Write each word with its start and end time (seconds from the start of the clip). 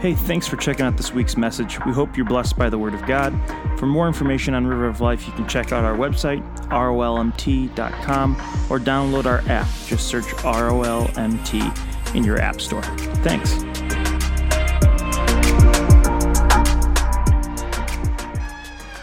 Hey, 0.00 0.14
thanks 0.14 0.46
for 0.48 0.56
checking 0.56 0.86
out 0.86 0.96
this 0.96 1.12
week's 1.12 1.36
message. 1.36 1.78
We 1.84 1.92
hope 1.92 2.16
you're 2.16 2.24
blessed 2.24 2.56
by 2.56 2.70
the 2.70 2.78
Word 2.78 2.94
of 2.94 3.04
God. 3.04 3.38
For 3.78 3.84
more 3.84 4.06
information 4.06 4.54
on 4.54 4.66
River 4.66 4.86
of 4.86 5.02
Life, 5.02 5.26
you 5.26 5.32
can 5.34 5.46
check 5.46 5.72
out 5.72 5.84
our 5.84 5.94
website, 5.94 6.42
rolmt.com, 6.70 8.36
or 8.70 8.78
download 8.78 9.26
our 9.26 9.40
app. 9.40 9.68
Just 9.84 10.08
search 10.08 10.24
ROLMT 10.24 12.14
in 12.14 12.24
your 12.24 12.40
App 12.40 12.62
Store. 12.62 12.80
Thanks. 13.20 13.62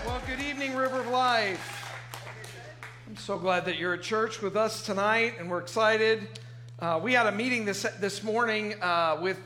Well, 0.04 0.20
good 0.25 0.39
evening, 0.39 0.75
River 0.75 1.02
of 1.02 1.07
Life. 1.09 1.93
I'm 3.07 3.18
so 3.18 3.38
glad 3.38 3.66
that 3.66 3.77
you're 3.77 3.94
at 3.94 4.02
church 4.02 4.41
with 4.41 4.55
us 4.55 4.81
tonight, 4.81 5.36
and 5.38 5.48
we're 5.48 5.59
excited. 5.59 6.39
Uh, 6.80 7.00
we 7.03 7.14
had 7.14 7.27
a 7.27 7.31
meeting 7.31 7.66
this 7.66 7.84
this 8.00 8.23
morning 8.23 8.73
uh, 8.81 9.20
with 9.22 9.38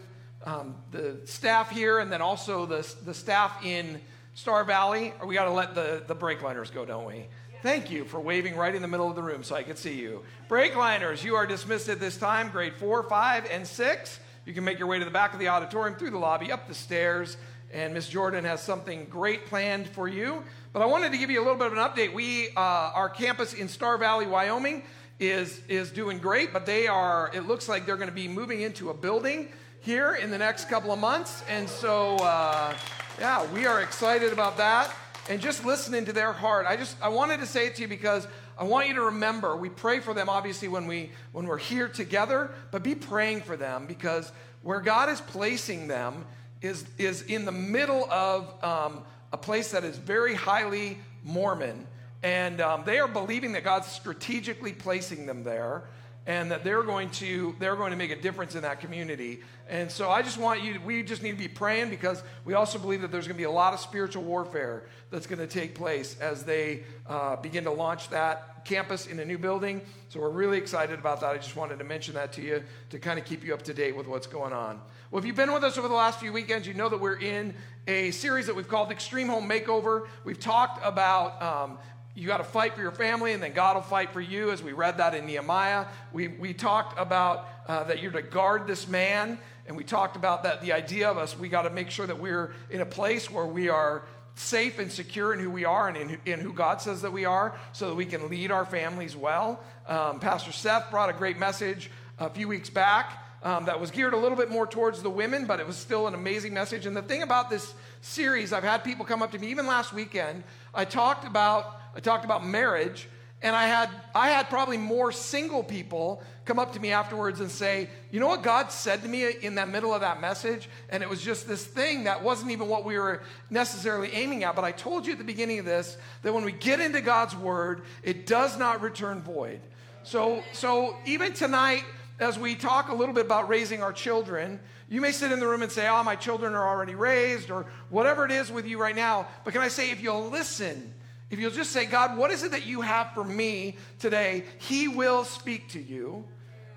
um, 0.46 0.76
the 0.92 1.20
staff 1.26 1.70
here, 1.70 2.00
and 2.00 2.12
then 2.12 2.22
also 2.22 2.66
the 2.66 2.88
the 3.06 3.14
staff 3.14 3.64
in 3.66 4.00
Star 4.34 4.64
Valley. 4.64 5.14
We 5.26 5.36
got 5.36 5.46
to 5.46 5.52
let 5.52 5.76
the 5.76 6.04
the 6.08 6.16
brake 6.16 6.42
liners 6.42 6.72
go, 6.72 6.86
don't 6.86 7.06
we? 7.06 7.26
Thank 7.62 7.92
you 7.92 8.06
for 8.06 8.20
waving 8.20 8.56
right 8.56 8.74
in 8.74 8.82
the 8.82 8.88
middle 8.88 9.08
of 9.08 9.16
the 9.16 9.22
room 9.22 9.44
so 9.44 9.56
I 9.56 9.62
could 9.62 9.78
see 9.78 9.94
you. 9.94 10.24
Brake 10.48 10.76
liners, 10.76 11.24
you 11.24 11.36
are 11.36 11.46
dismissed 11.46 11.90
at 11.90 12.00
this 12.00 12.18
time, 12.18 12.50
grade 12.50 12.74
four, 12.74 13.04
five, 13.04 13.48
and 13.52 13.68
six. 13.68 14.20
You 14.48 14.54
can 14.54 14.64
make 14.64 14.80
your 14.80 14.88
way 14.88 14.98
to 14.98 15.06
the 15.06 15.12
back 15.12 15.34
of 15.34 15.40
the 15.40 15.50
auditorium, 15.50 15.96
through 15.96 16.10
the 16.10 16.18
lobby, 16.18 16.52
up 16.52 16.68
the 16.68 16.74
stairs, 16.74 17.38
and 17.72 17.94
Miss 17.94 18.10
Jordan 18.10 18.46
has 18.46 18.64
something 18.64 19.06
great 19.06 19.46
planned 19.46 19.88
for 19.88 20.08
you. 20.08 20.44
But 20.74 20.82
I 20.82 20.88
wanted 20.88 21.12
to 21.12 21.20
give 21.20 21.30
you 21.30 21.40
a 21.40 21.44
little 21.44 21.58
bit 21.58 21.68
of 21.68 21.74
an 21.74 21.80
update. 21.80 22.16
We, 22.16 22.50
uh, 22.58 22.60
our 22.60 23.10
campus 23.10 23.54
in 23.54 23.68
Star 23.68 24.00
Valley, 24.00 24.26
Wyoming, 24.26 24.82
is 25.20 25.62
is 25.70 25.92
doing 25.92 26.18
great, 26.18 26.52
but 26.52 26.66
they 26.66 26.88
are. 26.88 27.30
It 27.32 27.48
looks 27.48 27.70
like 27.70 27.86
they're 27.86 27.96
going 27.96 28.10
to 28.10 28.16
be 28.16 28.28
moving 28.28 28.62
into 28.62 28.90
a 28.90 28.94
building 28.96 29.50
here 29.82 30.14
in 30.14 30.30
the 30.30 30.38
next 30.38 30.70
couple 30.70 30.92
of 30.92 31.00
months, 31.00 31.44
and 31.50 31.68
so 31.68 32.16
uh, 32.18 32.74
yeah, 33.20 33.52
we 33.52 33.66
are 33.66 33.82
excited 33.82 34.32
about 34.32 34.58
that. 34.58 34.94
And 35.28 35.42
just 35.42 35.66
listening 35.66 36.06
to 36.06 36.14
their 36.14 36.34
heart, 36.34 36.66
I 36.68 36.78
just 36.78 36.96
I 37.02 37.10
wanted 37.10 37.40
to 37.40 37.48
say 37.48 37.68
it 37.68 37.76
to 37.76 37.82
you 37.82 37.88
because 37.88 38.28
I 38.60 38.64
want 38.64 38.88
you 38.88 38.94
to 38.96 39.02
remember 39.02 39.56
we 39.56 39.70
pray 39.70 40.00
for 40.00 40.14
them 40.14 40.30
obviously 40.30 40.68
when 40.68 40.86
we 40.86 41.12
when 41.32 41.48
we're 41.48 41.58
here 41.58 41.88
together, 41.88 42.52
but 42.70 42.84
be 42.84 42.94
praying 42.94 43.42
for 43.42 43.58
them 43.58 43.88
because 43.88 44.32
where 44.62 44.82
God 44.82 45.10
is 45.10 45.20
placing 45.20 45.88
them 45.88 46.26
is 46.62 46.86
is 47.00 47.24
in 47.24 47.46
the 47.46 47.52
middle 47.52 48.08
of 48.12 48.64
um, 48.64 49.04
a 49.34 49.38
place 49.38 49.72
that 49.72 49.84
is 49.84 49.98
very 49.98 50.36
highly 50.36 51.00
Mormon, 51.24 51.88
and 52.22 52.62
um, 52.62 52.84
they 52.86 53.00
are 53.00 53.08
believing 53.08 53.54
that 53.54 53.64
God's 53.64 53.88
strategically 53.88 54.74
placing 54.74 55.26
them 55.26 55.44
there 55.44 55.86
and 56.28 56.52
that 56.52 56.64
they're 56.64 56.84
going 56.84 57.10
to 57.10 57.56
they're 57.60 57.76
going 57.76 57.92
to 57.92 57.98
make 57.98 58.12
a 58.12 58.16
difference 58.16 58.56
in 58.56 58.62
that 58.62 58.80
community. 58.80 59.42
And 59.68 59.90
so 59.90 60.10
i 60.10 60.22
just 60.22 60.38
want 60.38 60.62
you 60.62 60.80
we 60.86 61.02
just 61.02 61.24
need 61.24 61.32
to 61.32 61.38
be 61.38 61.48
praying 61.48 61.90
because 61.90 62.22
we 62.46 62.54
also 62.54 62.78
believe 62.78 63.02
that 63.02 63.12
there's 63.12 63.28
going 63.28 63.36
to 63.36 63.42
be 63.42 63.46
a 63.46 63.52
lot 63.52 63.74
of 63.74 63.80
spiritual 63.80 64.24
warfare 64.24 64.84
that's 65.10 65.26
going 65.26 65.40
to 65.40 65.48
take 65.48 65.74
place 65.76 66.18
as 66.20 66.44
they 66.44 66.84
uh, 67.08 67.38
begin 67.38 67.64
to 67.64 67.72
launch 67.72 68.10
that 68.10 68.64
campus 68.64 69.08
in 69.08 69.20
a 69.20 69.26
new 69.26 69.40
building. 69.40 69.82
So 70.10 70.20
we're 70.20 70.30
really 70.30 70.60
excited 70.60 71.00
about 71.00 71.22
that. 71.22 71.32
I 71.32 71.38
just 71.38 71.56
wanted 71.56 71.80
to 71.80 71.86
mention 71.86 72.14
that 72.14 72.34
to 72.34 72.42
you 72.44 72.64
to 72.92 73.00
kind 73.00 73.18
of 73.18 73.26
keep 73.26 73.44
you 73.44 73.56
up 73.56 73.64
to 73.64 73.74
date 73.74 73.96
with 73.96 74.08
what's 74.08 74.28
going 74.28 74.54
on. 74.54 74.80
Well 75.10 75.20
if 75.20 75.26
you've 75.26 75.36
been 75.36 75.52
with 75.52 75.64
us 75.64 75.78
over 75.78 75.88
the 75.88 75.96
last 75.96 76.20
few 76.20 76.32
weekends 76.32 76.68
you 76.68 76.76
know 76.76 76.90
that 76.90 77.00
we're 77.00 77.20
in 77.20 77.56
a 77.88 78.12
series 78.12 78.46
that 78.46 78.56
we've 78.56 78.68
called 78.68 78.92
extreme 78.92 79.28
home 79.28 79.50
makeover. 79.50 80.08
We've 80.24 80.40
talked 80.40 80.86
about 80.86 81.42
um, 81.42 81.80
you 82.14 82.28
got 82.28 82.38
to 82.38 82.44
fight 82.44 82.76
for 82.76 82.82
your 82.82 82.92
family, 82.92 83.34
and 83.34 83.42
then 83.42 83.54
God 83.54 83.76
will 83.76 83.84
fight 83.84 84.12
for 84.12 84.22
you, 84.22 84.52
as 84.52 84.62
we 84.62 84.74
read 84.74 84.98
that 84.98 85.16
in 85.16 85.26
Nehemiah. 85.26 85.86
We, 86.12 86.28
we 86.28 86.54
talked 86.54 87.00
about 87.00 87.48
uh, 87.68 87.86
that 87.86 88.02
you're 88.02 88.12
to 88.12 88.22
guard 88.22 88.68
this 88.68 88.88
man, 88.88 89.38
and 89.66 89.78
we 89.78 89.84
talked 89.84 90.16
about 90.16 90.44
that 90.44 90.62
the 90.62 90.74
idea 90.74 91.10
of 91.10 91.18
us, 91.18 91.38
we 91.38 91.48
got 91.48 91.62
to 91.62 91.70
make 91.70 91.90
sure 91.90 92.06
that 92.06 92.20
we're 92.20 92.54
in 92.70 92.82
a 92.82 92.86
place 92.86 93.32
where 93.32 93.46
we 93.46 93.70
are 93.70 94.04
safe 94.36 94.80
and 94.80 94.92
secure 94.92 95.34
in 95.34 95.40
who 95.40 95.50
we 95.50 95.66
are 95.66 95.88
and 95.88 95.98
in, 95.98 96.18
in 96.26 96.40
who 96.40 96.54
God 96.54 96.82
says 96.82 97.02
that 97.02 97.12
we 97.14 97.26
are, 97.26 97.58
so 97.72 97.90
that 97.90 97.96
we 97.96 98.06
can 98.06 98.30
lead 98.30 98.52
our 98.52 98.66
families 98.66 99.16
well. 99.16 99.62
Um, 99.88 100.20
Pastor 100.20 100.52
Seth 100.52 100.92
brought 100.92 101.10
a 101.10 101.14
great 101.14 101.38
message 101.38 101.92
a 102.20 102.30
few 102.30 102.48
weeks 102.48 102.70
back. 102.70 103.20
Um, 103.44 103.66
that 103.66 103.80
was 103.80 103.90
geared 103.90 104.14
a 104.14 104.18
little 104.18 104.38
bit 104.38 104.52
more 104.52 104.68
towards 104.68 105.02
the 105.02 105.10
women, 105.10 105.48
but 105.48 105.60
it 105.60 105.66
was 105.66 105.76
still 105.76 106.06
an 106.06 106.14
amazing 106.14 106.54
message. 106.54 106.86
And 106.86 106.96
the 106.96 107.02
thing 107.02 107.24
about 107.24 107.50
this 107.50 107.74
series, 108.02 108.54
I've 108.54 108.64
had 108.64 108.84
people 108.84 109.04
come 109.04 109.24
up 109.24 109.32
to 109.32 109.40
me, 109.40 109.48
even 109.48 109.66
last 109.66 109.94
weekend, 109.94 110.44
I 110.74 110.86
talked 110.86 111.26
about 111.26 111.78
I 111.96 112.00
talked 112.00 112.26
about 112.26 112.46
marriage, 112.46 113.08
and 113.42 113.56
I 113.56 113.66
had, 113.66 113.90
I 114.14 114.30
had 114.30 114.50
probably 114.50 114.78
more 114.78 115.12
single 115.12 115.64
people 115.64 116.22
come 116.46 116.60
up 116.60 116.74
to 116.74 116.80
me 116.80 116.92
afterwards 116.92 117.40
and 117.40 117.50
say, 117.50 117.90
You 118.12 118.20
know 118.20 118.28
what 118.28 118.44
God 118.44 118.72
said 118.72 119.02
to 119.02 119.10
me 119.10 119.30
in 119.42 119.56
that 119.56 119.68
middle 119.68 119.94
of 119.94 120.02
that 120.02 120.22
message? 120.22 120.70
And 120.90 121.02
it 121.02 121.10
was 121.10 121.22
just 121.22 121.48
this 121.48 121.66
thing 121.66 122.04
that 122.06 122.24
wasn't 122.24 122.52
even 122.52 122.68
what 122.68 122.86
we 122.86 122.98
were 122.98 123.24
necessarily 123.50 124.14
aiming 124.14 124.44
at. 124.44 124.56
But 124.56 124.64
I 124.64 124.72
told 124.72 125.06
you 125.06 125.14
at 125.14 125.18
the 125.18 125.24
beginning 125.24 125.60
of 125.60 125.66
this 125.66 125.98
that 126.22 126.34
when 126.34 126.46
we 126.46 126.52
get 126.52 126.80
into 126.80 127.02
God's 127.02 127.36
word, 127.36 127.82
it 128.04 128.28
does 128.28 128.58
not 128.58 128.82
return 128.82 129.22
void. 129.22 129.60
So, 130.04 130.44
so 130.54 130.98
even 131.06 131.34
tonight, 131.34 131.84
as 132.20 132.38
we 132.38 132.56
talk 132.56 132.90
a 132.90 132.94
little 132.94 133.14
bit 133.14 133.26
about 133.26 133.50
raising 133.50 133.82
our 133.82 133.94
children, 133.94 134.60
you 134.92 135.00
may 135.00 135.14
sit 135.14 135.32
in 135.32 135.40
the 135.40 135.48
room 135.48 135.62
and 135.62 135.72
say, 135.72 135.88
Oh, 135.88 136.04
my 136.04 136.18
children 136.18 136.54
are 136.54 136.68
already 136.68 136.96
raised, 136.96 137.50
or 137.50 137.66
whatever 137.90 138.26
it 138.26 138.32
is 138.32 138.52
with 138.52 138.68
you 138.68 138.78
right 138.78 138.96
now. 138.96 139.26
But 139.46 139.54
can 139.54 139.62
I 139.62 139.70
say, 139.70 139.90
if 139.90 140.04
you'll 140.04 140.30
listen, 140.30 140.94
if 141.30 141.40
you'll 141.40 141.50
just 141.50 141.72
say, 141.72 141.86
God, 141.86 142.18
what 142.18 142.30
is 142.30 142.44
it 142.44 142.52
that 142.52 142.66
you 142.66 142.82
have 142.82 143.14
for 143.14 143.24
me 143.24 143.78
today? 144.00 144.44
He 144.58 144.90
will 144.90 145.24
speak 145.24 145.70
to 145.70 145.82
you 145.82 146.26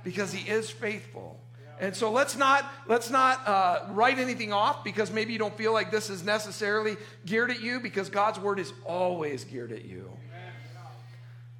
because 0.04 0.32
he 0.32 0.48
is 0.48 0.70
faithful. 0.70 1.40
And 1.80 1.94
so 1.96 2.12
let's 2.12 2.36
not 2.36 2.64
let's 2.86 3.10
not 3.10 3.48
uh, 3.48 3.80
write 3.90 4.20
anything 4.20 4.52
off 4.52 4.84
because 4.84 5.10
maybe 5.10 5.32
you 5.32 5.40
don't 5.40 5.56
feel 5.58 5.72
like 5.72 5.90
this 5.90 6.08
is 6.08 6.22
necessarily 6.22 6.96
geared 7.26 7.50
at 7.50 7.62
you 7.62 7.80
because 7.80 8.08
God's 8.10 8.38
word 8.38 8.60
is 8.60 8.72
always 8.86 9.42
geared 9.42 9.72
at 9.72 9.84
you. 9.84 10.08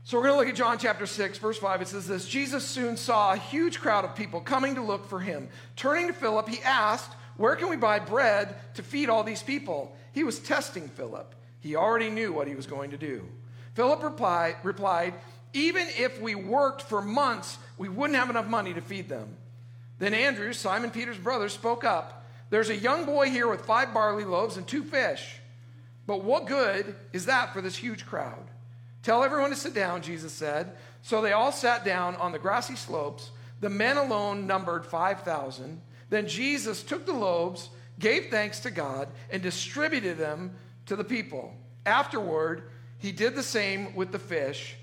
So 0.07 0.19
we're 0.19 0.25
going 0.25 0.35
to 0.35 0.39
look 0.41 0.49
at 0.51 0.55
John 0.55 0.77
chapter 0.79 1.07
6, 1.07 1.39
verse 1.39 1.57
5. 1.57 1.81
It 1.81 1.89
says 1.89 2.07
this 2.07 2.29
Jesus 2.29 2.63
soon 2.63 2.99
saw 2.99 3.33
a 3.33 3.39
huge 3.39 3.81
crowd 3.81 4.05
of 4.05 4.15
people 4.15 4.43
coming 4.43 4.75
to 4.75 4.83
look 4.83 5.09
for 5.09 5.19
him. 5.19 5.49
Turning 5.77 6.09
to 6.09 6.13
Philip, 6.13 6.47
he 6.47 6.61
asked, 6.63 7.11
Where 7.39 7.57
can 7.57 7.71
we 7.71 7.77
buy 7.77 8.01
bread 8.01 8.55
to 8.75 8.83
feed 8.83 9.09
all 9.09 9.25
these 9.25 9.43
people? 9.43 9.97
He 10.13 10.23
was 10.23 10.39
testing 10.39 10.89
Philip. 10.89 11.35
He 11.61 11.75
already 11.75 12.11
knew 12.11 12.35
what 12.35 12.47
he 12.47 12.55
was 12.55 12.67
going 12.67 12.91
to 12.91 12.99
do. 12.99 13.27
Philip 13.73 14.03
reply, 14.03 14.57
replied, 14.63 15.15
Even 15.55 15.87
if 15.97 16.21
we 16.21 16.35
worked 16.35 16.83
for 16.83 17.01
months, 17.01 17.57
we 17.79 17.89
wouldn't 17.89 18.19
have 18.19 18.29
enough 18.29 18.47
money 18.47 18.75
to 18.75 18.83
feed 18.83 19.09
them. 19.09 19.35
Then 19.99 20.13
Andrew, 20.13 20.53
Simon 20.53 20.91
Peter's 20.91 21.17
brother, 21.17 21.49
spoke 21.49 21.83
up. 21.83 22.27
There's 22.51 22.69
a 22.69 22.77
young 22.77 23.07
boy 23.07 23.31
here 23.31 23.49
with 23.49 23.65
five 23.65 23.95
barley 23.95 24.25
loaves 24.25 24.59
and 24.59 24.67
two 24.67 24.85
fish. 24.85 25.41
But 26.07 26.23
what 26.23 26.47
good 26.47 26.95
is 27.15 27.25
that 27.25 27.55
for 27.55 27.63
this 27.63 27.77
huge 27.77 28.05
crowd? 28.05 28.44
Tell 29.05 29.23
everyone 29.23 29.51
to 29.51 29.57
sit 29.57 29.75
down, 29.75 30.03
Jesus 30.03 30.33
said. 30.33 30.73
So 31.03 31.21
they 31.21 31.33
all 31.33 31.53
sat 31.53 31.85
down 31.85 32.17
on 32.17 32.33
the 32.33 32.39
grassy 32.39 32.75
slopes. 32.75 33.31
The 33.61 33.69
men 33.69 33.99
alone 33.99 34.47
numbered 34.47 34.87
5,000. 34.87 35.81
Then 36.09 36.27
Jesus 36.27 36.83
took 36.83 37.05
the 37.05 37.13
loaves, 37.13 37.69
gave 37.99 38.31
thanks 38.31 38.61
to 38.61 38.71
God, 38.71 39.09
and 39.31 39.43
distributed 39.43 40.17
them 40.17 40.57
to 40.87 40.97
the 40.97 41.05
people. 41.05 41.55
Afterward, 41.85 42.63
he 42.99 43.13
did 43.13 43.35
the 43.35 43.43
same 43.43 43.95
with 43.95 44.11
the 44.11 44.19
fish, 44.19 44.75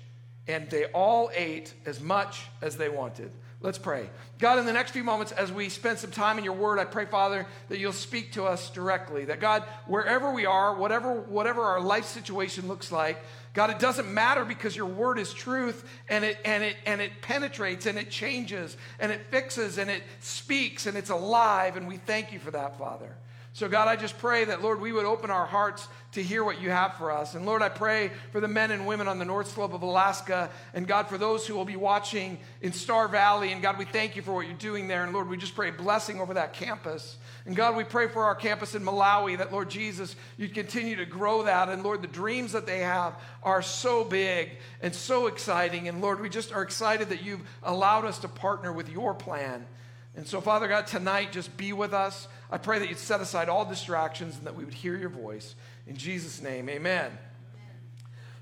and 0.46 0.70
they 0.70 0.84
all 0.86 1.30
ate 1.34 1.74
as 1.84 2.00
much 2.00 2.46
as 2.60 2.76
they 2.76 2.88
wanted. 2.88 3.32
Let's 3.60 3.78
pray. 3.78 4.10
God, 4.40 4.58
in 4.58 4.66
the 4.66 4.72
next 4.72 4.90
few 4.90 5.04
moments, 5.04 5.30
as 5.30 5.52
we 5.52 5.68
spend 5.68 5.98
some 5.98 6.10
time 6.10 6.36
in 6.36 6.44
your 6.44 6.54
word, 6.54 6.80
I 6.80 6.84
pray, 6.84 7.06
Father, 7.06 7.46
that 7.68 7.78
you'll 7.78 7.92
speak 7.92 8.32
to 8.32 8.44
us 8.44 8.70
directly. 8.70 9.24
That 9.24 9.38
God, 9.38 9.62
wherever 9.86 10.32
we 10.32 10.46
are, 10.46 10.74
whatever, 10.74 11.20
whatever 11.20 11.62
our 11.62 11.80
life 11.80 12.06
situation 12.06 12.66
looks 12.66 12.90
like, 12.90 13.22
God, 13.54 13.68
it 13.68 13.78
doesn't 13.78 14.12
matter 14.12 14.44
because 14.44 14.74
your 14.74 14.86
word 14.86 15.18
is 15.18 15.32
truth 15.32 15.86
and 16.08 16.24
it, 16.24 16.38
and, 16.44 16.64
it, 16.64 16.76
and 16.86 17.02
it 17.02 17.12
penetrates 17.20 17.84
and 17.84 17.98
it 17.98 18.10
changes 18.10 18.76
and 18.98 19.12
it 19.12 19.26
fixes 19.30 19.76
and 19.76 19.90
it 19.90 20.02
speaks 20.20 20.86
and 20.86 20.96
it's 20.96 21.10
alive. 21.10 21.76
And 21.76 21.86
we 21.86 21.98
thank 21.98 22.32
you 22.32 22.38
for 22.38 22.50
that, 22.50 22.78
Father. 22.78 23.14
So, 23.54 23.68
God, 23.68 23.86
I 23.86 23.96
just 23.96 24.16
pray 24.16 24.46
that, 24.46 24.62
Lord, 24.62 24.80
we 24.80 24.92
would 24.92 25.04
open 25.04 25.30
our 25.30 25.44
hearts 25.44 25.86
to 26.12 26.22
hear 26.22 26.42
what 26.42 26.62
you 26.62 26.70
have 26.70 26.94
for 26.94 27.12
us. 27.12 27.34
And, 27.34 27.44
Lord, 27.44 27.60
I 27.60 27.68
pray 27.68 28.10
for 28.30 28.40
the 28.40 28.48
men 28.48 28.70
and 28.70 28.86
women 28.86 29.08
on 29.08 29.18
the 29.18 29.26
North 29.26 29.48
Slope 29.48 29.74
of 29.74 29.82
Alaska. 29.82 30.48
And, 30.72 30.86
God, 30.86 31.06
for 31.06 31.18
those 31.18 31.46
who 31.46 31.54
will 31.54 31.66
be 31.66 31.76
watching 31.76 32.38
in 32.62 32.72
Star 32.72 33.08
Valley. 33.08 33.52
And, 33.52 33.60
God, 33.60 33.76
we 33.76 33.84
thank 33.84 34.16
you 34.16 34.22
for 34.22 34.32
what 34.32 34.46
you're 34.46 34.56
doing 34.56 34.88
there. 34.88 35.04
And, 35.04 35.12
Lord, 35.12 35.28
we 35.28 35.36
just 35.36 35.54
pray 35.54 35.70
blessing 35.70 36.18
over 36.18 36.32
that 36.32 36.54
campus. 36.54 37.18
And, 37.44 37.56
God, 37.56 37.76
we 37.76 37.82
pray 37.82 38.06
for 38.06 38.24
our 38.24 38.36
campus 38.36 38.74
in 38.74 38.84
Malawi 38.84 39.38
that, 39.38 39.52
Lord 39.52 39.68
Jesus, 39.68 40.14
you'd 40.36 40.54
continue 40.54 40.96
to 40.96 41.04
grow 41.04 41.42
that. 41.42 41.68
And, 41.68 41.82
Lord, 41.82 42.00
the 42.00 42.08
dreams 42.08 42.52
that 42.52 42.66
they 42.66 42.80
have 42.80 43.14
are 43.42 43.62
so 43.62 44.04
big 44.04 44.50
and 44.80 44.94
so 44.94 45.26
exciting. 45.26 45.88
And, 45.88 46.00
Lord, 46.00 46.20
we 46.20 46.28
just 46.28 46.52
are 46.52 46.62
excited 46.62 47.08
that 47.08 47.24
you've 47.24 47.42
allowed 47.64 48.04
us 48.04 48.18
to 48.20 48.28
partner 48.28 48.72
with 48.72 48.88
your 48.88 49.12
plan. 49.12 49.66
And 50.14 50.26
so, 50.26 50.40
Father 50.40 50.68
God, 50.68 50.86
tonight, 50.86 51.32
just 51.32 51.56
be 51.56 51.72
with 51.72 51.92
us. 51.92 52.28
I 52.50 52.58
pray 52.58 52.78
that 52.78 52.88
you'd 52.88 52.98
set 52.98 53.20
aside 53.20 53.48
all 53.48 53.64
distractions 53.64 54.36
and 54.36 54.46
that 54.46 54.54
we 54.54 54.64
would 54.64 54.74
hear 54.74 54.96
your 54.96 55.08
voice. 55.08 55.54
In 55.86 55.96
Jesus' 55.96 56.40
name, 56.42 56.68
amen. 56.68 57.10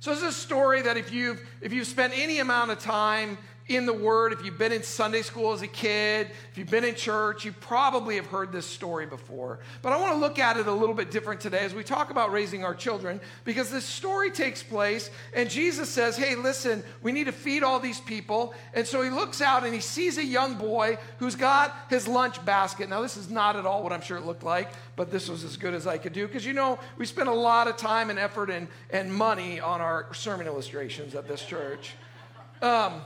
So, 0.00 0.11
this 0.11 0.23
is 0.23 0.29
a 0.29 0.32
story 0.32 0.82
that 0.82 0.96
if 0.96 1.12
you've, 1.12 1.41
if 1.61 1.73
you've 1.73 1.87
spent 1.87 2.12
any 2.17 2.38
amount 2.41 2.70
of 2.70 2.81
time 2.81 3.38
in 3.70 3.87
the 3.87 3.93
Word, 3.93 4.32
if 4.32 4.44
you've 4.44 4.58
been 4.58 4.72
in 4.72 4.82
Sunday 4.82 5.22
school 5.22 5.52
as 5.52 5.62
a 5.62 5.69
kid, 5.69 6.28
if 6.50 6.58
you've 6.58 6.70
been 6.70 6.84
in 6.84 6.96
church, 6.96 7.44
you 7.44 7.52
probably 7.52 8.17
have 8.17 8.26
heard 8.26 8.50
this 8.50 8.67
story 8.67 9.06
before. 9.06 9.61
But 9.81 9.93
I 9.93 9.96
want 10.00 10.12
to 10.12 10.19
look 10.19 10.40
at 10.40 10.56
it 10.56 10.67
a 10.67 10.72
little 10.72 10.94
bit 10.94 11.12
different 11.12 11.40
today 11.40 11.61
as 11.61 11.72
we 11.72 11.84
talk 11.84 12.11
about 12.11 12.32
raising 12.32 12.64
our 12.64 12.75
children, 12.75 13.20
because 13.44 13.70
this 13.70 13.84
story 13.84 14.32
takes 14.32 14.61
place, 14.61 15.08
and 15.34 15.49
Jesus 15.49 15.88
says, 15.88 16.17
Hey, 16.17 16.34
listen, 16.34 16.82
we 17.00 17.12
need 17.12 17.25
to 17.25 17.32
feed 17.32 17.62
all 17.62 17.78
these 17.78 18.00
people. 18.00 18.55
And 18.75 18.84
so 18.84 19.02
he 19.02 19.11
looks 19.11 19.40
out 19.40 19.64
and 19.64 19.72
he 19.72 19.81
sees 19.81 20.19
a 20.19 20.25
young 20.25 20.55
boy 20.56 20.99
who's 21.19 21.37
got 21.37 21.76
his 21.88 22.08
lunch 22.08 22.44
basket. 22.44 22.88
Now, 22.88 23.02
this 23.02 23.17
is 23.17 23.31
not 23.31 23.55
at 23.55 23.67
all 23.67 23.84
what 23.84 23.93
I'm 23.93 24.02
sure 24.02 24.17
it 24.17 24.26
looked 24.26 24.43
like, 24.43 24.69
but 24.96 25.12
this 25.12 25.28
was 25.28 25.44
as 25.44 25.56
good 25.56 25.75
as 25.75 25.87
I 25.87 25.96
could 25.96 26.12
do, 26.12 26.26
because 26.26 26.44
you 26.44 26.55
know, 26.55 26.81
we 26.99 27.06
spend 27.06 27.28
a 27.28 27.34
lot 27.34 27.69
of 27.69 27.76
time 27.76 28.11
and 28.11 28.19
effort 28.19 28.50
and, 28.50 28.67
and 28.90 29.14
money 29.14 29.61
on 29.61 29.81
our 29.81 30.12
sermon 30.12 30.49
illustrations 30.49 31.14
at 31.14 31.28
this 31.28 31.44
church. 31.44 31.94
Um, 32.62 33.00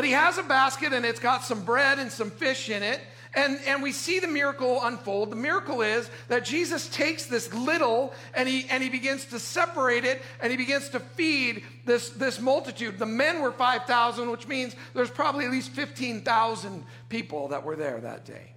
but 0.00 0.06
he 0.06 0.12
has 0.12 0.38
a 0.38 0.42
basket 0.42 0.94
and 0.94 1.04
it's 1.04 1.20
got 1.20 1.44
some 1.44 1.62
bread 1.62 1.98
and 1.98 2.10
some 2.10 2.30
fish 2.30 2.70
in 2.70 2.82
it. 2.82 3.02
And, 3.34 3.60
and 3.66 3.82
we 3.82 3.92
see 3.92 4.18
the 4.18 4.28
miracle 4.28 4.80
unfold. 4.82 5.30
The 5.30 5.36
miracle 5.36 5.82
is 5.82 6.08
that 6.28 6.42
Jesus 6.42 6.88
takes 6.88 7.26
this 7.26 7.52
little 7.52 8.14
and 8.32 8.48
he, 8.48 8.64
and 8.70 8.82
he 8.82 8.88
begins 8.88 9.26
to 9.26 9.38
separate 9.38 10.06
it 10.06 10.22
and 10.40 10.50
he 10.50 10.56
begins 10.56 10.88
to 10.88 11.00
feed 11.00 11.64
this, 11.84 12.08
this 12.08 12.40
multitude. 12.40 12.98
The 12.98 13.04
men 13.04 13.42
were 13.42 13.52
5,000, 13.52 14.30
which 14.30 14.48
means 14.48 14.74
there's 14.94 15.10
probably 15.10 15.44
at 15.44 15.50
least 15.50 15.72
15,000 15.72 16.82
people 17.10 17.48
that 17.48 17.62
were 17.62 17.76
there 17.76 18.00
that 18.00 18.24
day. 18.24 18.54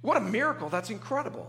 What 0.00 0.16
a 0.16 0.20
miracle! 0.20 0.68
That's 0.68 0.90
incredible. 0.90 1.48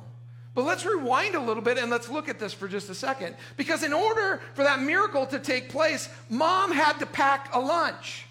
But 0.54 0.66
let's 0.66 0.86
rewind 0.86 1.34
a 1.34 1.42
little 1.42 1.64
bit 1.64 1.80
and 1.80 1.90
let's 1.90 2.10
look 2.10 2.30
at 2.30 2.38
this 2.38 2.54
for 2.54 2.68
just 2.68 2.92
a 2.92 2.96
second. 2.96 3.38
Because 3.58 3.82
in 3.82 3.92
order 3.92 4.40
for 4.54 4.66
that 4.66 4.84
miracle 4.84 5.26
to 5.26 5.40
take 5.40 5.70
place, 5.70 6.10
mom 6.30 6.72
had 6.72 7.00
to 7.00 7.08
pack 7.08 7.56
a 7.56 7.60
lunch. 7.60 8.28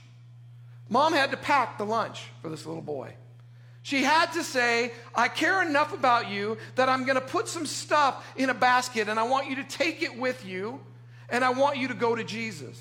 Mom 0.88 1.12
had 1.12 1.30
to 1.30 1.36
pack 1.36 1.78
the 1.78 1.84
lunch 1.84 2.24
for 2.40 2.48
this 2.48 2.64
little 2.64 2.82
boy. 2.82 3.14
She 3.82 4.02
had 4.02 4.32
to 4.32 4.42
say, 4.42 4.92
I 5.14 5.28
care 5.28 5.62
enough 5.62 5.92
about 5.94 6.30
you 6.30 6.58
that 6.74 6.88
I'm 6.88 7.04
going 7.04 7.14
to 7.14 7.26
put 7.26 7.48
some 7.48 7.66
stuff 7.66 8.26
in 8.36 8.50
a 8.50 8.54
basket 8.54 9.08
and 9.08 9.18
I 9.18 9.22
want 9.22 9.48
you 9.48 9.56
to 9.56 9.64
take 9.64 10.02
it 10.02 10.18
with 10.18 10.44
you 10.44 10.80
and 11.30 11.44
I 11.44 11.50
want 11.50 11.78
you 11.78 11.88
to 11.88 11.94
go 11.94 12.14
to 12.14 12.24
Jesus. 12.24 12.80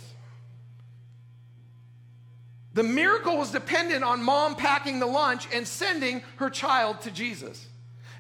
The 2.74 2.84
miracle 2.84 3.38
was 3.38 3.52
dependent 3.52 4.04
on 4.04 4.22
mom 4.22 4.56
packing 4.56 5.00
the 5.00 5.06
lunch 5.06 5.48
and 5.54 5.68
sending 5.68 6.22
her 6.38 6.50
child 6.50 7.02
to 7.02 7.12
Jesus. 7.12 7.66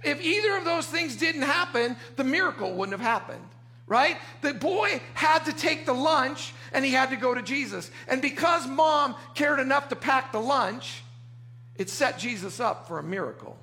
If 0.04 0.22
either 0.22 0.58
of 0.58 0.66
those 0.66 0.88
things 0.88 1.16
didn't 1.16 1.44
happen, 1.44 1.96
the 2.16 2.24
miracle 2.24 2.74
wouldn't 2.74 2.98
have 2.98 3.06
happened 3.06 3.48
right? 3.88 4.18
The 4.42 4.54
boy 4.54 5.02
had 5.14 5.46
to 5.46 5.54
take 5.54 5.86
the 5.86 5.94
lunch 5.94 6.54
and 6.74 6.84
he 6.84 6.92
had 6.92 7.10
to 7.10 7.16
go 7.16 7.34
to 7.34 7.42
Jesus. 7.42 7.90
And 8.08 8.22
because 8.22 8.68
mom 8.68 9.16
cared 9.34 9.60
enough 9.60 9.90
to 9.90 9.96
pack 9.96 10.32
the 10.32 10.42
lunch, 10.42 11.02
it 11.76 11.90
set 11.90 12.20
Jesus 12.20 12.60
up 12.60 12.88
for 12.88 13.00
a 13.00 13.04
miracle. 13.04 13.58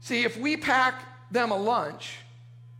See, 0.00 0.22
if 0.22 0.36
we 0.36 0.56
pack 0.56 1.02
them 1.30 1.50
a 1.50 1.56
lunch 1.56 2.18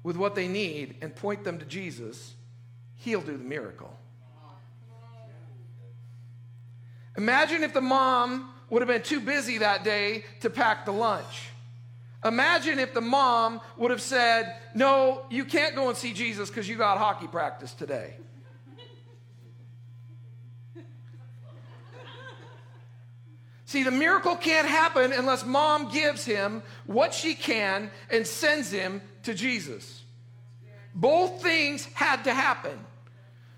with 0.02 0.16
what 0.16 0.34
they 0.34 0.46
need 0.46 0.96
and 1.00 1.14
point 1.14 1.42
them 1.42 1.58
to 1.58 1.64
Jesus, 1.64 2.34
he'll 2.96 3.22
do 3.22 3.36
the 3.36 3.44
miracle. 3.44 3.98
Imagine 7.16 7.62
if 7.62 7.72
the 7.72 7.80
mom 7.80 8.52
would 8.70 8.82
have 8.82 8.88
been 8.88 9.02
too 9.02 9.20
busy 9.20 9.58
that 9.58 9.84
day 9.84 10.24
to 10.40 10.50
pack 10.50 10.84
the 10.84 10.92
lunch. 10.92 11.48
Imagine 12.24 12.78
if 12.78 12.94
the 12.94 13.02
mom 13.02 13.60
would 13.76 13.90
have 13.90 14.00
said, 14.00 14.56
No, 14.74 15.26
you 15.30 15.44
can't 15.44 15.74
go 15.74 15.88
and 15.88 15.96
see 15.96 16.12
Jesus 16.12 16.48
because 16.48 16.68
you 16.68 16.76
got 16.76 16.98
hockey 16.98 17.26
practice 17.26 17.74
today. 17.74 18.14
See, 23.66 23.82
the 23.82 23.90
miracle 23.90 24.36
can't 24.36 24.68
happen 24.68 25.12
unless 25.12 25.44
mom 25.44 25.90
gives 25.90 26.24
him 26.24 26.62
what 26.86 27.12
she 27.12 27.34
can 27.34 27.90
and 28.08 28.24
sends 28.24 28.70
him 28.70 29.02
to 29.24 29.34
Jesus. 29.34 30.04
Both 30.94 31.42
things 31.42 31.84
had 31.92 32.22
to 32.24 32.32
happen. 32.32 32.78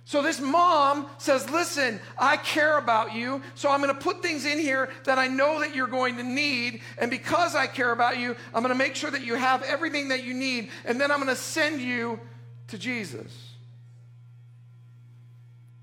So 0.07 0.23
this 0.23 0.41
mom 0.41 1.09
says, 1.19 1.51
Listen, 1.51 1.99
I 2.17 2.37
care 2.37 2.79
about 2.79 3.13
you, 3.13 3.43
so 3.57 3.73
I'm 3.73 3.83
going 3.83 3.93
to 3.93 4.01
put 4.01 4.23
things 4.23 4.47
in 4.47 4.61
here 4.61 4.89
that 5.03 5.19
I 5.19 5.27
know 5.27 5.59
that 5.59 5.75
you're 5.75 5.89
going 5.89 6.17
to 6.19 6.23
need. 6.23 6.81
And 6.99 7.11
because 7.11 7.57
I 7.57 7.67
care 7.67 7.91
about 7.91 8.17
you, 8.17 8.37
I'm 8.55 8.63
going 8.63 8.73
to 8.73 8.79
make 8.79 8.95
sure 8.95 9.11
that 9.11 9.25
you 9.25 9.35
have 9.35 9.65
everything 9.65 10.09
that 10.09 10.23
you 10.23 10.33
need. 10.33 10.71
And 10.85 11.01
then 11.01 11.11
I'm 11.11 11.19
going 11.21 11.35
to 11.35 11.35
send 11.35 11.81
you 11.81 12.21
to 12.69 12.79
Jesus. 12.79 13.55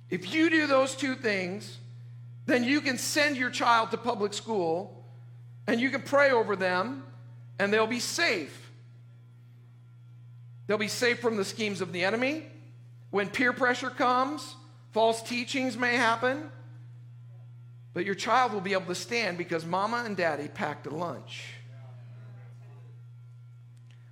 If 0.10 0.34
you 0.34 0.50
do 0.50 0.68
those 0.68 0.96
two 0.96 1.16
things, 1.16 1.78
then 2.46 2.64
you 2.64 2.80
can 2.80 2.98
send 2.98 3.36
your 3.36 3.50
child 3.50 3.92
to 3.92 3.98
public 3.98 4.34
school 4.34 5.04
and 5.68 5.82
you 5.82 5.90
can 5.90 6.02
pray 6.02 6.32
over 6.32 6.56
them 6.56 7.04
and 7.60 7.74
they'll 7.74 7.88
be 7.88 8.00
safe. 8.00 8.72
They'll 10.68 10.78
be 10.78 10.88
safe 10.88 11.20
from 11.20 11.36
the 11.36 11.44
schemes 11.44 11.82
of 11.82 11.92
the 11.92 12.06
enemy. 12.06 12.46
When 13.14 13.30
peer 13.30 13.54
pressure 13.54 13.92
comes, 13.92 14.56
false 14.92 15.22
teachings 15.22 15.78
may 15.78 15.98
happen, 15.98 16.50
but 17.94 18.06
your 18.06 18.16
child 18.16 18.54
will 18.54 18.60
be 18.60 18.74
able 18.74 18.88
to 18.88 18.96
stand 18.96 19.38
because 19.38 19.68
mama 19.68 20.02
and 20.04 20.18
daddy 20.18 20.48
packed 20.48 20.88
a 20.88 20.90
lunch. 20.90 21.44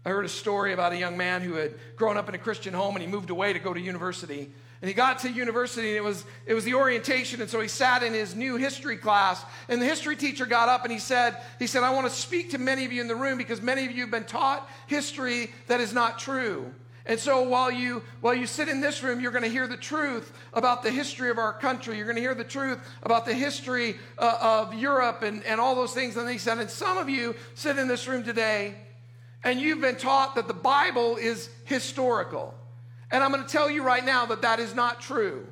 I 0.05 0.09
heard 0.09 0.23
a 0.23 0.29
story 0.29 0.71
about 0.71 0.93
a 0.93 0.97
young 0.97 1.17
man 1.17 1.41
who 1.41 1.53
had 1.53 1.73
grown 1.95 2.15
up 2.15 2.29
in 2.29 2.35
a 2.35 2.37
Christian 2.37 2.75
home 2.75 2.95
and 2.95 3.03
he 3.03 3.09
moved 3.09 3.31
away 3.31 3.53
to 3.53 3.57
go 3.57 3.73
to 3.73 3.79
university. 3.79 4.51
And 4.83 4.87
he 4.87 4.93
got 4.93 5.17
to 5.21 5.31
university 5.31 5.87
and 5.87 5.97
it 5.97 6.03
was, 6.03 6.23
it 6.45 6.53
was 6.53 6.63
the 6.63 6.75
orientation. 6.75 7.41
And 7.41 7.49
so 7.49 7.59
he 7.59 7.69
sat 7.69 8.03
in 8.03 8.13
his 8.13 8.35
new 8.35 8.55
history 8.55 8.97
class. 8.97 9.43
And 9.67 9.81
the 9.81 9.87
history 9.87 10.15
teacher 10.15 10.45
got 10.45 10.69
up 10.69 10.83
and 10.83 10.93
he 10.93 10.99
said, 10.99 11.37
he 11.57 11.65
said, 11.65 11.81
I 11.81 11.89
want 11.89 12.07
to 12.07 12.13
speak 12.13 12.51
to 12.51 12.59
many 12.59 12.85
of 12.85 12.91
you 12.91 13.01
in 13.01 13.07
the 13.07 13.15
room 13.15 13.39
because 13.39 13.63
many 13.63 13.83
of 13.83 13.93
you 13.93 14.01
have 14.01 14.11
been 14.11 14.25
taught 14.25 14.69
history 14.85 15.49
that 15.65 15.81
is 15.81 15.91
not 15.91 16.19
true. 16.19 16.71
And 17.05 17.19
so 17.19 17.41
while 17.41 17.71
you 17.71 18.03
while 18.21 18.35
you 18.35 18.45
sit 18.45 18.69
in 18.69 18.79
this 18.79 19.01
room, 19.01 19.19
you're 19.19 19.31
going 19.31 19.43
to 19.43 19.49
hear 19.49 19.67
the 19.67 19.77
truth 19.77 20.31
about 20.53 20.83
the 20.83 20.91
history 20.91 21.29
of 21.29 21.37
our 21.37 21.53
country. 21.53 21.97
You're 21.97 22.05
going 22.05 22.15
to 22.15 22.21
hear 22.21 22.35
the 22.35 22.43
truth 22.43 22.79
about 23.01 23.25
the 23.25 23.33
history 23.33 23.95
uh, 24.19 24.37
of 24.39 24.73
Europe 24.73 25.23
and, 25.23 25.43
and 25.43 25.59
all 25.59 25.75
those 25.75 25.93
things. 25.93 26.15
And 26.15 26.29
he 26.29 26.37
said, 26.37 26.59
and 26.59 26.69
some 26.69 26.97
of 26.97 27.09
you 27.09 27.35
sit 27.55 27.77
in 27.77 27.87
this 27.87 28.07
room 28.07 28.23
today, 28.23 28.75
and 29.43 29.59
you've 29.59 29.81
been 29.81 29.95
taught 29.95 30.35
that 30.35 30.47
the 30.47 30.53
Bible 30.53 31.17
is 31.17 31.49
historical. 31.65 32.53
And 33.11 33.23
I'm 33.23 33.31
going 33.31 33.43
to 33.43 33.49
tell 33.49 33.69
you 33.69 33.83
right 33.83 34.05
now 34.05 34.27
that 34.27 34.43
that 34.43 34.59
is 34.59 34.75
not 34.75 35.01
true. 35.01 35.47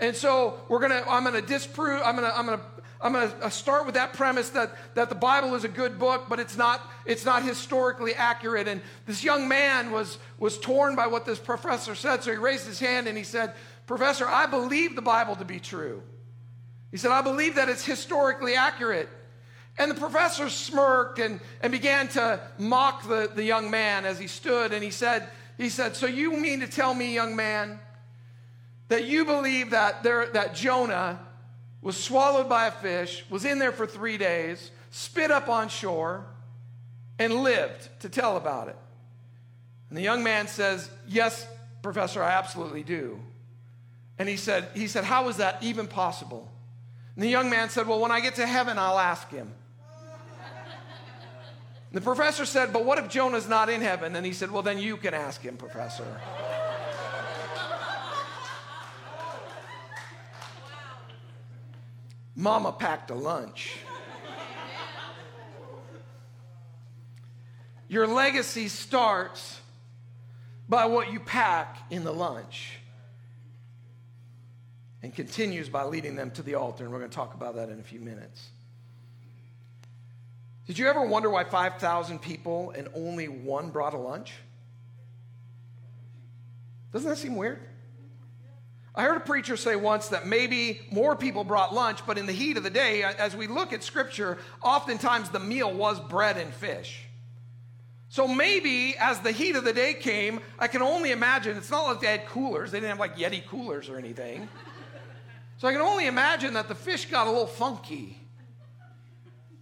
And 0.00 0.16
so 0.16 0.60
we're 0.68 0.80
going 0.80 0.92
to 0.92 1.08
I'm 1.08 1.24
going 1.24 1.40
to 1.40 1.46
disprove 1.46 2.00
I'm 2.04 2.16
to 2.16 2.36
I'm 2.36 2.46
going 2.46 2.58
to 2.58 2.64
I'm 3.02 3.12
going 3.12 3.30
to 3.30 3.44
uh, 3.44 3.48
start 3.48 3.86
with 3.86 3.94
that 3.94 4.12
premise 4.12 4.50
that, 4.50 4.76
that 4.94 5.08
the 5.08 5.14
Bible 5.14 5.54
is 5.54 5.64
a 5.64 5.68
good 5.68 5.98
book, 5.98 6.26
but 6.28 6.38
it's 6.38 6.56
not, 6.56 6.82
it's 7.06 7.24
not 7.24 7.42
historically 7.42 8.14
accurate. 8.14 8.68
And 8.68 8.82
this 9.06 9.24
young 9.24 9.48
man 9.48 9.90
was, 9.90 10.18
was 10.38 10.58
torn 10.58 10.96
by 10.96 11.06
what 11.06 11.24
this 11.24 11.38
professor 11.38 11.94
said, 11.94 12.22
so 12.22 12.30
he 12.30 12.36
raised 12.36 12.66
his 12.66 12.78
hand 12.78 13.08
and 13.08 13.16
he 13.16 13.24
said, 13.24 13.54
Professor, 13.86 14.26
I 14.28 14.46
believe 14.46 14.96
the 14.96 15.02
Bible 15.02 15.34
to 15.36 15.46
be 15.46 15.58
true. 15.58 16.02
He 16.90 16.98
said, 16.98 17.10
I 17.10 17.22
believe 17.22 17.54
that 17.54 17.68
it's 17.68 17.84
historically 17.84 18.54
accurate. 18.54 19.08
And 19.78 19.90
the 19.90 19.94
professor 19.94 20.50
smirked 20.50 21.18
and, 21.18 21.40
and 21.62 21.72
began 21.72 22.08
to 22.08 22.40
mock 22.58 23.08
the, 23.08 23.30
the 23.34 23.44
young 23.44 23.70
man 23.70 24.04
as 24.04 24.18
he 24.18 24.26
stood, 24.26 24.72
and 24.74 24.84
he 24.84 24.90
said, 24.90 25.28
he 25.56 25.70
said, 25.70 25.96
So 25.96 26.06
you 26.06 26.36
mean 26.36 26.60
to 26.60 26.66
tell 26.66 26.92
me, 26.92 27.14
young 27.14 27.34
man, 27.34 27.80
that 28.88 29.04
you 29.04 29.24
believe 29.24 29.70
that, 29.70 30.02
there, 30.02 30.26
that 30.32 30.54
Jonah 30.54 31.18
was 31.82 31.96
swallowed 31.96 32.48
by 32.48 32.66
a 32.66 32.70
fish, 32.70 33.24
was 33.30 33.44
in 33.44 33.58
there 33.58 33.72
for 33.72 33.86
three 33.86 34.18
days, 34.18 34.70
spit 34.90 35.30
up 35.30 35.48
on 35.48 35.68
shore, 35.68 36.26
and 37.18 37.34
lived 37.34 37.88
to 38.00 38.08
tell 38.08 38.36
about 38.36 38.68
it. 38.68 38.76
And 39.88 39.98
the 39.98 40.02
young 40.02 40.22
man 40.22 40.46
says, 40.48 40.90
Yes, 41.06 41.46
Professor, 41.82 42.22
I 42.22 42.32
absolutely 42.32 42.82
do. 42.82 43.20
And 44.18 44.28
he 44.28 44.36
said, 44.36 44.68
he 44.74 44.86
said, 44.86 45.04
How 45.04 45.28
is 45.28 45.38
that 45.38 45.62
even 45.62 45.86
possible? 45.86 46.50
And 47.14 47.24
the 47.24 47.28
young 47.28 47.50
man 47.50 47.70
said, 47.70 47.86
Well, 47.86 48.00
when 48.00 48.10
I 48.10 48.20
get 48.20 48.36
to 48.36 48.46
heaven, 48.46 48.78
I'll 48.78 48.98
ask 48.98 49.28
him. 49.30 49.52
the 51.92 52.00
professor 52.00 52.44
said, 52.44 52.72
But 52.72 52.84
what 52.84 52.98
if 52.98 53.08
Jonah's 53.08 53.48
not 53.48 53.68
in 53.68 53.80
heaven? 53.80 54.14
And 54.16 54.24
he 54.24 54.32
said, 54.32 54.50
Well, 54.50 54.62
then 54.62 54.78
you 54.78 54.96
can 54.96 55.14
ask 55.14 55.40
him, 55.40 55.56
Professor. 55.56 56.20
Mama 62.40 62.72
packed 62.72 63.10
a 63.10 63.14
lunch. 63.14 63.76
Your 67.86 68.06
legacy 68.06 68.68
starts 68.68 69.60
by 70.66 70.86
what 70.86 71.12
you 71.12 71.20
pack 71.20 71.76
in 71.90 72.02
the 72.02 72.12
lunch 72.12 72.78
and 75.02 75.14
continues 75.14 75.68
by 75.68 75.84
leading 75.84 76.16
them 76.16 76.30
to 76.30 76.42
the 76.42 76.54
altar. 76.54 76.84
And 76.84 76.92
we're 76.92 77.00
going 77.00 77.10
to 77.10 77.14
talk 77.14 77.34
about 77.34 77.56
that 77.56 77.68
in 77.68 77.78
a 77.78 77.82
few 77.82 78.00
minutes. 78.00 78.48
Did 80.66 80.78
you 80.78 80.88
ever 80.88 81.04
wonder 81.04 81.28
why 81.28 81.44
5,000 81.44 82.20
people 82.20 82.70
and 82.70 82.88
only 82.94 83.28
one 83.28 83.70
brought 83.70 83.92
a 83.92 83.98
lunch? 83.98 84.32
Doesn't 86.92 87.08
that 87.08 87.16
seem 87.16 87.36
weird? 87.36 87.58
I 88.94 89.04
heard 89.04 89.16
a 89.16 89.20
preacher 89.20 89.56
say 89.56 89.76
once 89.76 90.08
that 90.08 90.26
maybe 90.26 90.80
more 90.90 91.14
people 91.14 91.44
brought 91.44 91.72
lunch, 91.72 92.04
but 92.06 92.18
in 92.18 92.26
the 92.26 92.32
heat 92.32 92.56
of 92.56 92.64
the 92.64 92.70
day, 92.70 93.02
as 93.04 93.36
we 93.36 93.46
look 93.46 93.72
at 93.72 93.84
scripture, 93.84 94.38
oftentimes 94.62 95.28
the 95.28 95.38
meal 95.38 95.72
was 95.72 96.00
bread 96.00 96.36
and 96.36 96.52
fish. 96.52 97.06
So 98.08 98.26
maybe 98.26 98.96
as 98.98 99.20
the 99.20 99.30
heat 99.30 99.54
of 99.54 99.62
the 99.62 99.72
day 99.72 99.94
came, 99.94 100.40
I 100.58 100.66
can 100.66 100.82
only 100.82 101.12
imagine, 101.12 101.56
it's 101.56 101.70
not 101.70 101.86
like 101.86 102.00
they 102.00 102.08
had 102.08 102.26
coolers, 102.26 102.72
they 102.72 102.78
didn't 102.78 102.90
have 102.90 102.98
like 102.98 103.16
Yeti 103.16 103.46
coolers 103.46 103.88
or 103.88 103.96
anything. 103.96 104.48
So 105.58 105.68
I 105.68 105.72
can 105.72 105.80
only 105.80 106.06
imagine 106.06 106.54
that 106.54 106.66
the 106.66 106.74
fish 106.74 107.06
got 107.06 107.28
a 107.28 107.30
little 107.30 107.46
funky 107.46 108.16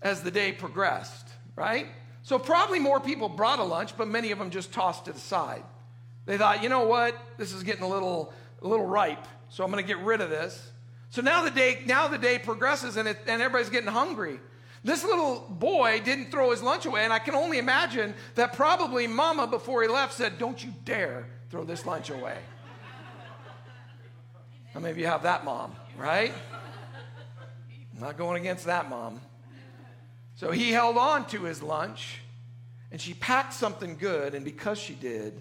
as 0.00 0.22
the 0.22 0.30
day 0.30 0.52
progressed, 0.52 1.28
right? 1.56 1.88
So 2.22 2.38
probably 2.38 2.78
more 2.78 3.00
people 3.00 3.28
brought 3.28 3.58
a 3.58 3.64
lunch, 3.64 3.96
but 3.98 4.08
many 4.08 4.30
of 4.30 4.38
them 4.38 4.50
just 4.50 4.72
tossed 4.72 5.08
it 5.08 5.16
aside. 5.16 5.64
They 6.24 6.38
thought, 6.38 6.62
you 6.62 6.68
know 6.68 6.84
what, 6.84 7.18
this 7.36 7.52
is 7.52 7.62
getting 7.62 7.82
a 7.82 7.88
little, 7.88 8.32
a 8.62 8.66
little 8.66 8.86
ripe, 8.86 9.26
so 9.48 9.64
I'm 9.64 9.70
going 9.70 9.82
to 9.82 9.86
get 9.86 10.02
rid 10.04 10.20
of 10.20 10.30
this. 10.30 10.70
So 11.10 11.22
now 11.22 11.42
the 11.42 11.50
day, 11.50 11.82
now 11.86 12.08
the 12.08 12.18
day 12.18 12.38
progresses, 12.38 12.96
and, 12.96 13.08
it, 13.08 13.18
and 13.26 13.40
everybody's 13.40 13.70
getting 13.70 13.88
hungry. 13.88 14.40
This 14.84 15.04
little 15.04 15.40
boy 15.50 16.00
didn't 16.04 16.30
throw 16.30 16.50
his 16.50 16.62
lunch 16.62 16.86
away, 16.86 17.04
and 17.04 17.12
I 17.12 17.18
can 17.18 17.34
only 17.34 17.58
imagine 17.58 18.14
that 18.34 18.52
probably 18.52 19.06
mama, 19.06 19.46
before 19.46 19.82
he 19.82 19.88
left, 19.88 20.14
said, 20.14 20.38
Don't 20.38 20.62
you 20.62 20.72
dare 20.84 21.26
throw 21.50 21.64
this 21.64 21.86
lunch 21.86 22.10
away. 22.10 22.38
How 24.74 24.80
many 24.80 24.92
of 24.92 24.98
you 24.98 25.06
have 25.06 25.22
that 25.22 25.44
mom, 25.44 25.74
right? 25.96 26.32
I'm 27.94 28.00
not 28.00 28.16
going 28.16 28.40
against 28.40 28.66
that 28.66 28.88
mom. 28.88 29.20
So 30.36 30.52
he 30.52 30.70
held 30.70 30.96
on 30.96 31.26
to 31.28 31.42
his 31.42 31.62
lunch, 31.62 32.20
and 32.92 33.00
she 33.00 33.14
packed 33.14 33.54
something 33.54 33.96
good, 33.96 34.34
and 34.34 34.44
because 34.44 34.78
she 34.78 34.94
did, 34.94 35.40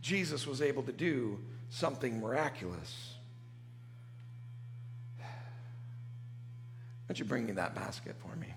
Jesus 0.00 0.46
was 0.46 0.62
able 0.62 0.84
to 0.84 0.92
do 0.92 1.40
something 1.70 2.20
miraculous. 2.20 3.14
Why 5.18 5.26
don't 7.08 7.18
you 7.18 7.24
bring 7.24 7.46
me 7.46 7.52
that 7.52 7.74
basket 7.74 8.16
for 8.18 8.34
me? 8.36 8.48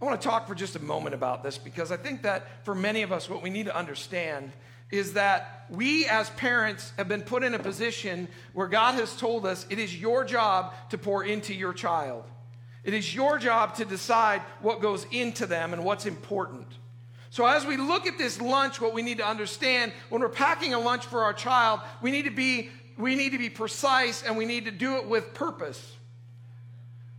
I 0.00 0.04
want 0.04 0.20
to 0.20 0.28
talk 0.28 0.48
for 0.48 0.54
just 0.54 0.74
a 0.76 0.82
moment 0.82 1.14
about 1.14 1.42
this 1.42 1.58
because 1.58 1.92
I 1.92 1.96
think 1.96 2.22
that 2.22 2.64
for 2.64 2.74
many 2.74 3.02
of 3.02 3.12
us, 3.12 3.30
what 3.30 3.42
we 3.42 3.50
need 3.50 3.66
to 3.66 3.76
understand 3.76 4.52
is 4.90 5.14
that 5.14 5.64
we 5.70 6.06
as 6.06 6.28
parents 6.30 6.92
have 6.98 7.08
been 7.08 7.22
put 7.22 7.42
in 7.42 7.54
a 7.54 7.58
position 7.58 8.28
where 8.52 8.66
God 8.66 8.94
has 8.96 9.16
told 9.16 9.46
us 9.46 9.64
it 9.70 9.78
is 9.78 9.98
your 9.98 10.24
job 10.24 10.74
to 10.90 10.98
pour 10.98 11.24
into 11.24 11.54
your 11.54 11.72
child. 11.72 12.24
It 12.84 12.94
is 12.94 13.14
your 13.14 13.38
job 13.38 13.76
to 13.76 13.84
decide 13.84 14.42
what 14.60 14.82
goes 14.82 15.06
into 15.10 15.46
them 15.46 15.72
and 15.72 15.84
what's 15.84 16.04
important. 16.04 16.66
So, 17.32 17.46
as 17.46 17.64
we 17.64 17.78
look 17.78 18.06
at 18.06 18.18
this 18.18 18.42
lunch, 18.42 18.78
what 18.78 18.92
we 18.92 19.00
need 19.00 19.16
to 19.16 19.26
understand 19.26 19.94
when 20.10 20.20
we're 20.20 20.28
packing 20.28 20.74
a 20.74 20.78
lunch 20.78 21.06
for 21.06 21.22
our 21.22 21.32
child, 21.32 21.80
we 22.02 22.10
need 22.10 22.26
to 22.26 22.30
be, 22.30 22.68
we 22.98 23.14
need 23.14 23.32
to 23.32 23.38
be 23.38 23.48
precise 23.48 24.22
and 24.22 24.36
we 24.36 24.44
need 24.44 24.66
to 24.66 24.70
do 24.70 24.96
it 24.96 25.08
with 25.08 25.32
purpose. 25.32 25.80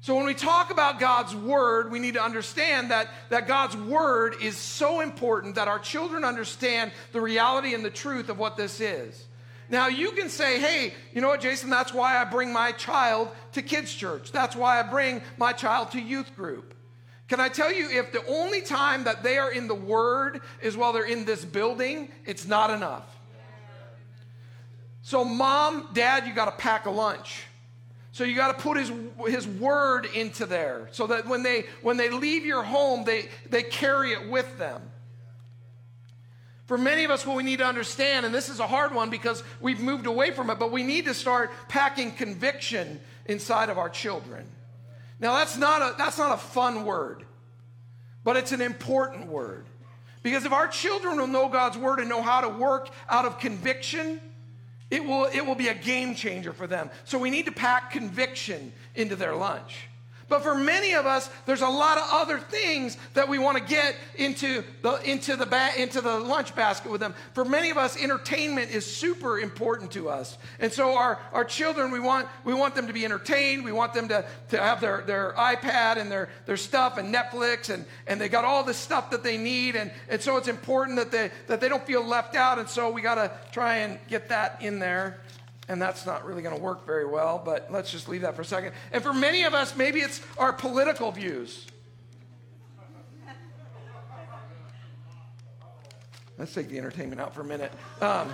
So 0.01 0.15
when 0.15 0.27
we 0.27 0.35
talk 0.35 0.69
about 0.69 0.99
God's 0.99 1.35
word, 1.35 1.91
we 1.91 1.97
need 1.97 2.13
to 2.13 2.23
understand 2.23 2.91
that, 2.91 3.09
that 3.29 3.47
God's 3.47 3.75
word 3.75 4.35
is 4.39 4.55
so 4.55 5.01
important 5.01 5.55
that 5.55 5.67
our 5.67 5.79
children 5.79 6.23
understand 6.23 6.91
the 7.11 7.19
reality 7.19 7.73
and 7.73 7.83
the 7.83 7.89
truth 7.89 8.29
of 8.29 8.37
what 8.37 8.55
this 8.55 8.81
is. 8.81 9.25
Now, 9.67 9.87
you 9.87 10.11
can 10.11 10.29
say, 10.29 10.59
hey, 10.59 10.93
you 11.15 11.21
know 11.21 11.29
what, 11.29 11.41
Jason, 11.41 11.71
that's 11.71 11.91
why 11.91 12.21
I 12.21 12.25
bring 12.25 12.53
my 12.53 12.71
child 12.73 13.29
to 13.53 13.63
kids' 13.63 13.91
church. 13.91 14.31
That's 14.31 14.55
why 14.55 14.79
I 14.79 14.83
bring 14.83 15.23
my 15.37 15.53
child 15.53 15.89
to 15.93 15.99
youth 15.99 16.35
group. 16.35 16.72
Can 17.33 17.39
I 17.39 17.49
tell 17.49 17.73
you, 17.73 17.89
if 17.89 18.11
the 18.11 18.23
only 18.27 18.61
time 18.61 19.05
that 19.05 19.23
they 19.23 19.39
are 19.39 19.51
in 19.51 19.67
the 19.67 19.73
Word 19.73 20.41
is 20.61 20.77
while 20.77 20.93
they're 20.93 21.03
in 21.03 21.25
this 21.25 21.43
building, 21.43 22.09
it's 22.27 22.45
not 22.45 22.69
enough. 22.69 23.07
So, 25.01 25.25
mom, 25.25 25.89
dad, 25.93 26.27
you 26.27 26.35
got 26.35 26.45
to 26.45 26.51
pack 26.51 26.85
a 26.85 26.91
lunch. 26.91 27.45
So 28.11 28.23
you 28.23 28.35
got 28.35 28.55
to 28.55 28.61
put 28.61 28.77
his, 28.77 28.91
his 29.25 29.47
word 29.47 30.05
into 30.13 30.45
there 30.45 30.89
so 30.91 31.07
that 31.07 31.25
when 31.25 31.41
they, 31.41 31.65
when 31.81 31.97
they 31.97 32.11
leave 32.11 32.45
your 32.45 32.61
home, 32.61 33.03
they, 33.03 33.29
they 33.49 33.63
carry 33.63 34.11
it 34.11 34.29
with 34.29 34.59
them. 34.59 34.79
For 36.67 36.77
many 36.77 37.03
of 37.03 37.09
us, 37.09 37.25
what 37.25 37.35
we 37.35 37.41
need 37.41 37.57
to 37.57 37.65
understand, 37.65 38.27
and 38.27 38.35
this 38.35 38.47
is 38.47 38.59
a 38.59 38.67
hard 38.67 38.93
one 38.93 39.09
because 39.09 39.41
we've 39.59 39.79
moved 39.79 40.05
away 40.05 40.29
from 40.29 40.51
it, 40.51 40.59
but 40.59 40.71
we 40.71 40.83
need 40.83 41.05
to 41.05 41.15
start 41.15 41.49
packing 41.67 42.11
conviction 42.11 43.01
inside 43.25 43.71
of 43.71 43.79
our 43.79 43.89
children. 43.89 44.45
Now, 45.23 45.37
that's 45.37 45.57
not 45.57 45.81
a, 45.81 45.95
that's 45.97 46.17
not 46.17 46.33
a 46.33 46.37
fun 46.37 46.83
word, 46.83 47.23
but 48.25 48.35
it's 48.35 48.51
an 48.51 48.59
important 48.59 49.27
word. 49.27 49.65
Because 50.21 50.43
if 50.43 50.51
our 50.51 50.67
children 50.67 51.17
will 51.17 51.27
know 51.27 51.47
God's 51.47 51.77
word 51.77 51.99
and 51.99 52.09
know 52.09 52.21
how 52.21 52.41
to 52.41 52.49
work 52.49 52.89
out 53.09 53.23
of 53.23 53.39
conviction, 53.39 54.19
it 54.91 55.05
will, 55.05 55.29
it 55.33 55.39
will 55.45 55.55
be 55.55 55.69
a 55.69 55.73
game 55.73 56.13
changer 56.13 56.51
for 56.51 56.67
them. 56.67 56.89
So 57.05 57.17
we 57.17 57.29
need 57.29 57.45
to 57.45 57.53
pack 57.53 57.91
conviction 57.91 58.73
into 58.95 59.15
their 59.15 59.33
lunch. 59.33 59.87
But 60.29 60.43
for 60.43 60.55
many 60.55 60.93
of 60.93 61.05
us, 61.05 61.29
there's 61.45 61.61
a 61.61 61.67
lot 61.67 61.97
of 61.97 62.03
other 62.11 62.39
things 62.39 62.97
that 63.13 63.27
we 63.27 63.39
want 63.39 63.57
to 63.57 63.63
get 63.63 63.95
into 64.15 64.63
the, 64.81 64.93
into, 65.09 65.35
the 65.35 65.45
ba- 65.45 65.71
into 65.77 66.01
the 66.01 66.19
lunch 66.19 66.55
basket 66.55 66.91
with 66.91 67.01
them. 67.01 67.13
For 67.33 67.45
many 67.45 67.69
of 67.69 67.77
us, 67.77 68.01
entertainment 68.01 68.71
is 68.71 68.85
super 68.85 69.39
important 69.39 69.91
to 69.91 70.09
us. 70.09 70.37
And 70.59 70.71
so 70.71 70.97
our, 70.97 71.19
our 71.33 71.43
children, 71.43 71.91
we 71.91 71.99
want, 71.99 72.27
we 72.45 72.53
want 72.53 72.75
them 72.75 72.87
to 72.87 72.93
be 72.93 73.05
entertained. 73.05 73.63
We 73.63 73.71
want 73.71 73.93
them 73.93 74.07
to, 74.09 74.25
to 74.49 74.57
have 74.57 74.81
their, 74.81 75.01
their 75.01 75.33
iPad 75.33 75.97
and 75.97 76.11
their, 76.11 76.29
their 76.45 76.57
stuff 76.57 76.97
and 76.97 77.13
Netflix, 77.13 77.73
and, 77.73 77.85
and 78.07 78.19
they 78.19 78.29
got 78.29 78.45
all 78.45 78.63
the 78.63 78.73
stuff 78.73 79.09
that 79.11 79.23
they 79.23 79.37
need. 79.37 79.75
And, 79.75 79.91
and 80.09 80.21
so 80.21 80.37
it's 80.37 80.47
important 80.47 80.97
that 80.97 81.11
they, 81.11 81.31
that 81.47 81.61
they 81.61 81.69
don't 81.69 81.85
feel 81.85 82.03
left 82.03 82.35
out. 82.35 82.59
And 82.59 82.69
so 82.69 82.89
we 82.89 83.01
got 83.01 83.15
to 83.15 83.31
try 83.51 83.77
and 83.77 83.99
get 84.07 84.29
that 84.29 84.61
in 84.61 84.79
there 84.79 85.19
and 85.67 85.81
that's 85.81 86.05
not 86.05 86.25
really 86.25 86.41
going 86.41 86.55
to 86.55 86.61
work 86.61 86.85
very 86.85 87.05
well, 87.05 87.41
but 87.43 87.71
let's 87.71 87.91
just 87.91 88.09
leave 88.09 88.21
that 88.21 88.35
for 88.35 88.41
a 88.41 88.45
second. 88.45 88.73
And 88.91 89.01
for 89.01 89.13
many 89.13 89.43
of 89.43 89.53
us, 89.53 89.75
maybe 89.75 89.99
it's 89.99 90.21
our 90.37 90.51
political 90.51 91.11
views. 91.11 91.65
Let's 96.37 96.53
take 96.53 96.69
the 96.69 96.77
entertainment 96.77 97.21
out 97.21 97.33
for 97.33 97.41
a 97.41 97.45
minute. 97.45 97.71
Because 97.99 98.25
um, 98.25 98.33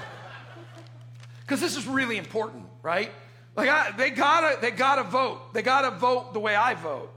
this 1.48 1.76
is 1.76 1.86
really 1.86 2.18
important, 2.18 2.64
right? 2.82 3.12
Like, 3.56 3.70
I, 3.70 3.92
they 3.92 4.10
gotta, 4.10 4.60
they 4.62 4.72
gotta 4.72 5.04
vote. 5.04 5.54
They 5.54 5.62
gotta 5.62 5.92
vote 5.92 6.34
the 6.34 6.40
way 6.40 6.56
I 6.56 6.76
vote. 6.76 7.14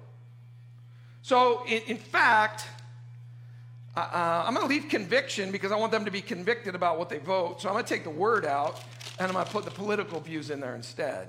So, 1.23 1.65
in, 1.67 1.83
in 1.87 1.97
fact, 1.97 2.67
uh, 3.95 4.45
I'm 4.47 4.55
going 4.55 4.67
to 4.67 4.73
leave 4.73 4.89
conviction 4.89 5.53
because 5.53 5.71
I 5.71 5.77
want 5.77 5.93
them 5.93 6.07
to 6.07 6.11
be 6.11 6.23
convicted 6.23 6.75
about 6.75 6.99
what 6.99 7.09
they 7.09 7.19
vote. 7.19 7.61
So 7.61 7.69
I'm 7.69 7.75
going 7.75 7.85
to 7.85 7.95
take 7.95 8.05
the 8.05 8.11
word 8.11 8.47
out 8.47 8.83
and 9.19 9.27
I'm 9.27 9.35
going 9.35 9.45
to 9.45 9.51
put 9.51 9.65
the 9.65 9.71
political 9.71 10.19
views 10.21 10.51
in 10.51 10.61
there 10.61 10.75
instead. 10.75 11.29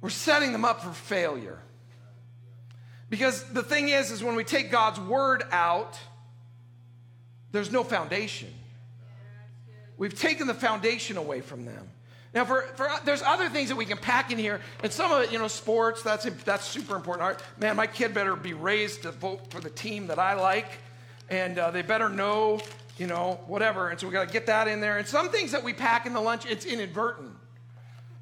We're 0.00 0.10
setting 0.10 0.52
them 0.52 0.64
up 0.64 0.82
for 0.82 0.90
failure. 0.90 1.58
Because 3.08 3.44
the 3.44 3.62
thing 3.62 3.88
is, 3.88 4.10
is 4.10 4.22
when 4.22 4.34
we 4.34 4.44
take 4.44 4.70
God's 4.70 4.98
word 4.98 5.44
out, 5.52 5.98
there's 7.52 7.70
no 7.70 7.84
foundation. 7.84 8.52
We've 9.96 10.18
taken 10.18 10.46
the 10.46 10.54
foundation 10.54 11.16
away 11.16 11.40
from 11.40 11.64
them. 11.64 11.88
Now, 12.32 12.44
for, 12.44 12.62
for 12.76 12.88
there's 13.04 13.22
other 13.22 13.48
things 13.48 13.70
that 13.70 13.76
we 13.76 13.84
can 13.84 13.98
pack 13.98 14.30
in 14.30 14.38
here, 14.38 14.60
and 14.84 14.92
some 14.92 15.10
of 15.10 15.22
it, 15.22 15.32
you 15.32 15.38
know, 15.38 15.48
sports. 15.48 16.02
That's 16.02 16.24
that's 16.44 16.64
super 16.64 16.94
important. 16.94 17.38
Man, 17.58 17.74
my 17.74 17.88
kid 17.88 18.14
better 18.14 18.36
be 18.36 18.54
raised 18.54 19.02
to 19.02 19.10
vote 19.10 19.50
for 19.50 19.60
the 19.60 19.70
team 19.70 20.06
that 20.08 20.18
I 20.20 20.34
like, 20.34 20.78
and 21.28 21.58
uh, 21.58 21.72
they 21.72 21.82
better 21.82 22.08
know, 22.08 22.60
you 22.98 23.08
know, 23.08 23.40
whatever. 23.46 23.88
And 23.88 23.98
so 23.98 24.06
we 24.06 24.12
got 24.12 24.28
to 24.28 24.32
get 24.32 24.46
that 24.46 24.68
in 24.68 24.80
there. 24.80 24.98
And 24.98 25.08
some 25.08 25.30
things 25.30 25.50
that 25.52 25.64
we 25.64 25.72
pack 25.72 26.06
in 26.06 26.12
the 26.12 26.20
lunch, 26.20 26.46
it's 26.46 26.64
inadvertent. 26.64 27.32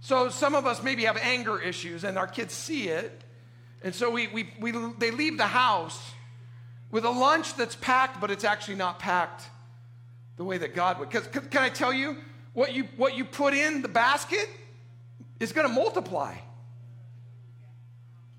So 0.00 0.31
some 0.31 0.55
of 0.55 0.65
us 0.65 0.83
maybe 0.83 1.05
have 1.05 1.19
anger 1.19 1.61
issues, 1.61 2.03
and 2.03 2.17
our 2.17 2.27
kids 2.27 2.55
see 2.55 2.88
it, 2.88 3.23
and 3.83 3.95
so 3.95 4.11
we 4.11 4.29
we, 4.29 4.49
we 4.59 4.73
they 4.99 5.11
leave 5.11 5.37
the 5.37 5.47
house 5.47 6.12
with 6.91 7.05
a 7.05 7.11
lunch 7.11 7.57
that's 7.57 7.77
packed, 7.77 8.23
but 8.23 8.31
it's 8.31 8.45
actually 8.45 8.77
not 8.77 8.99
packed 8.99 9.45
the 10.38 10.45
way 10.45 10.57
that 10.57 10.75
God 10.75 10.99
would. 10.99 11.11
Because 11.11 11.27
can 11.27 11.62
I 11.62 11.69
tell 11.69 11.93
you? 11.93 12.17
What 12.52 12.73
you, 12.73 12.85
what 12.97 13.17
you 13.17 13.25
put 13.25 13.55
in 13.55 13.83
the 13.83 13.88
basket 13.88 14.49
is 15.40 15.52
going 15.52 15.67
to 15.67 15.73
multiply. 15.73 16.35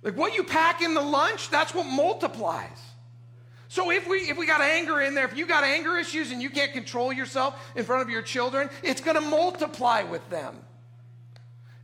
Like 0.01 0.16
what 0.16 0.34
you 0.36 0.44
pack 0.44 0.82
in 0.82 0.94
the 0.94 1.01
lunch, 1.01 1.50
that's 1.50 1.74
what 1.74 1.86
multiplies. 1.86 2.80
So 3.68 3.92
if 3.92 4.08
we 4.08 4.18
if 4.18 4.36
we 4.36 4.48
got 4.48 4.62
anger 4.62 5.00
in 5.00 5.13
there, 5.13 5.25
if 5.25 5.38
you 5.38 5.46
got 5.46 5.63
anger 5.63 5.96
issues 5.96 6.32
and 6.32 6.42
you 6.42 6.50
can't 6.50 6.74
control 6.74 7.13
yourself 7.13 7.72
in 7.75 7.86
front 7.86 8.01
of 8.01 8.10
your 8.10 8.24
children, 8.24 8.70
it's 8.82 9.00
going 9.00 9.16
to 9.16 9.22
multiply 9.22 10.01
with 10.01 10.28
them. 10.30 10.58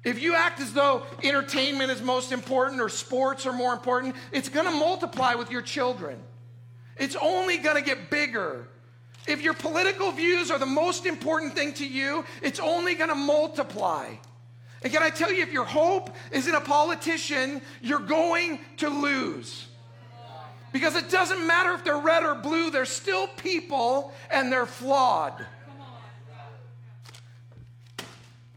If 0.04 0.22
you 0.22 0.36
act 0.36 0.60
as 0.60 0.74
though 0.74 1.04
entertainment 1.24 1.92
is 1.92 2.02
most 2.02 2.32
important 2.32 2.82
or 2.82 2.90
sports 2.90 3.46
are 3.46 3.54
more 3.54 3.74
important, 3.74 4.16
it's 4.32 4.50
going 4.50 4.66
to 4.66 4.72
multiply 4.72 5.36
with 5.36 5.52
your 5.52 5.62
children. 5.62 6.20
It's 6.98 7.16
only 7.16 7.58
going 7.58 7.76
to 7.76 7.82
get 7.82 8.10
bigger 8.10 8.68
if 9.28 9.42
your 9.42 9.54
political 9.54 10.12
views 10.12 10.52
are 10.52 10.60
the 10.60 10.66
most 10.66 11.06
important 11.06 11.54
thing 11.56 11.74
to 11.74 11.88
you, 11.88 12.26
it's 12.42 12.60
only 12.60 12.96
going 12.96 13.10
to 13.10 13.16
multiply. 13.16 14.14
And 14.84 14.94
can 14.94 15.02
I 15.02 15.10
tell 15.10 15.32
you, 15.32 15.42
if 15.42 15.52
your 15.52 15.66
hope 15.66 16.16
is 16.32 16.48
in 16.48 16.54
a 16.54 16.62
politician, 16.62 17.62
you're 17.82 18.00
going 18.00 18.60
to 18.78 18.90
lose. 18.90 19.68
Because 20.72 20.96
it 20.96 21.10
doesn't 21.10 21.48
matter 21.48 21.74
if 21.74 21.84
they're 21.84 21.98
red 21.98 22.24
or 22.24 22.36
blue, 22.36 22.70
they're 22.70 22.86
still 22.86 23.28
people 23.28 24.14
and 24.30 24.52
they're 24.52 24.66
flawed. 24.66 25.46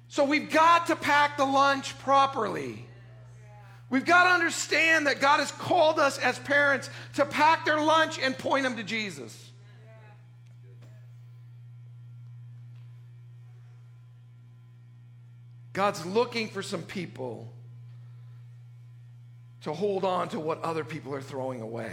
So 0.08 0.24
we've 0.24 0.50
got 0.50 0.88
to 0.88 0.96
pack 0.96 1.36
the 1.36 1.44
lunch 1.44 1.96
properly. 2.00 2.84
We've 3.88 4.04
got 4.04 4.24
to 4.24 4.30
understand 4.30 5.06
that 5.06 5.20
God 5.20 5.38
has 5.38 5.50
called 5.52 5.98
us 5.98 6.18
as 6.18 6.38
parents 6.40 6.90
to 7.14 7.24
pack 7.24 7.64
their 7.64 7.80
lunch 7.80 8.18
and 8.18 8.36
point 8.36 8.64
them 8.64 8.76
to 8.76 8.82
Jesus. 8.82 9.47
God's 15.78 16.04
looking 16.04 16.48
for 16.48 16.60
some 16.60 16.82
people 16.82 17.52
to 19.60 19.72
hold 19.72 20.04
on 20.04 20.28
to 20.30 20.40
what 20.40 20.60
other 20.62 20.82
people 20.82 21.14
are 21.14 21.20
throwing 21.20 21.60
away. 21.60 21.92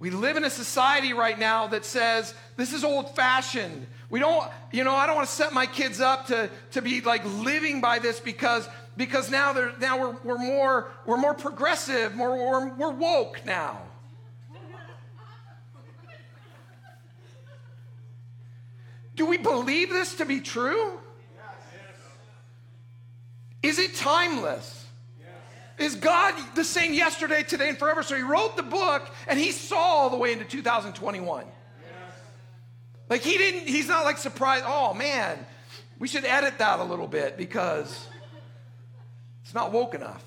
We 0.00 0.10
live 0.10 0.36
in 0.36 0.42
a 0.42 0.50
society 0.50 1.12
right 1.12 1.38
now 1.38 1.68
that 1.68 1.84
says 1.84 2.34
this 2.56 2.72
is 2.72 2.82
old 2.82 3.14
fashioned. 3.14 3.86
We 4.10 4.18
don't, 4.18 4.44
you 4.72 4.82
know, 4.82 4.92
I 4.92 5.06
don't 5.06 5.14
want 5.14 5.28
to 5.28 5.34
set 5.36 5.52
my 5.52 5.66
kids 5.66 6.00
up 6.00 6.26
to, 6.26 6.50
to 6.72 6.82
be 6.82 7.00
like 7.00 7.24
living 7.24 7.80
by 7.80 8.00
this 8.00 8.18
because, 8.18 8.68
because 8.96 9.30
now, 9.30 9.52
they're, 9.52 9.72
now 9.78 10.00
we're, 10.00 10.16
we're, 10.24 10.38
more, 10.38 10.90
we're 11.06 11.16
more 11.16 11.34
progressive, 11.34 12.16
more, 12.16 12.36
we're, 12.36 12.74
we're 12.74 12.90
woke 12.90 13.40
now. 13.46 13.82
Do 19.14 19.26
we 19.26 19.36
believe 19.36 19.90
this 19.90 20.16
to 20.16 20.24
be 20.24 20.40
true? 20.40 20.98
Is 23.62 23.78
it 23.78 23.94
timeless? 23.96 24.86
Is 25.78 25.94
God 25.94 26.34
the 26.56 26.64
same 26.64 26.92
yesterday, 26.92 27.44
today, 27.44 27.68
and 27.68 27.78
forever? 27.78 28.02
So 28.02 28.16
he 28.16 28.22
wrote 28.22 28.56
the 28.56 28.64
book 28.64 29.08
and 29.28 29.38
he 29.38 29.52
saw 29.52 29.76
all 29.76 30.10
the 30.10 30.16
way 30.16 30.32
into 30.32 30.44
2021. 30.44 31.44
Like 33.08 33.22
he 33.22 33.38
didn't, 33.38 33.68
he's 33.68 33.88
not 33.88 34.04
like 34.04 34.18
surprised, 34.18 34.64
oh 34.66 34.92
man, 34.92 35.38
we 35.98 36.08
should 36.08 36.24
edit 36.24 36.58
that 36.58 36.80
a 36.80 36.84
little 36.84 37.06
bit 37.06 37.36
because 37.36 38.06
it's 39.42 39.54
not 39.54 39.72
woke 39.72 39.94
enough. 39.94 40.24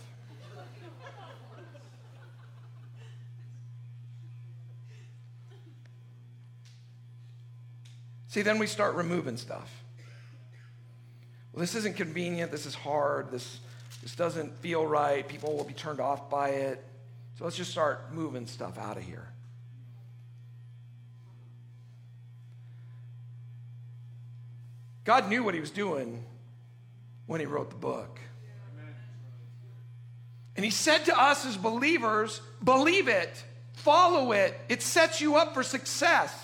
See, 8.29 8.41
then 8.41 8.59
we 8.59 8.67
start 8.67 8.95
removing 8.95 9.35
stuff. 9.35 9.80
Well, 11.53 11.61
this 11.61 11.75
isn't 11.75 11.97
convenient. 11.97 12.51
This 12.51 12.65
is 12.65 12.75
hard. 12.75 13.31
This 13.31 13.59
this 14.01 14.15
doesn't 14.15 14.57
feel 14.57 14.85
right. 14.85 15.27
People 15.27 15.55
will 15.55 15.63
be 15.63 15.73
turned 15.73 15.99
off 15.99 16.29
by 16.29 16.49
it. 16.49 16.83
So 17.37 17.43
let's 17.43 17.55
just 17.55 17.71
start 17.71 18.13
moving 18.13 18.47
stuff 18.47 18.77
out 18.77 18.97
of 18.97 19.03
here. 19.03 19.27
God 25.03 25.29
knew 25.29 25.43
what 25.43 25.53
he 25.53 25.59
was 25.59 25.71
doing 25.71 26.23
when 27.25 27.39
he 27.39 27.45
wrote 27.45 27.69
the 27.69 27.75
book. 27.75 28.19
And 30.55 30.65
he 30.65 30.71
said 30.71 31.05
to 31.05 31.19
us 31.19 31.45
as 31.45 31.57
believers, 31.57 32.41
believe 32.63 33.07
it, 33.07 33.43
follow 33.73 34.31
it. 34.31 34.59
It 34.69 34.81
sets 34.81 35.21
you 35.21 35.37
up 35.37 35.53
for 35.53 35.63
success. 35.63 36.37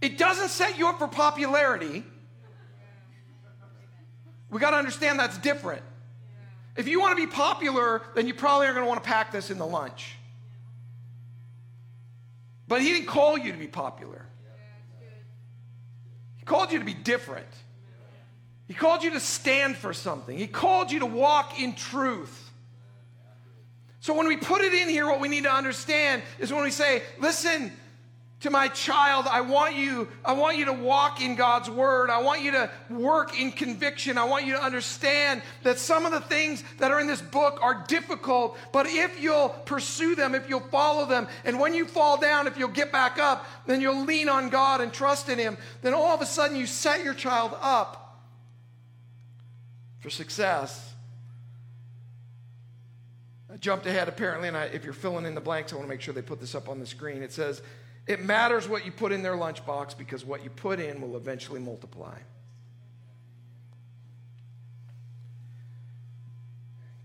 It 0.00 0.18
doesn't 0.18 0.48
set 0.48 0.78
you 0.78 0.88
up 0.88 0.98
for 0.98 1.08
popularity. 1.08 2.04
We 4.52 4.60
got 4.60 4.72
to 4.72 4.76
understand 4.76 5.18
that's 5.18 5.38
different. 5.38 5.82
If 6.76 6.86
you 6.86 7.00
want 7.00 7.16
to 7.16 7.26
be 7.26 7.30
popular, 7.30 8.02
then 8.14 8.26
you 8.26 8.34
probably 8.34 8.66
are 8.66 8.74
going 8.74 8.84
to 8.84 8.88
want 8.88 9.02
to 9.02 9.08
pack 9.08 9.32
this 9.32 9.50
in 9.50 9.56
the 9.56 9.66
lunch. 9.66 10.14
But 12.68 12.82
he 12.82 12.92
didn't 12.92 13.08
call 13.08 13.38
you 13.38 13.52
to 13.52 13.58
be 13.58 13.66
popular. 13.66 14.26
He 16.36 16.44
called 16.44 16.70
you 16.70 16.78
to 16.78 16.84
be 16.84 16.94
different. 16.94 17.46
He 18.68 18.74
called 18.74 19.02
you 19.02 19.10
to 19.12 19.20
stand 19.20 19.76
for 19.76 19.94
something. 19.94 20.36
He 20.36 20.46
called 20.46 20.92
you 20.92 21.00
to 21.00 21.06
walk 21.06 21.58
in 21.58 21.74
truth. 21.74 22.50
So 24.00 24.12
when 24.12 24.26
we 24.26 24.36
put 24.36 24.60
it 24.60 24.74
in 24.74 24.88
here, 24.88 25.06
what 25.06 25.20
we 25.20 25.28
need 25.28 25.44
to 25.44 25.52
understand 25.52 26.22
is 26.38 26.52
when 26.52 26.62
we 26.62 26.70
say, 26.70 27.02
listen, 27.18 27.72
to 28.42 28.50
my 28.50 28.66
child, 28.68 29.26
I 29.30 29.40
want 29.40 29.76
you, 29.76 30.08
I 30.24 30.32
want 30.32 30.58
you 30.58 30.64
to 30.64 30.72
walk 30.72 31.22
in 31.22 31.36
God's 31.36 31.70
word. 31.70 32.10
I 32.10 32.20
want 32.20 32.42
you 32.42 32.50
to 32.50 32.70
work 32.90 33.38
in 33.38 33.52
conviction. 33.52 34.18
I 34.18 34.24
want 34.24 34.46
you 34.46 34.54
to 34.54 34.62
understand 34.62 35.42
that 35.62 35.78
some 35.78 36.04
of 36.06 36.10
the 36.12 36.20
things 36.20 36.64
that 36.78 36.90
are 36.90 37.00
in 37.00 37.06
this 37.06 37.22
book 37.22 37.60
are 37.62 37.84
difficult, 37.86 38.58
but 38.72 38.86
if 38.88 39.22
you'll 39.22 39.48
pursue 39.48 40.16
them, 40.16 40.34
if 40.34 40.48
you'll 40.48 40.58
follow 40.58 41.06
them, 41.06 41.28
and 41.44 41.60
when 41.60 41.72
you 41.72 41.86
fall 41.86 42.16
down, 42.16 42.48
if 42.48 42.58
you'll 42.58 42.68
get 42.68 42.90
back 42.90 43.18
up, 43.18 43.46
then 43.66 43.80
you'll 43.80 44.04
lean 44.04 44.28
on 44.28 44.48
God 44.48 44.80
and 44.80 44.92
trust 44.92 45.28
in 45.28 45.38
Him, 45.38 45.56
then 45.82 45.94
all 45.94 46.12
of 46.12 46.20
a 46.20 46.26
sudden 46.26 46.56
you 46.56 46.66
set 46.66 47.04
your 47.04 47.14
child 47.14 47.56
up 47.60 48.20
for 50.00 50.10
success. 50.10 50.94
I 53.52 53.56
jumped 53.58 53.86
ahead 53.86 54.08
apparently, 54.08 54.48
and 54.48 54.56
I, 54.56 54.64
if 54.64 54.82
you're 54.82 54.94
filling 54.94 55.26
in 55.26 55.36
the 55.36 55.40
blanks, 55.40 55.72
I 55.72 55.76
want 55.76 55.86
to 55.86 55.94
make 55.94 56.00
sure 56.00 56.12
they 56.12 56.22
put 56.22 56.40
this 56.40 56.56
up 56.56 56.68
on 56.68 56.80
the 56.80 56.86
screen. 56.86 57.22
It 57.22 57.32
says, 57.32 57.62
it 58.06 58.22
matters 58.22 58.68
what 58.68 58.84
you 58.84 58.92
put 58.92 59.12
in 59.12 59.22
their 59.22 59.34
lunchbox 59.34 59.96
because 59.96 60.24
what 60.24 60.42
you 60.42 60.50
put 60.50 60.80
in 60.80 61.00
will 61.00 61.16
eventually 61.16 61.60
multiply. 61.60 62.18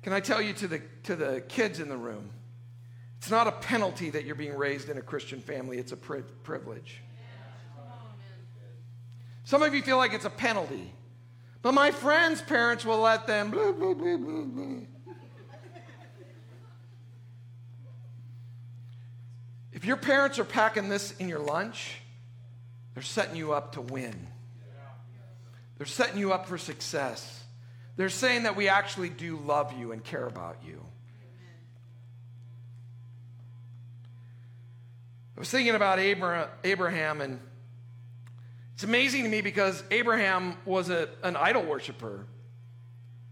Can 0.01 0.13
I 0.13 0.19
tell 0.19 0.41
you 0.41 0.53
to 0.53 0.67
the, 0.67 0.81
to 1.03 1.15
the 1.15 1.41
kids 1.41 1.79
in 1.79 1.89
the 1.89 1.97
room? 1.97 2.29
It's 3.17 3.29
not 3.29 3.47
a 3.47 3.51
penalty 3.51 4.09
that 4.11 4.25
you're 4.25 4.35
being 4.35 4.55
raised 4.55 4.89
in 4.89 4.97
a 4.97 5.01
Christian 5.01 5.41
family, 5.41 5.77
it's 5.77 5.91
a 5.91 5.97
pri- 5.97 6.23
privilege. 6.43 7.01
Some 9.43 9.63
of 9.63 9.73
you 9.73 9.81
feel 9.81 9.97
like 9.97 10.13
it's 10.13 10.25
a 10.25 10.29
penalty. 10.29 10.93
But 11.61 11.73
my 11.73 11.91
friends' 11.91 12.41
parents 12.41 12.85
will 12.85 12.99
let 12.99 13.27
them 13.27 13.51
blah, 13.51 13.71
blah, 13.71 13.93
blah, 13.93 14.17
blah, 14.17 14.41
blah. 14.41 14.79
If 19.77 19.85
your 19.85 19.97
parents 19.97 20.39
are 20.39 20.43
packing 20.43 20.89
this 20.89 21.11
in 21.19 21.29
your 21.29 21.37
lunch, 21.37 21.99
they're 22.95 23.03
setting 23.03 23.35
you 23.35 23.53
up 23.53 23.73
to 23.73 23.81
win. 23.81 24.27
They're 25.77 25.85
setting 25.85 26.17
you 26.17 26.33
up 26.33 26.47
for 26.47 26.57
success. 26.57 27.43
They're 27.95 28.09
saying 28.09 28.43
that 28.43 28.55
we 28.55 28.69
actually 28.69 29.09
do 29.09 29.37
love 29.37 29.77
you 29.77 29.91
and 29.91 30.03
care 30.03 30.25
about 30.25 30.57
you. 30.65 30.83
I 35.35 35.39
was 35.39 35.51
thinking 35.51 35.75
about 35.75 35.99
Abraham, 35.99 37.21
and 37.21 37.39
it's 38.73 38.83
amazing 38.83 39.25
to 39.25 39.29
me 39.29 39.41
because 39.41 39.83
Abraham 39.91 40.57
was 40.65 40.89
a, 40.89 41.07
an 41.21 41.35
idol 41.35 41.61
worshiper, 41.61 42.25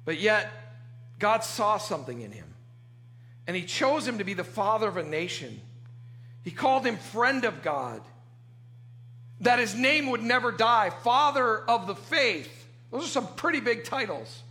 but 0.06 0.20
yet 0.20 0.52
God 1.18 1.44
saw 1.44 1.80
something 1.80 2.22
in 2.22 2.32
him. 2.32 2.54
And 3.48 3.58
he 3.58 3.64
chose 3.64 4.08
him 4.08 4.20
to 4.20 4.24
be 4.24 4.36
the 4.36 4.44
father 4.44 4.88
of 4.88 4.98
a 4.98 5.04
nation. 5.04 5.60
He 6.46 6.52
called 6.52 6.86
him 6.86 6.96
friend 6.98 7.44
of 7.44 7.64
God, 7.64 8.02
that 9.42 9.58
his 9.58 9.74
name 9.74 10.12
would 10.12 10.22
never 10.22 10.52
die, 10.52 10.92
father 10.92 11.58
of 11.58 11.88
the 11.88 11.96
faith. 11.96 12.68
Those 12.92 13.06
are 13.06 13.10
some 13.10 13.28
pretty 13.36 13.60
big 13.60 13.84
titles. 13.84 14.44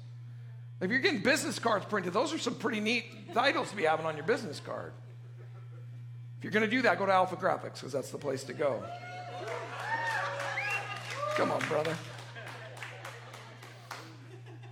If 0.80 0.90
you're 0.90 0.98
getting 0.98 1.22
business 1.22 1.60
cards 1.60 1.86
printed, 1.86 2.12
those 2.12 2.34
are 2.34 2.38
some 2.38 2.56
pretty 2.56 2.80
neat 2.80 3.32
titles 3.32 3.70
to 3.70 3.76
be 3.76 3.84
having 3.84 4.06
on 4.06 4.16
your 4.16 4.26
business 4.26 4.58
card. 4.58 4.92
If 6.38 6.42
you're 6.42 6.50
going 6.50 6.68
to 6.68 6.70
do 6.70 6.82
that, 6.82 6.98
go 6.98 7.06
to 7.06 7.12
Alpha 7.12 7.36
Graphics 7.36 7.74
because 7.74 7.92
that's 7.92 8.10
the 8.10 8.18
place 8.18 8.42
to 8.44 8.52
go. 8.52 8.82
Come 11.36 11.52
on, 11.52 11.60
brother. 11.60 11.96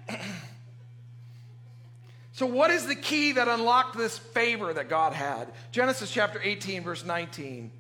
So, 2.32 2.46
what 2.46 2.70
is 2.70 2.86
the 2.86 2.94
key 2.94 3.32
that 3.32 3.48
unlocked 3.48 3.96
this 3.96 4.16
favor 4.16 4.72
that 4.72 4.88
God 4.88 5.12
had? 5.12 5.52
Genesis 5.70 6.10
chapter 6.10 6.40
18, 6.42 6.82
verse 6.82 7.04
19. 7.04 7.70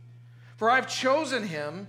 For 0.56 0.70
I've 0.70 0.88
chosen 0.88 1.46
him 1.46 1.88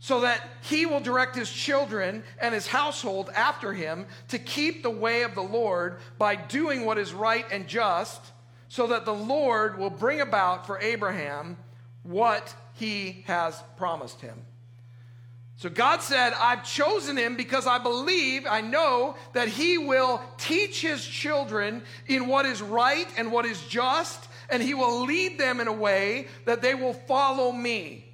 so 0.00 0.20
that 0.20 0.42
he 0.62 0.86
will 0.86 1.00
direct 1.00 1.36
his 1.36 1.50
children 1.50 2.22
and 2.40 2.54
his 2.54 2.66
household 2.66 3.30
after 3.34 3.72
him 3.72 4.06
to 4.28 4.38
keep 4.38 4.82
the 4.82 4.90
way 4.90 5.22
of 5.22 5.34
the 5.34 5.42
Lord 5.42 5.98
by 6.18 6.34
doing 6.34 6.84
what 6.84 6.98
is 6.98 7.12
right 7.12 7.44
and 7.50 7.66
just, 7.66 8.20
so 8.68 8.86
that 8.88 9.04
the 9.04 9.14
Lord 9.14 9.78
will 9.78 9.90
bring 9.90 10.20
about 10.20 10.66
for 10.66 10.80
Abraham 10.80 11.56
what 12.04 12.54
he 12.74 13.24
has 13.26 13.62
promised 13.76 14.20
him. 14.20 14.38
So 15.58 15.68
God 15.68 16.02
said, 16.02 16.34
I've 16.34 16.62
chosen 16.64 17.16
him 17.16 17.36
because 17.36 17.66
I 17.66 17.78
believe, 17.78 18.46
I 18.48 18.60
know 18.60 19.16
that 19.32 19.48
he 19.48 19.76
will 19.76 20.22
teach 20.36 20.80
his 20.80 21.04
children 21.04 21.82
in 22.06 22.28
what 22.28 22.46
is 22.46 22.62
right 22.62 23.08
and 23.16 23.32
what 23.32 23.44
is 23.44 23.60
just, 23.66 24.28
and 24.50 24.62
he 24.62 24.74
will 24.74 25.04
lead 25.04 25.36
them 25.36 25.58
in 25.58 25.66
a 25.66 25.72
way 25.72 26.28
that 26.44 26.62
they 26.62 26.76
will 26.76 26.94
follow 26.94 27.50
me. 27.50 28.04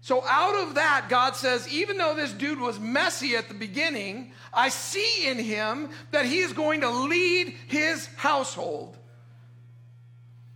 So, 0.00 0.22
out 0.24 0.62
of 0.62 0.76
that, 0.76 1.06
God 1.08 1.34
says, 1.34 1.68
even 1.72 1.98
though 1.98 2.14
this 2.14 2.32
dude 2.32 2.60
was 2.60 2.78
messy 2.78 3.34
at 3.34 3.48
the 3.48 3.54
beginning, 3.54 4.32
I 4.54 4.68
see 4.68 5.26
in 5.26 5.40
him 5.40 5.90
that 6.12 6.24
he 6.24 6.38
is 6.38 6.52
going 6.52 6.82
to 6.82 6.88
lead 6.88 7.52
his 7.66 8.06
household. 8.14 8.96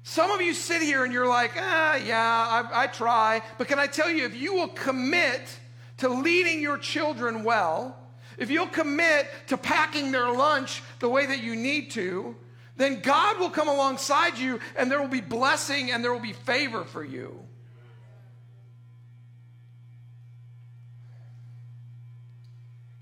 Some 0.04 0.30
of 0.30 0.40
you 0.40 0.54
sit 0.54 0.80
here 0.80 1.02
and 1.02 1.12
you're 1.12 1.28
like, 1.28 1.54
ah, 1.56 1.96
yeah, 1.96 2.68
I, 2.72 2.84
I 2.84 2.86
try. 2.86 3.42
But 3.58 3.66
can 3.66 3.80
I 3.80 3.88
tell 3.88 4.08
you, 4.08 4.24
if 4.24 4.36
you 4.36 4.54
will 4.54 4.68
commit, 4.68 5.58
to 6.04 6.10
leading 6.10 6.60
your 6.60 6.76
children 6.76 7.44
well, 7.44 7.96
if 8.36 8.50
you'll 8.50 8.66
commit 8.66 9.26
to 9.46 9.56
packing 9.56 10.12
their 10.12 10.30
lunch 10.30 10.82
the 10.98 11.08
way 11.08 11.24
that 11.24 11.42
you 11.42 11.56
need 11.56 11.92
to, 11.92 12.36
then 12.76 13.00
God 13.00 13.38
will 13.38 13.48
come 13.48 13.68
alongside 13.68 14.36
you 14.36 14.60
and 14.76 14.90
there 14.90 15.00
will 15.00 15.08
be 15.08 15.22
blessing 15.22 15.90
and 15.90 16.04
there 16.04 16.12
will 16.12 16.20
be 16.20 16.34
favor 16.34 16.84
for 16.84 17.02
you. 17.02 17.40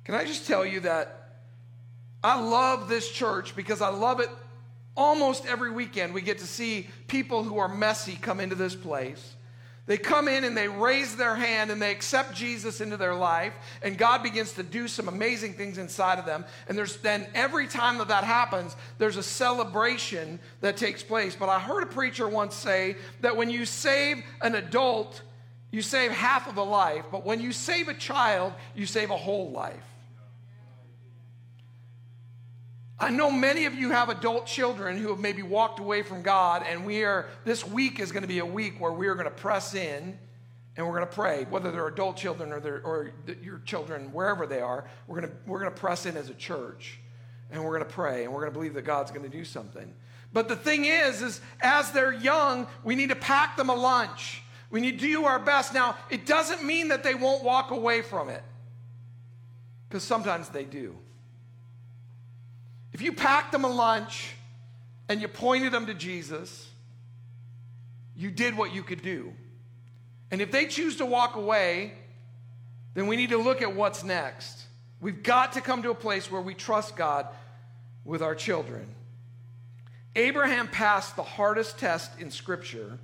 Can 0.05 0.15
I 0.15 0.25
just 0.25 0.47
tell 0.47 0.65
you 0.65 0.81
that 0.81 1.41
I 2.23 2.41
love 2.41 2.89
this 2.89 3.11
church 3.11 3.57
because 3.57 3.83
I 3.83 3.89
love 3.89 4.21
it 4.21 4.31
almost 4.97 5.45
every 5.47 5.73
weekend. 5.73 6.15
We 6.15 6.23
get 6.23 6.39
to 6.39 6.47
see 6.47 6.89
people 7.09 7.43
who 7.43 7.59
are 7.59 7.69
messy 7.69 8.15
come 8.15 8.39
into 8.39 8.55
this 8.55 8.77
place. 8.77 9.35
They 9.87 9.99
come 9.99 10.29
in 10.29 10.45
and 10.45 10.57
they 10.57 10.69
raise 10.69 11.17
their 11.17 11.35
hand 11.35 11.73
and 11.73 11.83
they 11.83 11.91
accept 11.91 12.35
Jesus 12.35 12.81
into 12.81 12.97
their 12.97 13.15
life, 13.15 13.53
and 13.83 13.99
God 13.99 14.23
begins 14.23 14.53
to 14.53 14.63
do 14.63 14.87
some 14.87 15.09
amazing 15.09 15.55
things 15.55 15.77
inside 15.77 16.21
of 16.21 16.25
them. 16.25 16.45
And 16.69 16.79
there's 16.79 16.99
then 16.99 17.27
every 17.35 17.67
time 17.67 17.99
that 17.99 18.09
that 18.09 18.23
happens, 18.23 18.77
there's 18.99 19.17
a 19.17 19.25
celebration 19.25 20.39
that 20.61 20.77
takes 20.77 21.03
place. 21.03 21.35
But 21.35 21.49
I 21.49 21.59
heard 21.59 21.83
a 21.83 21.87
preacher 21.87 22.29
once 22.29 22.55
say 22.55 22.97
that 23.23 23.37
when 23.37 23.51
you 23.51 23.65
save 23.67 24.23
an 24.41 24.55
adult, 24.55 25.21
you 25.73 25.83
save 25.83 26.13
half 26.13 26.49
of 26.49 26.59
a 26.59 26.63
life, 26.63 27.07
but 27.11 27.27
when 27.27 27.41
you 27.41 27.53
save 27.53 27.89
a 27.89 27.95
child, 27.95 28.53
you 28.77 28.87
save 28.87 29.11
a 29.11 29.17
whole 29.17 29.51
life. 29.51 29.92
I 33.03 33.11
know 33.11 33.33
many 33.33 33.65
of 33.65 33.75
you 33.75 33.91
have 33.91 34.11
adult 34.11 34.47
children 34.47 34.97
who 34.97 35.09
have 35.09 35.19
maybe 35.19 35.43
walked 35.43 35.81
away 35.81 36.05
from 36.05 36.23
God, 36.23 36.63
and 36.65 36.87
we 36.87 37.03
are, 37.03 37.27
this 37.45 37.67
week 37.67 37.99
is 37.99 38.13
going 38.13 38.23
to 38.23 38.29
be 38.29 38.39
a 38.39 38.47
week 38.47 38.81
where 38.81 38.93
we 38.93 39.09
are 39.09 39.17
going 39.17 39.25
to 39.25 39.31
press 39.33 39.75
in 39.75 40.17
and 40.77 40.87
we're 40.87 40.95
going 40.95 41.09
to 41.09 41.13
pray, 41.13 41.45
whether 41.51 41.73
they're 41.73 41.89
adult 41.89 42.17
children 42.17 42.53
or, 42.53 42.61
they're, 42.61 42.81
or 42.83 43.11
your 43.43 43.59
children, 43.65 44.13
wherever 44.13 44.47
they 44.47 44.61
are, 44.61 44.89
we're 45.09 45.21
going, 45.21 45.33
to, 45.33 45.37
we're 45.47 45.59
going 45.59 45.75
to 45.75 45.81
press 45.81 46.07
in 46.07 46.17
as 46.17 46.31
a 46.31 46.35
church 46.35 47.01
and 47.51 47.65
we're 47.65 47.77
going 47.77 47.87
to 47.87 47.93
pray 47.93 48.23
and 48.23 48.33
we're 48.33 48.39
going 48.39 48.53
to 48.53 48.57
believe 48.57 48.75
that 48.75 48.83
God's 48.83 49.11
going 49.11 49.29
to 49.29 49.37
do 49.37 49.45
something. 49.45 49.93
But 50.33 50.47
the 50.47 50.57
thing 50.57 50.85
is, 50.85 51.23
is 51.23 51.41
as 51.61 51.91
they're 51.91 52.15
young, 52.15 52.69
we 52.85 52.95
need 52.95 53.09
to 53.09 53.17
pack 53.17 53.57
them 53.57 53.69
a 53.69 53.75
lunch. 53.75 54.45
We 54.71 54.81
need 54.81 55.01
to 55.01 55.07
do 55.07 55.25
our 55.25 55.41
best. 55.41 55.75
Now, 55.75 55.97
it 56.09 56.25
doesn't 56.25 56.63
mean 56.63 56.87
that 56.89 57.03
they 57.03 57.17
won't 57.17 57.43
walk 57.43 57.73
away 57.73 58.01
from 58.01 58.29
it, 58.29 58.45
because 59.89 60.05
sometimes 60.05 60.51
they 60.51 60.65
do. 60.65 60.97
If 62.93 63.01
you 63.01 63.13
packed 63.13 63.53
them 63.53 63.65
a 63.65 63.69
lunch 63.69 64.35
and 65.09 65.21
you 65.21 65.29
pointed 65.29 65.73
them 65.73 65.87
to 65.87 65.95
Jesus, 65.95 66.69
you 68.17 68.31
did 68.31 68.57
what 68.57 68.75
you 68.75 68.83
could 68.83 69.03
do. 69.03 69.33
And 70.31 70.41
if 70.41 70.51
they 70.51 70.67
choose 70.67 70.97
to 70.97 71.07
walk 71.07 71.37
away, 71.37 71.95
then 72.95 73.07
we 73.07 73.17
need 73.17 73.31
to 73.31 73.39
look 73.39 73.63
at 73.63 73.75
what's 73.75 74.05
next. 74.05 74.65
We've 75.01 75.23
got 75.23 75.53
to 75.53 75.61
come 75.61 75.83
to 75.83 75.91
a 75.91 75.95
place 75.95 76.31
where 76.31 76.41
we 76.41 76.55
trust 76.55 76.97
God 76.97 77.27
with 78.05 78.23
our 78.23 78.35
children. 78.35 78.87
Abraham 80.15 80.69
passed 80.69 81.17
the 81.17 81.23
hardest 81.23 81.79
test 81.79 82.21
in 82.21 82.31
Scripture 82.31 82.99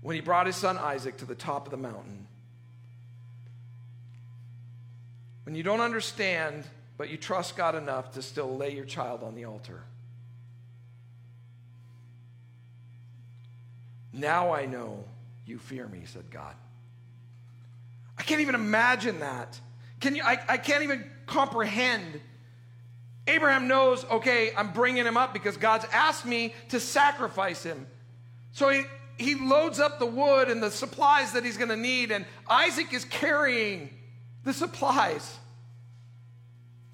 when 0.00 0.14
he 0.14 0.20
brought 0.20 0.46
his 0.46 0.56
son 0.56 0.78
Isaac 0.78 1.16
to 1.18 1.24
the 1.24 1.34
top 1.34 1.66
of 1.66 1.70
the 1.70 1.76
mountain. 1.76 2.26
When 5.44 5.54
you 5.54 5.62
don't 5.62 5.80
understand 5.80 6.64
but 6.96 7.10
you 7.10 7.16
trust 7.16 7.56
God 7.56 7.74
enough 7.74 8.12
to 8.12 8.22
still 8.22 8.56
lay 8.56 8.74
your 8.74 8.84
child 8.84 9.22
on 9.22 9.34
the 9.34 9.44
altar. 9.44 9.82
Now 14.12 14.54
I 14.54 14.66
know 14.66 15.04
you 15.44 15.58
fear 15.58 15.88
me, 15.88 16.02
said 16.06 16.30
God. 16.30 16.54
I 18.16 18.22
can't 18.22 18.40
even 18.40 18.54
imagine 18.54 19.20
that. 19.20 19.58
Can 20.00 20.14
you, 20.14 20.22
I, 20.22 20.38
I 20.48 20.56
can't 20.56 20.84
even 20.84 21.04
comprehend. 21.26 22.20
Abraham 23.26 23.66
knows, 23.66 24.04
okay, 24.04 24.52
I'm 24.56 24.70
bringing 24.70 25.04
him 25.04 25.16
up 25.16 25.32
because 25.32 25.56
God's 25.56 25.86
asked 25.92 26.24
me 26.24 26.54
to 26.68 26.78
sacrifice 26.78 27.62
him. 27.62 27.86
So 28.52 28.68
he, 28.68 28.84
he 29.18 29.34
loads 29.34 29.80
up 29.80 29.98
the 29.98 30.06
wood 30.06 30.48
and 30.48 30.62
the 30.62 30.70
supplies 30.70 31.32
that 31.32 31.44
he's 31.44 31.56
going 31.56 31.70
to 31.70 31.76
need, 31.76 32.12
and 32.12 32.24
Isaac 32.48 32.92
is 32.92 33.04
carrying 33.04 33.90
the 34.44 34.52
supplies 34.52 35.38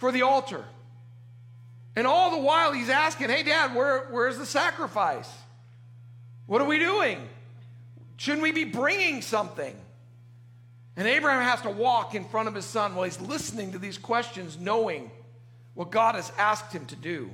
for 0.01 0.11
the 0.11 0.23
altar. 0.23 0.65
And 1.95 2.07
all 2.07 2.31
the 2.31 2.39
while 2.39 2.73
he's 2.73 2.89
asking, 2.89 3.29
Hey, 3.29 3.43
Dad, 3.43 3.75
where, 3.75 4.09
where's 4.11 4.39
the 4.39 4.47
sacrifice? 4.47 5.31
What 6.47 6.61
are 6.61 6.67
we 6.67 6.79
doing? 6.79 7.29
Shouldn't 8.17 8.43
we 8.43 8.51
be 8.51 8.65
bringing 8.65 9.23
something? 9.23 9.77
And 10.97 11.07
Abraham 11.07 11.43
has 11.43 11.61
to 11.63 11.71
walk 11.71 12.15
in 12.15 12.25
front 12.25 12.49
of 12.49 12.55
his 12.55 12.65
son 12.65 12.95
while 12.95 13.05
he's 13.05 13.21
listening 13.21 13.73
to 13.73 13.79
these 13.79 13.99
questions, 13.99 14.59
knowing 14.59 15.11
what 15.75 15.91
God 15.91 16.15
has 16.15 16.33
asked 16.37 16.73
him 16.73 16.87
to 16.87 16.97
do. 16.97 17.31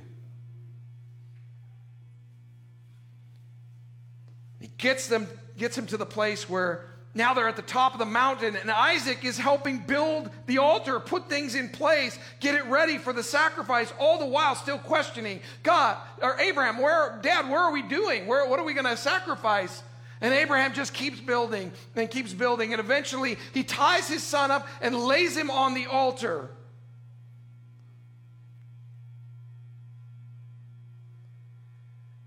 He 4.59 4.67
gets 4.77 5.07
them, 5.07 5.27
gets 5.57 5.77
him 5.77 5.87
to 5.87 5.97
the 5.97 6.05
place 6.05 6.49
where 6.49 6.85
now 7.13 7.33
they're 7.33 7.47
at 7.47 7.55
the 7.55 7.63
top 7.63 7.93
of 7.93 7.99
the 7.99 8.05
mountain, 8.05 8.55
and 8.55 8.69
Isaac 8.69 9.25
is 9.25 9.37
helping 9.37 9.79
build 9.79 10.29
the 10.45 10.59
altar, 10.59 10.99
put 10.99 11.29
things 11.29 11.55
in 11.55 11.69
place, 11.69 12.17
get 12.39 12.53
it 12.53 12.65
ready 12.65 12.99
for 12.99 13.11
the 13.11 13.23
sacrifice, 13.23 13.91
all 13.99 14.19
the 14.19 14.25
while 14.25 14.53
still 14.53 14.77
questioning 14.77 15.41
God 15.63 15.97
or 16.21 16.39
Abraham, 16.39 16.77
where, 16.77 17.19
Dad, 17.23 17.49
where 17.49 17.59
are 17.59 17.71
we 17.71 17.81
doing? 17.81 18.27
Where, 18.27 18.47
what 18.47 18.59
are 18.59 18.65
we 18.65 18.73
going 18.73 18.85
to 18.85 18.97
sacrifice? 18.97 19.81
And 20.21 20.33
Abraham 20.33 20.73
just 20.73 20.93
keeps 20.93 21.19
building 21.19 21.71
and 21.95 22.09
keeps 22.09 22.33
building, 22.33 22.73
and 22.73 22.79
eventually 22.79 23.37
he 23.53 23.63
ties 23.63 24.07
his 24.07 24.23
son 24.23 24.51
up 24.51 24.67
and 24.81 24.95
lays 24.95 25.35
him 25.35 25.49
on 25.49 25.73
the 25.73 25.87
altar. 25.87 26.49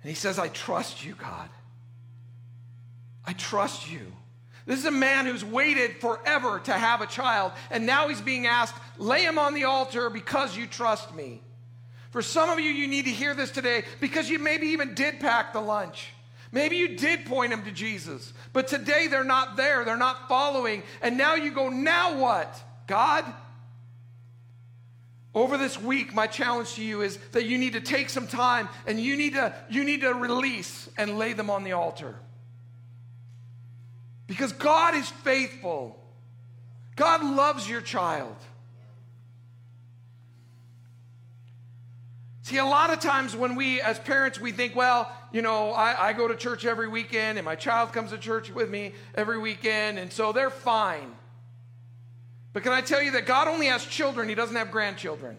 And 0.02 0.08
he 0.08 0.16
says, 0.16 0.38
I 0.38 0.48
trust 0.48 1.04
you, 1.04 1.14
God. 1.14 1.48
I 3.26 3.34
trust 3.34 3.90
you. 3.90 4.12
This 4.66 4.78
is 4.78 4.84
a 4.84 4.90
man 4.90 5.26
who's 5.26 5.44
waited 5.44 6.00
forever 6.00 6.60
to 6.60 6.72
have 6.72 7.00
a 7.00 7.06
child, 7.06 7.52
and 7.70 7.86
now 7.86 8.08
he's 8.08 8.20
being 8.20 8.46
asked, 8.46 8.74
lay 8.98 9.22
him 9.22 9.38
on 9.38 9.54
the 9.54 9.64
altar 9.64 10.10
because 10.10 10.56
you 10.56 10.66
trust 10.66 11.14
me. 11.14 11.42
For 12.10 12.22
some 12.22 12.50
of 12.50 12.58
you, 12.58 12.70
you 12.70 12.88
need 12.88 13.04
to 13.04 13.10
hear 13.10 13.34
this 13.34 13.50
today 13.50 13.84
because 14.00 14.28
you 14.28 14.38
maybe 14.38 14.68
even 14.68 14.94
did 14.94 15.20
pack 15.20 15.52
the 15.52 15.60
lunch. 15.60 16.08
Maybe 16.52 16.76
you 16.76 16.96
did 16.96 17.26
point 17.26 17.52
them 17.52 17.62
to 17.64 17.70
Jesus, 17.70 18.32
but 18.52 18.66
today 18.66 19.06
they're 19.06 19.22
not 19.22 19.56
there. 19.56 19.84
They're 19.84 19.96
not 19.96 20.28
following. 20.28 20.82
And 21.00 21.16
now 21.16 21.36
you 21.36 21.52
go, 21.52 21.68
now 21.68 22.18
what? 22.18 22.60
God? 22.88 23.24
Over 25.32 25.56
this 25.56 25.80
week, 25.80 26.12
my 26.12 26.26
challenge 26.26 26.74
to 26.74 26.82
you 26.82 27.02
is 27.02 27.18
that 27.32 27.44
you 27.44 27.56
need 27.56 27.74
to 27.74 27.80
take 27.80 28.10
some 28.10 28.26
time 28.26 28.68
and 28.84 28.98
you 28.98 29.16
need 29.16 29.34
to, 29.34 29.54
you 29.68 29.84
need 29.84 30.00
to 30.00 30.12
release 30.12 30.88
and 30.96 31.16
lay 31.16 31.34
them 31.34 31.50
on 31.50 31.62
the 31.62 31.72
altar. 31.72 32.16
Because 34.30 34.52
God 34.52 34.94
is 34.94 35.08
faithful. 35.08 35.98
God 36.94 37.24
loves 37.24 37.68
your 37.68 37.80
child. 37.80 38.36
See, 42.42 42.58
a 42.58 42.64
lot 42.64 42.92
of 42.92 43.00
times 43.00 43.34
when 43.34 43.56
we, 43.56 43.80
as 43.80 43.98
parents, 43.98 44.38
we 44.38 44.52
think, 44.52 44.76
well, 44.76 45.10
you 45.32 45.42
know, 45.42 45.72
I, 45.72 46.10
I, 46.10 46.12
go 46.12 46.28
to 46.28 46.36
church 46.36 46.64
every 46.64 46.86
weekend 46.86 47.38
and 47.38 47.44
my 47.44 47.56
child 47.56 47.92
comes 47.92 48.10
to 48.10 48.18
church 48.18 48.52
with 48.52 48.70
me 48.70 48.92
every 49.16 49.36
weekend, 49.36 49.98
and 49.98 50.12
so 50.12 50.30
they're 50.30 50.48
fine. 50.48 51.10
But 52.52 52.62
can 52.62 52.70
I 52.70 52.82
tell 52.82 53.02
you 53.02 53.10
that 53.12 53.26
God 53.26 53.48
only 53.48 53.66
has 53.66 53.84
children, 53.84 54.28
He 54.28 54.36
doesn't 54.36 54.54
have 54.54 54.70
grandchildren. 54.70 55.38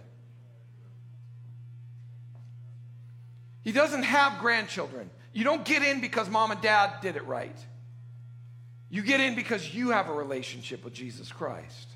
He 3.62 3.71
doesn't 3.71 4.04
have 4.04 4.38
grandchildren. 4.39 5.10
You 5.32 5.45
don't 5.45 5.63
get 5.63 5.82
in 5.82 6.01
because 6.01 6.30
mom 6.30 6.51
and 6.51 6.60
dad 6.60 6.95
did 7.01 7.15
it 7.15 7.25
right. 7.25 7.56
You 8.91 9.01
get 9.01 9.21
in 9.21 9.36
because 9.36 9.73
you 9.73 9.91
have 9.91 10.10
a 10.10 10.13
relationship 10.13 10.84
with 10.84 10.93
Jesus 10.93 11.32
Christ. 11.32 11.88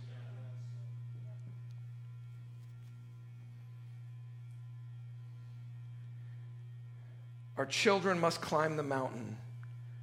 Our 7.57 7.65
children 7.65 8.17
must 8.17 8.39
climb 8.39 8.77
the 8.77 8.83
mountain, 8.83 9.35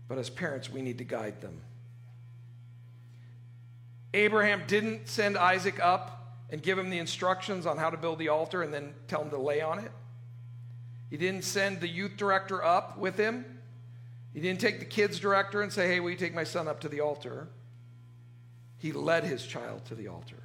but 0.07 0.19
as 0.19 0.29
parents, 0.29 0.71
we 0.71 0.83
need 0.83 0.99
to 0.99 1.05
guide 1.05 1.41
them. 1.41 1.63
Abraham 4.13 4.65
didn't 4.67 5.09
send 5.09 5.39
Isaac 5.39 5.81
up 5.83 6.37
and 6.51 6.63
give 6.63 6.79
him 6.79 6.91
the 6.91 6.99
instructions 6.99 7.65
on 7.65 7.79
how 7.79 7.89
to 7.89 7.97
build 7.97 8.19
the 8.19 8.29
altar 8.29 8.63
and 8.63 8.73
then 8.73 8.93
tell 9.09 9.23
him 9.23 9.31
to 9.31 9.39
lay 9.39 9.63
on 9.63 9.79
it. 9.79 9.91
He 11.09 11.17
didn't 11.17 11.45
send 11.45 11.81
the 11.81 11.89
youth 11.89 12.19
director 12.19 12.63
up 12.63 12.99
with 12.99 13.17
him 13.17 13.52
he 14.33 14.41
didn't 14.41 14.61
take 14.61 14.79
the 14.79 14.85
kids 14.85 15.19
director 15.19 15.63
and 15.63 15.73
say, 15.73 15.89
hey, 15.89 16.01
will 16.01 16.11
you 16.11 16.17
take 16.17 16.35
my 16.35 16.45
son 16.45 16.69
up 16.69 16.81
to 16.81 16.89
the 16.89 17.01
altar? 17.01 17.49
He 18.79 18.93
led 18.93 19.25
his 19.25 19.45
child 19.45 19.85
to 19.87 19.95
the 19.95 20.09
altar. 20.09 20.43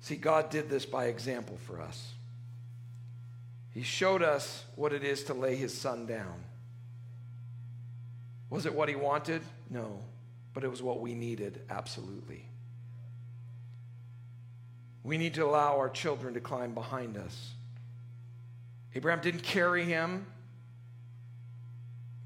See, 0.00 0.16
God 0.16 0.50
did 0.50 0.68
this 0.68 0.84
by 0.84 1.06
example 1.06 1.58
for 1.66 1.80
us. 1.80 2.12
He 3.72 3.82
showed 3.82 4.22
us 4.22 4.64
what 4.74 4.92
it 4.92 5.04
is 5.04 5.24
to 5.24 5.34
lay 5.34 5.54
his 5.54 5.76
son 5.76 6.06
down. 6.06 6.44
Was 8.50 8.66
it 8.66 8.74
what 8.74 8.88
he 8.88 8.96
wanted? 8.96 9.40
No, 9.70 10.00
but 10.52 10.64
it 10.64 10.68
was 10.68 10.82
what 10.82 11.00
we 11.00 11.14
needed, 11.14 11.62
absolutely. 11.70 12.44
We 15.04 15.16
need 15.18 15.34
to 15.34 15.44
allow 15.44 15.78
our 15.78 15.88
children 15.88 16.34
to 16.34 16.40
climb 16.40 16.74
behind 16.74 17.16
us. 17.16 17.52
Abraham 18.94 19.22
didn't 19.22 19.42
carry 19.42 19.84
him. 19.84 20.26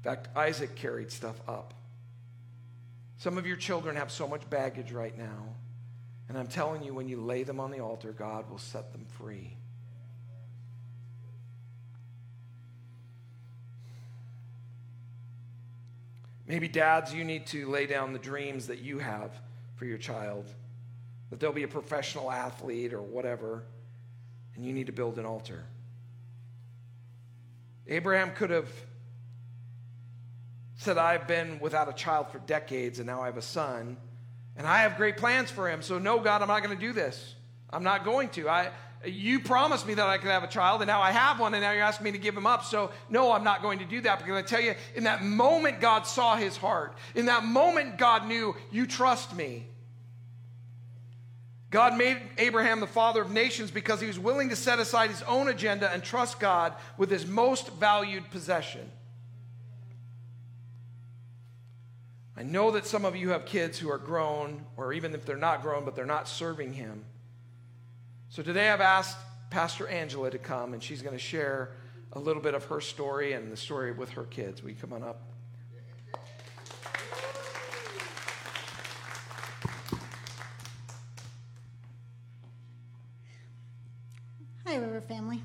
Fact, 0.07 0.29
Isaac 0.37 0.73
carried 0.75 1.11
stuff 1.11 1.35
up. 1.49 1.73
Some 3.17 3.37
of 3.37 3.45
your 3.45 3.57
children 3.57 3.97
have 3.97 4.09
so 4.09 4.25
much 4.25 4.49
baggage 4.49 4.93
right 4.93 5.17
now. 5.17 5.49
And 6.29 6.37
I'm 6.37 6.47
telling 6.47 6.81
you, 6.81 6.93
when 6.93 7.09
you 7.09 7.19
lay 7.19 7.43
them 7.43 7.59
on 7.59 7.71
the 7.71 7.81
altar, 7.81 8.13
God 8.13 8.49
will 8.49 8.57
set 8.57 8.93
them 8.93 9.05
free. 9.17 9.57
Maybe, 16.47 16.69
dads, 16.69 17.13
you 17.13 17.25
need 17.25 17.45
to 17.47 17.67
lay 17.67 17.85
down 17.85 18.13
the 18.13 18.19
dreams 18.19 18.67
that 18.67 18.79
you 18.79 18.99
have 18.99 19.31
for 19.75 19.83
your 19.83 19.97
child, 19.97 20.45
that 21.31 21.41
they'll 21.41 21.51
be 21.51 21.63
a 21.63 21.67
professional 21.67 22.31
athlete 22.31 22.93
or 22.93 23.01
whatever, 23.01 23.65
and 24.55 24.63
you 24.63 24.71
need 24.71 24.85
to 24.85 24.93
build 24.93 25.19
an 25.19 25.25
altar. 25.25 25.65
Abraham 27.87 28.31
could 28.31 28.51
have 28.51 28.69
said, 30.77 30.97
I've 30.97 31.27
been 31.27 31.59
without 31.59 31.89
a 31.89 31.93
child 31.93 32.31
for 32.31 32.39
decades, 32.39 32.99
and 32.99 33.07
now 33.07 33.21
I 33.21 33.25
have 33.25 33.37
a 33.37 33.41
son, 33.41 33.97
and 34.55 34.65
I 34.65 34.81
have 34.81 34.95
great 34.95 35.17
plans 35.17 35.51
for 35.51 35.69
him. 35.69 35.81
So, 35.81 35.99
no, 35.99 36.19
God, 36.19 36.41
I'm 36.41 36.47
not 36.47 36.63
going 36.63 36.77
to 36.77 36.81
do 36.81 36.93
this. 36.93 37.35
I'm 37.69 37.83
not 37.83 38.05
going 38.05 38.29
to. 38.29 38.47
I, 38.47 38.69
you 39.03 39.39
promised 39.39 39.87
me 39.87 39.95
that 39.95 40.07
I 40.07 40.17
could 40.19 40.29
have 40.29 40.43
a 40.43 40.47
child, 40.47 40.81
and 40.81 40.87
now 40.87 41.01
I 41.01 41.11
have 41.11 41.39
one, 41.39 41.53
and 41.55 41.63
now 41.63 41.71
you're 41.71 41.83
asking 41.83 42.05
me 42.05 42.11
to 42.11 42.17
give 42.19 42.37
him 42.37 42.45
up. 42.45 42.63
So, 42.63 42.91
no, 43.09 43.31
I'm 43.31 43.43
not 43.43 43.61
going 43.63 43.79
to 43.79 43.85
do 43.85 44.01
that 44.01 44.19
because 44.19 44.35
I 44.35 44.43
tell 44.43 44.61
you, 44.61 44.75
in 44.95 45.03
that 45.05 45.23
moment, 45.23 45.81
God 45.81 46.03
saw 46.03 46.35
his 46.35 46.55
heart. 46.55 46.95
In 47.15 47.25
that 47.25 47.43
moment, 47.43 47.97
God 47.97 48.27
knew, 48.27 48.55
you 48.71 48.85
trust 48.85 49.35
me. 49.35 49.67
God 51.69 51.97
made 51.97 52.17
Abraham 52.37 52.79
the 52.79 52.87
father 52.87 53.21
of 53.21 53.31
nations 53.31 53.71
because 53.71 53.99
he 53.99 54.07
was 54.07 54.17
willing 54.17 54.49
to 54.49 54.55
set 54.55 54.79
aside 54.79 55.09
his 55.09 55.23
own 55.23 55.49
agenda 55.49 55.91
and 55.91 56.01
trust 56.01 56.39
God 56.39 56.73
with 56.97 57.09
his 57.09 57.25
most 57.25 57.73
valued 57.73 58.29
possession. 58.31 58.89
I 62.37 62.43
know 62.43 62.69
that 62.71 62.85
some 62.85 63.03
of 63.03 63.15
you 63.15 63.29
have 63.29 63.45
kids 63.45 63.79
who 63.79 63.89
are 63.89 63.97
grown, 63.97 64.63
or 64.77 64.93
even 64.93 65.15
if 65.15 65.25
they're 65.25 65.35
not 65.35 65.63
grown, 65.63 65.85
but 65.85 65.95
they're 65.95 66.05
not 66.05 66.27
serving 66.27 66.73
him. 66.73 67.03
So 68.29 68.43
today 68.43 68.69
I've 68.69 68.79
asked 68.79 69.17
Pastor 69.49 69.87
Angela 69.87 70.29
to 70.29 70.37
come, 70.37 70.73
and 70.73 70.83
she's 70.83 71.01
going 71.01 71.15
to 71.15 71.19
share 71.19 71.71
a 72.13 72.19
little 72.19 72.41
bit 72.41 72.53
of 72.53 72.63
her 72.65 72.79
story 72.79 73.33
and 73.33 73.51
the 73.51 73.57
story 73.57 73.91
with 73.91 74.11
her 74.11 74.25
kids. 74.25 74.61
Will 74.61 74.69
you 74.69 74.75
come 74.75 74.93
on 74.93 75.01
up? 75.01 75.19
Hi, 84.67 84.75
River 84.75 85.01
family. 85.01 85.41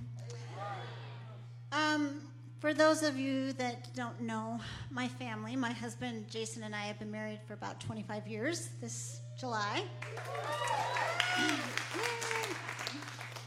For 2.72 2.78
those 2.78 3.02
of 3.02 3.18
you 3.18 3.52
that 3.54 3.92
don't 3.94 4.18
know 4.22 4.58
my 4.90 5.06
family, 5.06 5.56
my 5.56 5.72
husband 5.72 6.30
Jason 6.30 6.62
and 6.62 6.74
I 6.74 6.84
have 6.84 6.98
been 6.98 7.10
married 7.10 7.40
for 7.46 7.52
about 7.52 7.78
25 7.80 8.26
years 8.26 8.70
this 8.80 9.20
July. 9.38 9.82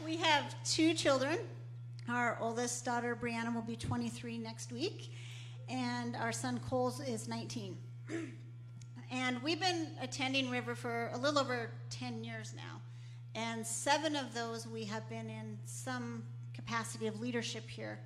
We 0.04 0.16
have 0.18 0.54
two 0.62 0.94
children. 0.94 1.38
Our 2.08 2.38
oldest 2.40 2.84
daughter, 2.84 3.18
Brianna, 3.20 3.52
will 3.52 3.62
be 3.62 3.74
23 3.74 4.38
next 4.38 4.70
week, 4.70 5.12
and 5.68 6.14
our 6.14 6.30
son, 6.30 6.60
Coles, 6.60 7.00
is 7.00 7.26
19. 7.26 7.76
and 9.10 9.42
we've 9.42 9.58
been 9.58 9.88
attending 10.00 10.50
River 10.50 10.76
for 10.76 11.10
a 11.12 11.18
little 11.18 11.40
over 11.40 11.72
10 11.90 12.22
years 12.22 12.54
now. 12.56 12.80
And 13.34 13.66
seven 13.66 14.14
of 14.14 14.32
those 14.34 14.68
we 14.68 14.84
have 14.84 15.08
been 15.08 15.28
in 15.28 15.58
some 15.64 16.22
capacity 16.54 17.08
of 17.08 17.18
leadership 17.18 17.68
here. 17.68 17.98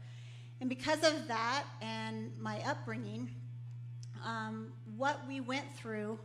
And 0.61 0.69
because 0.69 1.03
of 1.03 1.27
that 1.29 1.65
and 1.81 2.31
my 2.39 2.61
upbringing, 2.67 3.31
um, 4.25 4.73
what 4.97 5.21
we 5.27 5.41
went 5.41 5.65
through, 5.77 6.19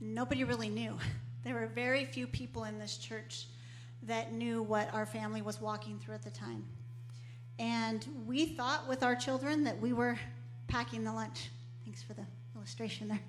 nobody 0.00 0.44
really 0.44 0.68
knew. 0.68 0.96
There 1.44 1.52
were 1.52 1.66
very 1.66 2.06
few 2.06 2.26
people 2.26 2.64
in 2.64 2.78
this 2.78 2.96
church 2.96 3.48
that 4.04 4.32
knew 4.32 4.62
what 4.62 4.88
our 4.94 5.04
family 5.04 5.42
was 5.42 5.60
walking 5.60 5.98
through 5.98 6.14
at 6.14 6.22
the 6.22 6.30
time. 6.30 6.64
And 7.58 8.06
we 8.26 8.46
thought 8.46 8.88
with 8.88 9.02
our 9.02 9.14
children 9.14 9.62
that 9.64 9.78
we 9.78 9.92
were 9.92 10.18
packing 10.68 11.04
the 11.04 11.12
lunch. 11.12 11.50
Thanks 11.84 12.02
for 12.02 12.14
the 12.14 12.24
illustration 12.56 13.08
there. 13.08 13.20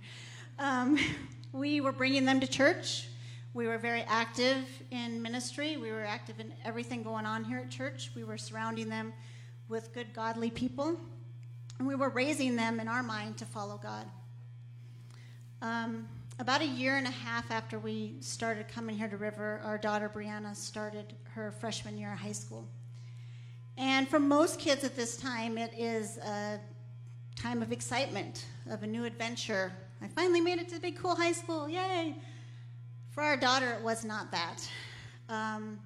Um, 0.60 0.98
we 1.52 1.82
were 1.82 1.92
bringing 1.92 2.24
them 2.24 2.40
to 2.40 2.48
church. 2.48 3.10
We 3.54 3.68
were 3.68 3.78
very 3.78 4.04
active 4.08 4.66
in 4.92 5.22
ministry. 5.22 5.76
We 5.76 5.92
were 5.92 6.06
active 6.06 6.40
in 6.40 6.54
everything 6.64 7.04
going 7.04 7.26
on 7.26 7.44
here 7.44 7.58
at 7.58 7.70
church. 7.70 8.12
We 8.16 8.24
were 8.24 8.38
surrounding 8.38 8.88
them 8.88 9.12
with 9.68 9.94
good, 9.94 10.14
godly 10.14 10.50
people. 10.50 11.00
And 11.80 11.88
we 11.88 11.96
were 11.96 12.10
raising 12.10 12.56
them 12.56 12.80
in 12.80 12.88
our 12.88 13.04
mind 13.04 13.38
to 13.38 13.46
follow 13.46 13.80
God. 13.82 14.06
Um, 15.62 16.08
about 16.40 16.62
a 16.62 16.68
year 16.68 16.98
and 16.98 17.08
a 17.08 17.12
half 17.12 17.50
after 17.52 17.80
we 17.80 18.16
started 18.20 18.68
coming 18.68 18.98
here 18.98 19.08
to 19.08 19.18
River, 19.18 19.62
our 19.64 19.78
daughter 19.78 20.10
Brianna 20.14 20.56
started 20.56 21.14
her 21.32 21.52
freshman 21.52 21.98
year 21.98 22.12
of 22.14 22.20
high 22.20 22.32
school. 22.32 22.68
And 23.78 24.08
for 24.08 24.20
most 24.20 24.60
kids 24.60 24.84
at 24.84 24.96
this 24.96 25.18
time, 25.18 25.58
it 25.58 25.74
is 25.78 26.18
a 26.18 26.60
time 27.36 27.62
of 27.62 27.72
excitement, 27.72 28.46
of 28.70 28.84
a 28.84 28.88
new 28.88 29.06
adventure. 29.06 29.72
I 30.02 30.08
finally 30.08 30.42
made 30.42 30.60
it 30.60 30.70
to 30.70 30.80
big, 30.80 30.98
cool 30.98 31.16
high 31.16 31.32
school, 31.32 31.68
yay! 31.68 32.16
For 33.12 33.24
our 33.24 33.38
daughter, 33.38 33.72
it 33.74 33.82
was 33.82 34.04
not 34.04 34.32
that. 34.32 34.70
Um, 35.30 35.80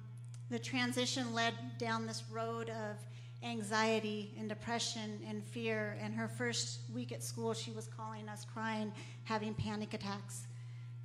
the 0.50 0.58
transition 0.58 1.32
led 1.32 1.54
down 1.78 2.06
this 2.06 2.24
road 2.30 2.70
of 2.70 2.96
anxiety 3.42 4.32
and 4.38 4.48
depression 4.48 5.18
and 5.28 5.42
fear. 5.42 5.96
And 6.02 6.14
her 6.14 6.28
first 6.28 6.80
week 6.92 7.12
at 7.12 7.22
school, 7.22 7.54
she 7.54 7.70
was 7.70 7.88
calling 7.88 8.28
us 8.28 8.46
crying, 8.52 8.92
having 9.24 9.54
panic 9.54 9.94
attacks. 9.94 10.46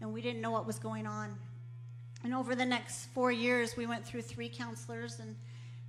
And 0.01 0.13
we 0.13 0.21
didn't 0.21 0.41
know 0.41 0.51
what 0.51 0.67
was 0.67 0.77
going 0.77 1.07
on. 1.07 1.35
And 2.23 2.33
over 2.33 2.55
the 2.55 2.65
next 2.65 3.05
four 3.13 3.31
years, 3.31 3.77
we 3.77 3.85
went 3.85 4.05
through 4.05 4.23
three 4.23 4.49
counselors 4.49 5.19
and 5.19 5.35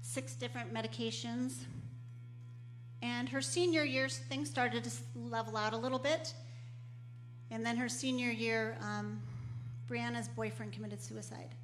six 0.03 0.35
different 0.35 0.73
medications. 0.73 1.65
And 3.03 3.29
her 3.29 3.41
senior 3.41 3.85
year, 3.85 4.09
things 4.09 4.49
started 4.49 4.85
to 4.85 4.91
level 5.15 5.57
out 5.57 5.73
a 5.73 5.77
little 5.77 5.99
bit. 5.99 6.35
And 7.51 7.65
then 7.65 7.77
her 7.77 7.89
senior 7.89 8.31
year, 8.31 8.77
um, 8.83 9.21
Brianna's 9.89 10.29
boyfriend 10.29 10.73
committed 10.73 11.01
suicide. 11.01 11.55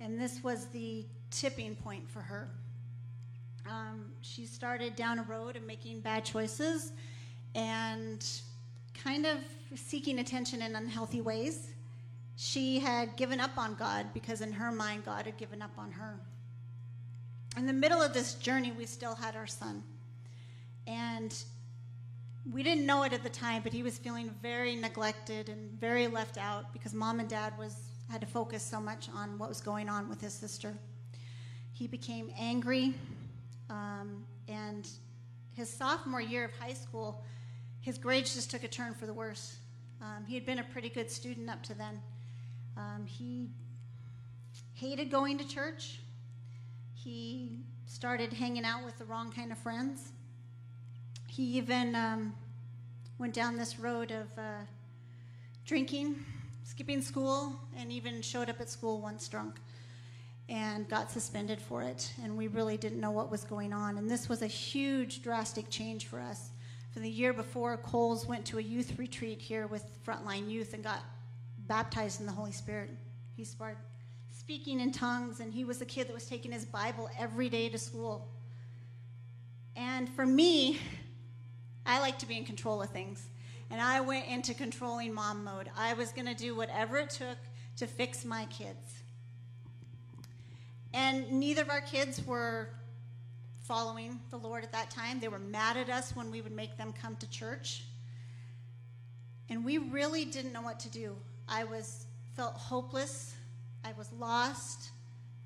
And 0.00 0.20
this 0.20 0.42
was 0.42 0.66
the 0.66 1.06
tipping 1.30 1.74
point 1.76 2.08
for 2.08 2.20
her. 2.20 2.50
Um, 3.66 4.12
she 4.20 4.44
started 4.44 4.94
down 4.94 5.18
a 5.18 5.22
road 5.22 5.56
of 5.56 5.62
making 5.62 6.00
bad 6.00 6.24
choices 6.24 6.92
and 7.54 8.26
kind 8.92 9.24
of 9.24 9.38
seeking 9.74 10.18
attention 10.18 10.60
in 10.60 10.76
unhealthy 10.76 11.22
ways. 11.22 11.70
She 12.36 12.78
had 12.78 13.16
given 13.16 13.40
up 13.40 13.56
on 13.56 13.74
God 13.74 14.06
because, 14.12 14.40
in 14.42 14.52
her 14.52 14.70
mind, 14.70 15.04
God 15.04 15.24
had 15.24 15.38
given 15.38 15.62
up 15.62 15.70
on 15.78 15.92
her. 15.92 16.18
In 17.56 17.66
the 17.66 17.72
middle 17.72 18.02
of 18.02 18.12
this 18.12 18.34
journey, 18.34 18.72
we 18.72 18.84
still 18.84 19.14
had 19.14 19.34
our 19.36 19.46
son. 19.46 19.82
And 20.86 21.34
we 22.52 22.62
didn't 22.62 22.84
know 22.84 23.04
it 23.04 23.12
at 23.12 23.22
the 23.22 23.30
time, 23.30 23.62
but 23.62 23.72
he 23.72 23.82
was 23.82 23.96
feeling 23.96 24.28
very 24.42 24.74
neglected 24.76 25.48
and 25.48 25.70
very 25.80 26.06
left 26.06 26.36
out 26.36 26.72
because 26.72 26.92
mom 26.92 27.20
and 27.20 27.28
dad 27.28 27.56
was 27.58 27.76
had 28.10 28.20
to 28.20 28.26
focus 28.26 28.62
so 28.62 28.78
much 28.78 29.08
on 29.14 29.38
what 29.38 29.48
was 29.48 29.62
going 29.62 29.88
on 29.88 30.10
with 30.10 30.20
his 30.20 30.34
sister. 30.34 30.74
He 31.72 31.86
became 31.86 32.30
angry 32.38 32.94
um, 33.70 34.24
and 34.48 34.88
his 35.52 35.72
sophomore 35.72 36.20
year 36.20 36.44
of 36.44 36.50
high 36.58 36.72
school, 36.72 37.22
his 37.80 37.98
grades 37.98 38.34
just 38.34 38.50
took 38.50 38.64
a 38.64 38.68
turn 38.68 38.94
for 38.94 39.06
the 39.06 39.12
worse. 39.12 39.56
Um, 40.00 40.24
he 40.26 40.34
had 40.34 40.44
been 40.44 40.58
a 40.58 40.64
pretty 40.64 40.88
good 40.88 41.10
student 41.10 41.48
up 41.48 41.62
to 41.64 41.74
then. 41.74 42.00
Um, 42.76 43.06
he 43.06 43.50
hated 44.72 45.10
going 45.10 45.38
to 45.38 45.46
church. 45.46 46.00
He 46.92 47.58
started 47.86 48.32
hanging 48.32 48.64
out 48.64 48.84
with 48.84 48.98
the 48.98 49.04
wrong 49.04 49.30
kind 49.30 49.52
of 49.52 49.58
friends. 49.58 50.12
He 51.28 51.42
even 51.58 51.94
um, 51.94 52.34
went 53.18 53.34
down 53.34 53.56
this 53.56 53.78
road 53.78 54.10
of 54.10 54.26
uh, 54.38 54.64
drinking, 55.64 56.16
skipping 56.64 57.02
school, 57.02 57.54
and 57.76 57.92
even 57.92 58.22
showed 58.22 58.48
up 58.48 58.60
at 58.60 58.68
school 58.68 59.00
once 59.00 59.28
drunk 59.28 59.60
and 60.48 60.88
got 60.88 61.10
suspended 61.10 61.60
for 61.60 61.82
it. 61.82 62.12
And 62.22 62.36
we 62.36 62.48
really 62.48 62.76
didn't 62.76 63.00
know 63.00 63.10
what 63.10 63.30
was 63.30 63.44
going 63.44 63.72
on. 63.72 63.96
And 63.98 64.10
this 64.10 64.28
was 64.28 64.42
a 64.42 64.46
huge, 64.46 65.22
drastic 65.22 65.70
change 65.70 66.06
for 66.06 66.20
us. 66.20 66.50
For 66.90 67.00
the 67.00 67.10
year 67.10 67.32
before, 67.32 67.76
Coles 67.78 68.26
went 68.26 68.44
to 68.46 68.58
a 68.58 68.62
youth 68.62 68.98
retreat 68.98 69.40
here 69.40 69.66
with 69.66 69.84
Frontline 70.04 70.50
Youth 70.50 70.74
and 70.74 70.84
got 70.84 71.00
baptized 71.66 72.20
in 72.20 72.26
the 72.26 72.32
Holy 72.32 72.52
Spirit. 72.52 72.90
He 73.36 73.44
started 73.44 73.78
speaking 74.30 74.78
in 74.78 74.92
tongues, 74.92 75.40
and 75.40 75.52
he 75.52 75.64
was 75.64 75.78
the 75.78 75.86
kid 75.86 76.06
that 76.06 76.14
was 76.14 76.26
taking 76.26 76.52
his 76.52 76.64
Bible 76.64 77.08
every 77.18 77.48
day 77.48 77.68
to 77.68 77.78
school. 77.78 78.28
And 79.74 80.08
for 80.10 80.26
me, 80.26 80.78
I 81.86 81.98
like 82.00 82.18
to 82.20 82.26
be 82.26 82.36
in 82.36 82.44
control 82.44 82.82
of 82.82 82.90
things. 82.90 83.26
And 83.70 83.80
I 83.80 84.00
went 84.00 84.26
into 84.28 84.54
controlling 84.54 85.12
mom 85.12 85.42
mode. 85.42 85.70
I 85.76 85.94
was 85.94 86.12
going 86.12 86.26
to 86.26 86.34
do 86.34 86.54
whatever 86.54 86.98
it 86.98 87.10
took 87.10 87.38
to 87.76 87.86
fix 87.86 88.24
my 88.24 88.44
kids. 88.46 89.02
And 90.94 91.28
neither 91.32 91.62
of 91.62 91.70
our 91.70 91.80
kids 91.80 92.24
were 92.24 92.68
following 93.64 94.20
the 94.30 94.36
Lord 94.36 94.62
at 94.62 94.70
that 94.70 94.90
time. 94.90 95.18
They 95.18 95.26
were 95.26 95.40
mad 95.40 95.76
at 95.76 95.90
us 95.90 96.14
when 96.14 96.30
we 96.30 96.40
would 96.40 96.52
make 96.52 96.78
them 96.78 96.92
come 96.92 97.16
to 97.16 97.28
church. 97.28 97.82
And 99.50 99.64
we 99.64 99.78
really 99.78 100.24
didn't 100.24 100.52
know 100.52 100.62
what 100.62 100.78
to 100.80 100.88
do. 100.88 101.16
I 101.48 101.64
was 101.64 102.06
felt 102.36 102.54
hopeless. 102.54 103.34
I 103.84 103.92
was 103.98 104.12
lost. 104.12 104.90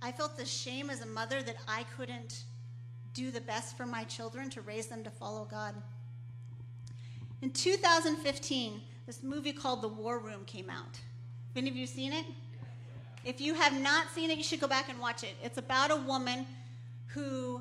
I 0.03 0.13
felt 0.13 0.37
the 0.37 0.45
shame 0.45 0.91
as 0.91 1.01
a 1.01 1.07
mother 1.07 1.43
that 1.43 1.57
I 1.67 1.85
couldn't 1.97 2.45
do 3.15 3.31
the 3.31 3.41
best 3.41 3.75
for 3.75 3.87
my 3.87 4.05
children 4.05 4.51
to 4.51 4.61
raise 4.61 4.87
them 4.87 5.03
to 5.03 5.11
follow 5.11 5.47
God. 5.51 5.75
In 7.41 7.51
2015, 7.51 8.83
this 9.07 9.23
movie 9.23 9.53
called 9.53 9.81
The 9.81 9.89
War 9.89 10.19
Room 10.19 10.45
came 10.45 10.69
out. 10.69 10.93
Have 11.49 11.57
any 11.57 11.71
of 11.71 11.77
you 11.77 11.87
seen 11.87 12.13
it? 12.13 12.27
If 13.29 13.43
you 13.43 13.53
have 13.53 13.79
not 13.79 14.09
seen 14.15 14.31
it, 14.31 14.39
you 14.39 14.43
should 14.43 14.59
go 14.59 14.67
back 14.67 14.89
and 14.89 14.99
watch 14.99 15.23
it. 15.23 15.35
It's 15.45 15.59
about 15.59 15.91
a 15.91 15.97
woman 15.97 16.47
who 17.09 17.61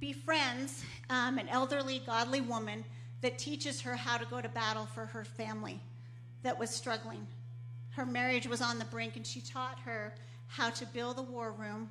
befriends 0.00 0.82
um, 1.10 1.36
an 1.36 1.46
elderly, 1.50 1.98
godly 2.06 2.40
woman 2.40 2.86
that 3.20 3.36
teaches 3.36 3.82
her 3.82 3.96
how 3.96 4.16
to 4.16 4.24
go 4.24 4.40
to 4.40 4.48
battle 4.48 4.86
for 4.86 5.04
her 5.04 5.22
family 5.22 5.78
that 6.42 6.58
was 6.58 6.70
struggling. 6.70 7.26
Her 7.90 8.06
marriage 8.06 8.46
was 8.46 8.62
on 8.62 8.78
the 8.78 8.86
brink, 8.86 9.16
and 9.16 9.26
she 9.26 9.42
taught 9.42 9.78
her 9.80 10.14
how 10.46 10.70
to 10.70 10.86
build 10.86 11.18
a 11.18 11.22
war 11.22 11.52
room, 11.52 11.90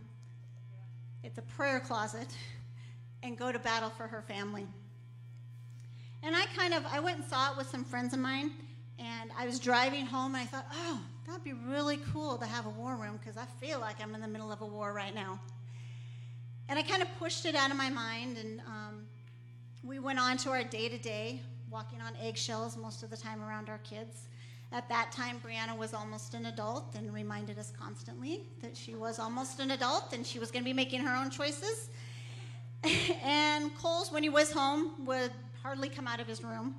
it's 1.22 1.38
a 1.38 1.44
prayer 1.44 1.80
closet, 1.80 2.36
and 3.22 3.38
go 3.38 3.52
to 3.52 3.60
battle 3.60 3.92
for 3.92 4.08
her 4.08 4.24
family. 4.24 4.66
And 6.24 6.36
I 6.36 6.48
kind 6.58 6.74
of 6.74 6.84
I 6.88 7.00
went 7.00 7.20
and 7.20 7.28
saw 7.28 7.52
it 7.52 7.58
with 7.58 7.68
some 7.68 7.84
friends 7.84 8.16
of 8.16 8.20
mine, 8.20 8.54
and 8.98 9.30
I 9.38 9.46
was 9.46 9.60
driving 9.60 10.08
home, 10.08 10.34
and 10.34 10.42
I 10.42 10.46
thought, 10.48 10.66
oh, 10.74 11.00
that'd 11.26 11.44
be 11.44 11.54
really 11.54 11.98
cool 12.12 12.38
to 12.38 12.46
have 12.46 12.66
a 12.66 12.70
war 12.70 12.96
room 12.96 13.18
because 13.18 13.38
I 13.38 13.46
feel 13.46 13.80
like 13.80 14.02
I'm 14.02 14.14
in 14.16 14.22
the 14.22 14.28
middle 14.28 14.52
of 14.52 14.62
a 14.62 14.66
war 14.66 14.94
right 14.94 15.16
now. 15.16 15.40
And 16.70 16.78
I 16.80 16.84
kind 16.84 17.02
of 17.02 17.08
pushed 17.20 17.46
it 17.46 17.56
out 17.56 17.72
of 17.72 17.78
my 17.78 17.90
mind, 17.90 18.38
and 18.38 18.62
um, 18.62 19.06
we 19.84 20.00
went 20.00 20.20
on 20.20 20.38
to 20.38 20.50
our 20.50 20.64
day 20.64 20.88
to 20.90 20.98
day, 20.98 21.42
walking 21.70 22.02
on 22.02 22.14
eggshells 22.22 22.78
most 22.78 23.04
of 23.04 23.10
the 23.10 23.18
time 23.18 23.42
around 23.42 23.70
our 23.70 23.80
kids. 23.80 24.28
At 24.72 24.90
that 24.90 25.12
time, 25.12 25.40
Brianna 25.46 25.78
was 25.78 25.94
almost 25.94 26.34
an 26.34 26.48
adult 26.48 26.96
and 26.96 27.14
reminded 27.14 27.60
us 27.60 27.72
constantly 27.78 28.42
that 28.62 28.76
she 28.76 28.96
was 28.96 29.20
almost 29.20 29.60
an 29.60 29.72
adult 29.72 30.14
and 30.14 30.26
she 30.26 30.40
was 30.40 30.50
going 30.52 30.64
to 30.64 30.66
be 30.66 30.74
making 30.74 31.02
her 31.02 31.16
own 31.16 31.30
choices. 31.30 31.90
and 33.24 33.76
Coles, 33.78 34.12
when 34.12 34.24
he 34.24 34.30
was 34.30 34.52
home, 34.52 35.06
would 35.06 35.32
hardly 35.62 35.90
come 35.90 36.08
out 36.08 36.20
of 36.20 36.28
his 36.28 36.44
room. 36.44 36.76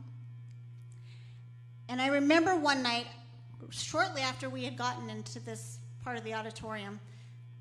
And 1.88 2.00
I 2.02 2.08
remember 2.08 2.56
one 2.56 2.82
night, 2.82 3.06
shortly 3.70 4.22
after 4.22 4.48
we 4.48 4.64
had 4.64 4.76
gotten 4.76 5.10
into 5.10 5.40
this 5.40 5.78
part 6.02 6.16
of 6.16 6.24
the 6.24 6.34
auditorium, 6.34 7.00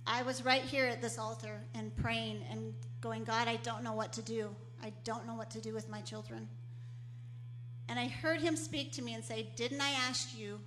I 0.05 0.23
was 0.23 0.43
right 0.43 0.61
here 0.61 0.85
at 0.85 1.01
this 1.01 1.17
altar 1.17 1.61
and 1.73 1.95
praying 1.95 2.41
and 2.51 2.73
going, 3.01 3.23
God, 3.23 3.47
I 3.47 3.55
don't 3.57 3.83
know 3.83 3.93
what 3.93 4.13
to 4.13 4.21
do. 4.21 4.53
I 4.81 4.91
don't 5.03 5.25
know 5.25 5.35
what 5.35 5.49
to 5.51 5.61
do 5.61 5.73
with 5.73 5.89
my 5.89 6.01
children. 6.01 6.47
And 7.87 7.99
I 7.99 8.07
heard 8.07 8.41
him 8.41 8.55
speak 8.55 8.91
to 8.93 9.01
me 9.01 9.13
and 9.13 9.23
say, 9.23 9.47
Didn't 9.55 9.81
I 9.81 9.91
ask 9.91 10.37
you 10.37 10.59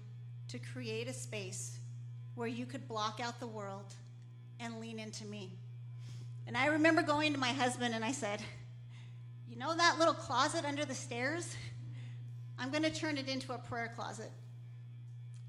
to 0.48 0.58
create 0.58 1.08
a 1.08 1.12
space 1.12 1.78
where 2.34 2.48
you 2.48 2.66
could 2.66 2.88
block 2.88 3.20
out 3.22 3.40
the 3.40 3.46
world 3.46 3.94
and 4.60 4.80
lean 4.80 4.98
into 4.98 5.24
me? 5.26 5.52
And 6.46 6.56
I 6.56 6.66
remember 6.66 7.02
going 7.02 7.32
to 7.32 7.38
my 7.38 7.52
husband 7.52 7.94
and 7.94 8.04
I 8.04 8.12
said, 8.12 8.40
You 9.48 9.56
know 9.56 9.76
that 9.76 9.98
little 9.98 10.14
closet 10.14 10.64
under 10.64 10.84
the 10.84 10.94
stairs? 10.94 11.56
I'm 12.58 12.70
going 12.70 12.84
to 12.84 12.90
turn 12.90 13.18
it 13.18 13.28
into 13.28 13.52
a 13.52 13.58
prayer 13.58 13.92
closet. 13.94 14.30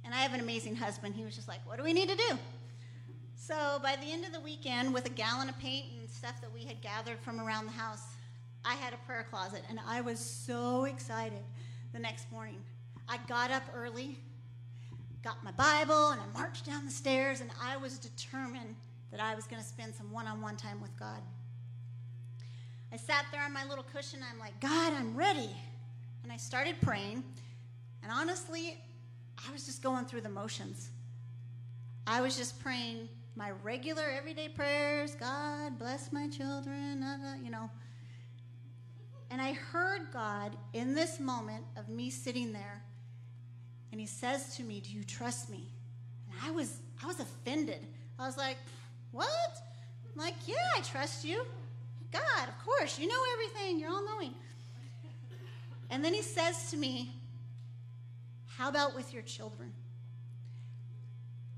And 0.03 0.13
I 0.13 0.19
have 0.19 0.33
an 0.33 0.39
amazing 0.39 0.75
husband. 0.75 1.15
He 1.15 1.23
was 1.23 1.35
just 1.35 1.47
like, 1.47 1.59
What 1.67 1.77
do 1.77 1.83
we 1.83 1.93
need 1.93 2.09
to 2.09 2.15
do? 2.15 2.37
So 3.35 3.79
by 3.81 3.95
the 3.95 4.11
end 4.11 4.25
of 4.25 4.33
the 4.33 4.39
weekend, 4.39 4.93
with 4.93 5.05
a 5.05 5.09
gallon 5.09 5.47
of 5.47 5.57
paint 5.59 5.85
and 5.97 6.09
stuff 6.09 6.41
that 6.41 6.53
we 6.53 6.65
had 6.65 6.81
gathered 6.81 7.19
from 7.19 7.39
around 7.39 7.65
the 7.65 7.71
house, 7.71 8.03
I 8.65 8.73
had 8.73 8.93
a 8.93 8.97
prayer 9.05 9.25
closet, 9.29 9.63
and 9.69 9.79
I 9.87 10.01
was 10.01 10.19
so 10.19 10.85
excited 10.85 11.39
the 11.93 11.99
next 11.99 12.29
morning. 12.31 12.61
I 13.07 13.17
got 13.27 13.51
up 13.51 13.63
early, 13.73 14.17
got 15.23 15.41
my 15.43 15.51
Bible, 15.51 16.09
and 16.09 16.19
I 16.19 16.37
marched 16.37 16.65
down 16.65 16.83
the 16.83 16.91
stairs, 16.91 17.39
and 17.39 17.49
I 17.61 17.77
was 17.77 17.97
determined 17.97 18.75
that 19.11 19.21
I 19.21 19.35
was 19.35 19.45
going 19.45 19.61
to 19.61 19.67
spend 19.67 19.95
some 19.95 20.11
one 20.11 20.27
on 20.27 20.41
one 20.41 20.57
time 20.57 20.81
with 20.81 20.97
God. 20.99 21.21
I 22.91 22.97
sat 22.97 23.25
there 23.31 23.43
on 23.43 23.53
my 23.53 23.65
little 23.65 23.83
cushion. 23.83 24.19
I'm 24.29 24.39
like, 24.39 24.59
God, 24.59 24.93
I'm 24.93 25.15
ready. 25.15 25.55
And 26.23 26.31
I 26.31 26.37
started 26.37 26.75
praying. 26.81 27.23
And 28.03 28.11
honestly, 28.11 28.77
I 29.45 29.51
was 29.51 29.65
just 29.65 29.83
going 29.83 30.05
through 30.05 30.21
the 30.21 30.29
motions. 30.29 30.89
I 32.05 32.21
was 32.21 32.37
just 32.37 32.59
praying 32.59 33.09
my 33.35 33.51
regular 33.63 34.03
everyday 34.17 34.49
prayers 34.49 35.13
God, 35.15 35.77
bless 35.77 36.11
my 36.11 36.27
children, 36.29 37.03
uh, 37.03 37.17
uh, 37.23 37.35
you 37.43 37.51
know. 37.51 37.69
And 39.29 39.41
I 39.41 39.53
heard 39.53 40.11
God 40.11 40.55
in 40.73 40.95
this 40.95 41.19
moment 41.19 41.63
of 41.75 41.89
me 41.89 42.09
sitting 42.09 42.53
there, 42.53 42.81
and 43.91 43.99
He 43.99 44.07
says 44.07 44.55
to 44.55 44.63
me, 44.63 44.79
Do 44.79 44.91
you 44.91 45.03
trust 45.03 45.49
me? 45.49 45.67
And 46.29 46.39
I 46.43 46.51
was, 46.51 46.79
I 47.03 47.07
was 47.07 47.19
offended. 47.19 47.85
I 48.17 48.25
was 48.25 48.37
like, 48.37 48.57
What? 49.11 49.27
I'm 50.13 50.21
like, 50.21 50.35
yeah, 50.47 50.55
I 50.75 50.81
trust 50.81 51.23
you. 51.23 51.45
God, 52.11 52.47
of 52.47 52.65
course, 52.65 52.97
you 52.97 53.07
know 53.07 53.21
everything, 53.33 53.79
you're 53.79 53.91
all 53.91 54.03
knowing. 54.03 54.33
And 55.89 56.03
then 56.03 56.13
He 56.13 56.21
says 56.23 56.71
to 56.71 56.77
me, 56.77 57.16
How 58.57 58.69
about 58.69 58.95
with 58.95 59.13
your 59.13 59.21
children? 59.21 59.71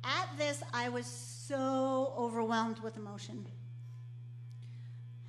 At 0.04 0.28
this, 0.38 0.62
I 0.74 0.90
was 0.90 1.06
so 1.06 2.14
overwhelmed 2.18 2.80
with 2.80 2.98
emotion. 2.98 3.46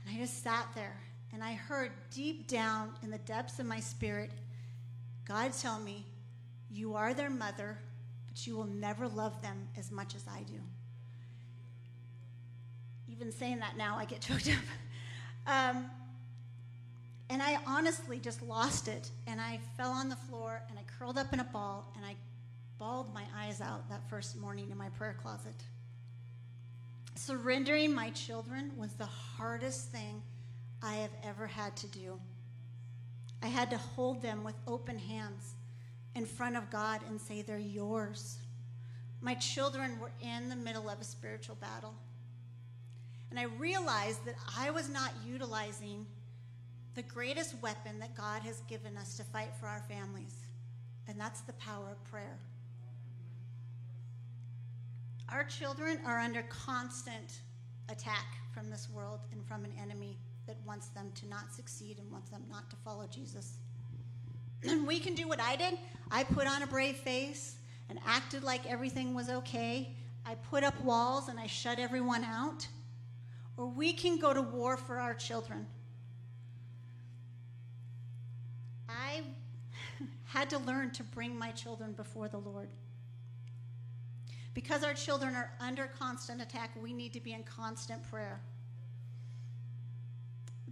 And 0.05 0.17
I 0.17 0.19
just 0.19 0.43
sat 0.43 0.67
there 0.75 1.01
and 1.33 1.45
I 1.45 1.53
heard 1.53 1.93
deep 2.11 2.49
down 2.49 2.91
in 3.03 3.11
the 3.11 3.19
depths 3.19 3.59
of 3.61 3.67
my 3.67 3.79
spirit 3.79 4.31
God 5.31 5.53
tell 5.53 5.79
me, 5.79 6.05
You 6.73 6.97
are 6.97 7.15
their 7.15 7.31
mother, 7.31 7.79
but 8.27 8.49
you 8.49 8.57
will 8.57 8.67
never 8.67 9.07
love 9.07 9.41
them 9.43 9.69
as 9.79 9.93
much 9.93 10.17
as 10.17 10.25
I 10.27 10.43
do. 10.43 10.59
Even 13.09 13.31
saying 13.31 13.61
that 13.61 13.77
now, 13.77 13.97
I 13.97 14.07
get 14.07 14.21
choked 14.23 14.49
up. 14.49 14.57
Um, 15.47 15.85
and 17.29 17.41
I 17.41 17.59
honestly 17.65 18.19
just 18.19 18.43
lost 18.43 18.89
it. 18.89 19.09
And 19.29 19.41
I 19.41 19.61
fell 19.77 19.93
on 19.93 20.09
the 20.09 20.17
floor 20.17 20.63
and 20.69 20.77
I 20.77 20.83
curled 21.01 21.17
up 21.17 21.33
in 21.33 21.41
a 21.41 21.45
ball 21.45 21.91
and 21.97 22.05
I 22.05 22.15
bawled 22.79 23.15
my 23.15 23.25
eyes 23.35 23.63
out 23.63 23.89
that 23.89 24.07
first 24.11 24.37
morning 24.37 24.69
in 24.71 24.77
my 24.77 24.91
prayer 24.91 25.17
closet. 25.19 25.55
Surrendering 27.15 27.95
my 27.95 28.11
children 28.11 28.71
was 28.77 28.93
the 28.93 29.07
hardest 29.07 29.89
thing 29.89 30.21
I 30.83 30.97
have 30.97 31.11
ever 31.25 31.47
had 31.47 31.75
to 31.79 31.87
do. 31.87 32.21
I 33.43 33.47
had 33.47 33.71
to 33.71 33.79
hold 33.79 34.21
them 34.21 34.45
with 34.45 34.57
open 34.67 34.99
hands 34.99 35.55
in 36.15 36.27
front 36.27 36.59
of 36.59 36.69
God 36.69 37.01
and 37.09 37.19
say, 37.19 37.41
They're 37.41 37.59
yours. 37.59 38.37
My 39.23 39.35
children 39.37 39.99
were 39.99 40.13
in 40.21 40.51
the 40.51 40.57
middle 40.57 40.91
of 40.91 41.01
a 41.01 41.05
spiritual 41.05 41.57
battle. 41.57 41.95
And 43.31 43.41
I 43.41 43.45
realized 43.45 44.27
that 44.27 44.37
I 44.59 44.71
was 44.71 44.91
not 44.91 45.13
utilizing 45.27 46.05
the 46.95 47.03
greatest 47.03 47.55
weapon 47.63 48.01
that 48.01 48.15
God 48.15 48.43
has 48.43 48.61
given 48.69 48.99
us 48.99 49.17
to 49.17 49.25
fight 49.25 49.53
for 49.59 49.67
our 49.67 49.83
families, 49.89 50.35
and 51.09 51.21
that's 51.21 51.41
the 51.43 51.53
power 51.55 51.91
of 51.91 52.05
prayer. 52.05 52.39
Our 55.29 55.45
children 55.45 55.99
are 56.05 56.19
under 56.19 56.43
constant 56.43 57.41
attack 57.89 58.37
from 58.53 58.71
this 58.71 58.89
world 58.91 59.21
and 59.33 59.45
from 59.47 59.65
an 59.65 59.73
enemy 59.81 60.19
that 60.47 60.57
wants 60.67 60.89
them 60.89 61.13
to 61.15 61.29
not 61.29 61.53
succeed 61.53 61.99
and 61.99 62.11
wants 62.11 62.31
them 62.31 62.43
not 62.51 62.69
to 62.71 62.77
follow 62.77 63.07
Jesus. 63.07 63.59
And 64.69 64.87
we 64.87 64.99
can 64.99 65.15
do 65.15 65.29
what 65.29 65.41
I 65.41 65.57
did. 65.57 65.79
I 66.11 66.25
put 66.25 66.47
on 66.49 66.63
a 66.63 66.67
brave 66.67 66.97
face 66.97 67.57
and 67.89 67.99
acted 68.07 68.43
like 68.43 68.67
everything 68.67 69.15
was 69.15 69.29
okay. 69.29 69.95
I 70.27 70.35
put 70.35 70.65
up 70.65 70.81
walls 70.83 71.29
and 71.29 71.39
I 71.39 71.47
shut 71.47 71.79
everyone 71.79 72.25
out. 72.25 72.67
Or 73.57 73.67
we 73.67 73.93
can 73.93 74.19
go 74.19 74.33
to 74.33 74.43
war 74.43 74.77
for 74.77 74.99
our 74.99 75.15
children. 75.15 75.67
I 78.89 79.23
had 80.33 80.49
to 80.49 80.59
learn 80.59 80.93
to 80.93 81.03
bring 81.03 81.37
my 81.37 81.51
children 81.51 81.91
before 81.91 82.29
the 82.29 82.39
Lord. 82.39 82.69
Because 84.55 84.85
our 84.85 84.95
children 84.95 85.35
are 85.35 85.51
under 85.59 85.89
constant 85.99 86.41
attack, 86.41 86.71
we 86.81 86.93
need 86.93 87.13
to 87.15 87.21
be 87.21 87.33
in 87.33 87.43
constant 87.43 88.01
prayer. 88.09 88.41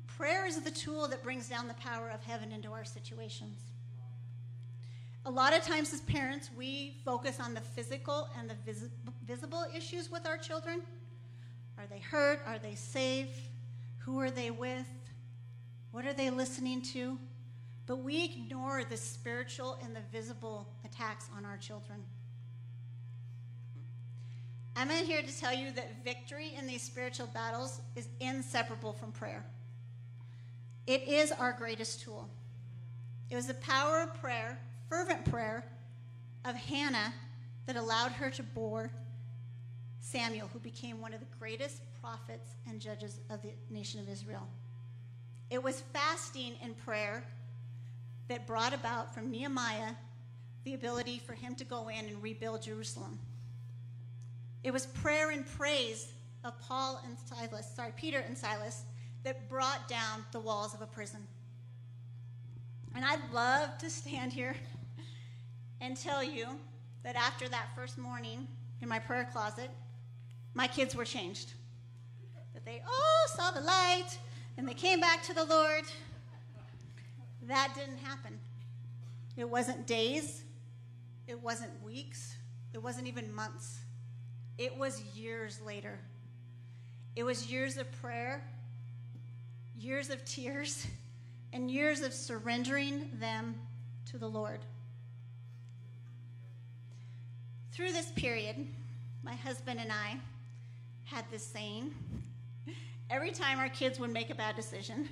Prayer 0.06 0.46
is 0.46 0.60
the 0.60 0.70
tool 0.70 1.08
that 1.08 1.24
brings 1.24 1.48
down 1.48 1.66
the 1.66 1.74
power 1.74 2.08
of 2.08 2.22
heaven 2.22 2.52
into 2.52 2.70
our 2.70 2.84
situations. 2.84 3.58
A 5.26 5.30
lot 5.30 5.52
of 5.52 5.62
times, 5.62 5.92
as 5.92 6.02
parents, 6.02 6.50
we 6.56 6.94
focus 7.04 7.40
on 7.40 7.52
the 7.52 7.60
physical 7.60 8.28
and 8.38 8.48
the 8.48 8.54
vis- 8.64 8.90
visible 9.26 9.64
issues 9.76 10.08
with 10.08 10.24
our 10.24 10.38
children. 10.38 10.82
Are 11.78 11.86
they 11.90 11.98
hurt? 11.98 12.42
Are 12.46 12.60
they 12.60 12.76
safe? 12.76 13.48
Who 13.98 14.20
are 14.20 14.30
they 14.30 14.52
with? 14.52 14.86
What 15.90 16.06
are 16.06 16.12
they 16.12 16.30
listening 16.30 16.80
to? 16.92 17.18
But 17.88 18.00
we 18.00 18.22
ignore 18.22 18.84
the 18.84 18.98
spiritual 18.98 19.78
and 19.82 19.96
the 19.96 20.02
visible 20.12 20.68
attacks 20.84 21.30
on 21.34 21.46
our 21.46 21.56
children. 21.56 22.00
I'm 24.76 24.90
here 24.90 25.22
to 25.22 25.40
tell 25.40 25.54
you 25.54 25.72
that 25.72 26.04
victory 26.04 26.52
in 26.56 26.66
these 26.66 26.82
spiritual 26.82 27.28
battles 27.28 27.80
is 27.96 28.06
inseparable 28.20 28.92
from 28.92 29.10
prayer. 29.10 29.42
It 30.86 31.08
is 31.08 31.32
our 31.32 31.52
greatest 31.52 32.02
tool. 32.02 32.28
It 33.30 33.36
was 33.36 33.46
the 33.46 33.54
power 33.54 34.02
of 34.02 34.14
prayer, 34.20 34.60
fervent 34.90 35.24
prayer, 35.24 35.64
of 36.44 36.56
Hannah 36.56 37.14
that 37.66 37.76
allowed 37.76 38.12
her 38.12 38.30
to 38.30 38.42
bore 38.42 38.90
Samuel, 40.00 40.48
who 40.52 40.58
became 40.58 41.00
one 41.00 41.14
of 41.14 41.20
the 41.20 41.26
greatest 41.38 41.80
prophets 42.02 42.50
and 42.68 42.80
judges 42.80 43.18
of 43.30 43.40
the 43.40 43.52
nation 43.70 43.98
of 43.98 44.08
Israel. 44.10 44.46
It 45.50 45.62
was 45.62 45.82
fasting 45.92 46.52
and 46.62 46.76
prayer 46.76 47.24
that 48.28 48.46
brought 48.46 48.74
about 48.74 49.14
from 49.14 49.30
Nehemiah 49.30 49.92
the 50.64 50.74
ability 50.74 51.20
for 51.24 51.32
him 51.32 51.54
to 51.56 51.64
go 51.64 51.88
in 51.88 52.06
and 52.06 52.22
rebuild 52.22 52.62
Jerusalem. 52.62 53.18
It 54.62 54.72
was 54.72 54.86
prayer 54.86 55.30
and 55.30 55.46
praise 55.56 56.12
of 56.44 56.58
Paul 56.60 57.00
and 57.06 57.16
Silas, 57.18 57.70
sorry, 57.74 57.92
Peter 57.96 58.18
and 58.18 58.36
Silas, 58.36 58.82
that 59.24 59.48
brought 59.48 59.88
down 59.88 60.24
the 60.32 60.40
walls 60.40 60.74
of 60.74 60.82
a 60.82 60.86
prison. 60.86 61.26
And 62.94 63.04
I'd 63.04 63.32
love 63.32 63.78
to 63.78 63.90
stand 63.90 64.32
here 64.32 64.56
and 65.80 65.96
tell 65.96 66.22
you 66.22 66.46
that 67.04 67.16
after 67.16 67.48
that 67.48 67.68
first 67.74 67.98
morning 67.98 68.46
in 68.82 68.88
my 68.88 68.98
prayer 68.98 69.28
closet, 69.32 69.70
my 70.54 70.66
kids 70.66 70.94
were 70.94 71.04
changed. 71.04 71.52
That 72.54 72.64
they 72.64 72.82
all 72.86 73.28
saw 73.28 73.50
the 73.50 73.60
light 73.60 74.18
and 74.56 74.66
they 74.66 74.74
came 74.74 75.00
back 75.00 75.22
to 75.24 75.34
the 75.34 75.44
Lord. 75.44 75.84
That 77.48 77.72
didn't 77.74 77.98
happen. 77.98 78.38
It 79.36 79.48
wasn't 79.48 79.86
days, 79.86 80.42
it 81.26 81.42
wasn't 81.42 81.70
weeks, 81.82 82.36
it 82.74 82.82
wasn't 82.82 83.08
even 83.08 83.34
months. 83.34 83.78
It 84.58 84.76
was 84.76 85.00
years 85.16 85.60
later. 85.64 85.98
It 87.16 87.22
was 87.22 87.50
years 87.50 87.78
of 87.78 87.90
prayer, 88.02 88.44
years 89.78 90.10
of 90.10 90.24
tears, 90.24 90.86
and 91.52 91.70
years 91.70 92.02
of 92.02 92.12
surrendering 92.12 93.08
them 93.18 93.54
to 94.10 94.18
the 94.18 94.28
Lord. 94.28 94.60
Through 97.72 97.92
this 97.92 98.10
period, 98.10 98.66
my 99.22 99.34
husband 99.34 99.80
and 99.80 99.90
I 99.90 100.18
had 101.04 101.24
this 101.30 101.46
saying 101.46 101.94
every 103.10 103.30
time 103.30 103.58
our 103.58 103.70
kids 103.70 103.98
would 103.98 104.10
make 104.10 104.28
a 104.28 104.34
bad 104.34 104.56
decision 104.56 105.08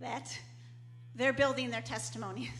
that 0.00 0.38
they're 1.14 1.32
building 1.32 1.70
their 1.70 1.82
testimony. 1.82 2.50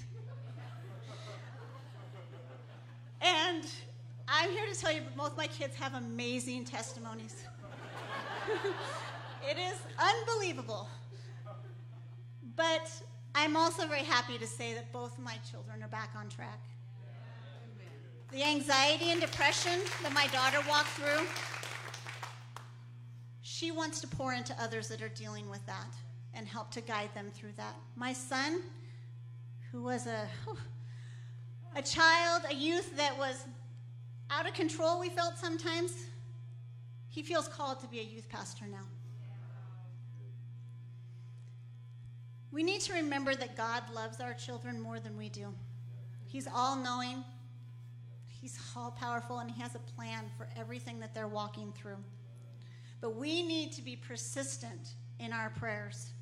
and 3.21 3.65
I'm 4.29 4.51
here 4.51 4.67
to 4.73 4.79
tell 4.79 4.93
you, 4.93 5.03
both 5.17 5.37
my 5.37 5.47
kids 5.47 5.75
have 5.77 5.95
amazing 5.95 6.65
testimonies. 6.65 7.45
it 9.51 9.59
is 9.59 9.79
unbelievable. 9.99 10.89
But 12.57 12.91
I'm 13.35 13.57
also 13.57 13.87
very 13.87 14.03
happy 14.03 14.39
to 14.39 14.47
say 14.47 14.75
that 14.75 14.93
both 14.93 15.19
my 15.19 15.37
children 15.51 15.83
are 15.83 15.89
back 15.89 16.11
on 16.17 16.29
track. 16.29 16.61
The 18.33 18.45
anxiety 18.45 19.11
and 19.11 19.21
depression 19.21 19.81
that 20.03 20.13
my 20.13 20.27
daughter 20.29 20.59
walked 20.69 20.91
through, 20.91 21.27
she 23.43 23.71
wants 23.71 24.01
to 24.03 24.07
pour 24.07 24.33
into 24.33 24.55
others 24.61 24.89
that 24.89 25.03
are 25.03 25.09
dealing 25.09 25.51
with 25.51 25.65
that 25.67 25.89
and 26.35 26.47
help 26.47 26.71
to 26.73 26.81
guide 26.81 27.11
them 27.15 27.31
through 27.33 27.53
that. 27.57 27.75
My 27.97 28.13
son, 28.13 28.63
who 29.73 29.83
was 29.83 30.07
a, 30.07 30.29
a 31.77 31.83
child, 31.83 32.43
a 32.51 32.55
youth 32.55 32.97
that 32.97 33.17
was 33.17 33.45
out 34.31 34.47
of 34.47 34.55
control, 34.55 35.01
we 35.01 35.09
felt 35.09 35.39
sometimes, 35.39 35.93
he 37.09 37.23
feels 37.23 37.49
called 37.49 37.81
to 37.81 37.89
be 37.89 38.01
a 38.01 38.05
youth 38.05 38.29
pastor 38.29 38.67
now. 38.71 38.87
We 42.53 42.63
need 42.63 42.81
to 42.83 42.95
remember 42.95 43.35
that 43.35 43.57
God 43.57 43.83
loves 43.95 44.21
our 44.21 44.35
children 44.35 44.81
more 44.81 44.99
than 44.99 45.17
we 45.17 45.29
do. 45.29 45.55
He's 46.27 46.49
all 46.53 46.77
knowing, 46.77 47.25
He's 48.41 48.59
all 48.75 48.91
powerful, 48.91 49.41
and 49.41 49.51
He 49.51 49.61
has 49.61 49.75
a 49.75 49.81
plan 49.81 50.25
for 50.37 50.49
everything 50.57 50.99
that 51.01 51.15
they're 51.15 51.29
walking 51.29 51.73
through. 51.73 51.99
But 53.01 53.17
we 53.17 53.43
need 53.43 53.73
to 53.73 53.83
be 53.83 53.97
persistent 53.97 54.95
in 55.19 55.33
our 55.33 55.51
prayers, 55.51 56.13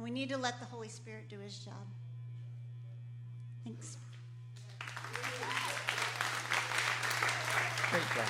and 0.00 0.04
we 0.06 0.10
need 0.10 0.30
to 0.30 0.38
let 0.38 0.58
the 0.58 0.64
Holy 0.64 0.88
Spirit 0.88 1.28
do 1.28 1.38
His 1.40 1.58
job. 1.58 1.74
Thanks. 3.64 3.98
Great 7.90 8.02
job. 8.14 8.24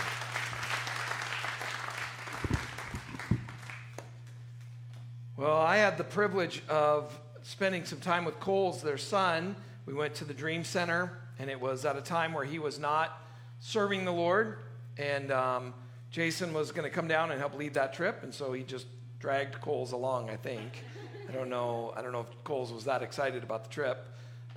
Well, 5.37 5.59
I 5.59 5.77
had 5.77 5.97
the 5.97 6.03
privilege 6.03 6.65
of 6.69 7.17
spending 7.43 7.85
some 7.85 8.01
time 8.01 8.25
with 8.25 8.41
Coles, 8.41 8.83
their 8.83 8.99
son. 8.99 9.55
We 9.87 9.95
went 9.95 10.17
to 10.17 10.25
the 10.25 10.35
Dream 10.35 10.65
Center, 10.65 11.21
and 11.39 11.49
it 11.49 11.61
was 11.61 11.85
at 11.85 11.95
a 11.95 12.03
time 12.03 12.33
where 12.33 12.45
he 12.45 12.59
was 12.59 12.81
not 12.81 13.23
serving 13.61 14.05
the 14.05 14.13
Lord. 14.13 14.59
And 14.99 15.31
um, 15.31 15.75
Jason 16.11 16.53
was 16.53 16.73
going 16.73 16.83
to 16.83 16.93
come 16.93 17.07
down 17.07 17.31
and 17.31 17.39
help 17.39 17.57
lead 17.57 17.75
that 17.75 17.95
trip, 17.95 18.25
and 18.25 18.35
so 18.35 18.53
he 18.53 18.65
just 18.65 18.87
dragged 19.21 19.61
Coles 19.61 19.93
along, 19.93 20.31
I 20.31 20.37
think. 20.37 20.83
I 21.31 21.33
don't 21.33 21.49
know. 21.49 21.95
I 21.97 22.03
don't 22.03 22.11
know 22.11 22.23
if 22.23 22.43
Coles 22.43 22.73
was 22.73 22.87
that 22.87 23.03
excited 23.03 23.45
about 23.45 23.63
the 23.63 23.71
trip. 23.71 24.05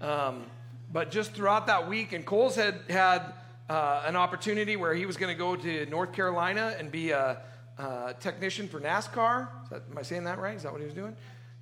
Um, 0.02 0.48
but 0.92 1.12
just 1.12 1.34
throughout 1.34 1.68
that 1.68 1.88
week, 1.88 2.14
and 2.14 2.26
Coles 2.26 2.56
had 2.56 2.80
had 2.90 3.32
uh, 3.70 4.02
an 4.08 4.16
opportunity 4.16 4.76
where 4.76 4.96
he 4.96 5.06
was 5.06 5.16
going 5.16 5.32
to 5.32 5.38
go 5.38 5.56
to 5.56 5.86
North 5.86 6.14
Carolina 6.14 6.76
and 6.80 6.92
be 6.92 7.12
a, 7.12 7.38
a 7.78 8.16
technician 8.20 8.68
for 8.68 8.82
NASCAR. 8.82 9.50
That, 9.70 9.84
am 9.92 10.00
I 10.00 10.02
saying 10.02 10.24
that 10.24 10.40
right? 10.40 10.56
Is 10.56 10.64
that 10.64 10.72
what 10.72 10.82
he 10.82 10.86
was 10.86 10.96
doing? 10.96 11.16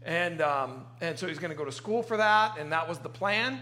And, 0.04 0.42
um, 0.42 0.86
and 1.02 1.20
so 1.20 1.28
he's 1.28 1.40
going 1.40 1.52
to 1.52 1.58
go 1.58 1.66
to 1.66 1.74
school 1.74 2.04
for 2.04 2.16
that, 2.16 2.58
and 2.58 2.72
that 2.72 2.88
was 2.88 3.00
the 3.00 3.10
plan. 3.10 3.60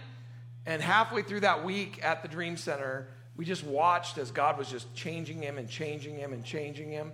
And 0.67 0.83
halfway 0.83 1.23
through 1.23 1.39
that 1.39 1.65
week 1.65 1.99
at 2.03 2.21
the 2.21 2.27
Dream 2.27 2.57
Center, 2.57 3.07
we 3.35 3.43
just 3.43 3.63
watched 3.63 4.19
as 4.19 4.29
God 4.29 4.59
was 4.59 4.69
just 4.69 4.93
changing 4.93 5.41
him 5.41 5.57
and 5.57 5.67
changing 5.67 6.15
him 6.15 6.31
and 6.31 6.45
changing 6.45 6.91
him. 6.91 7.11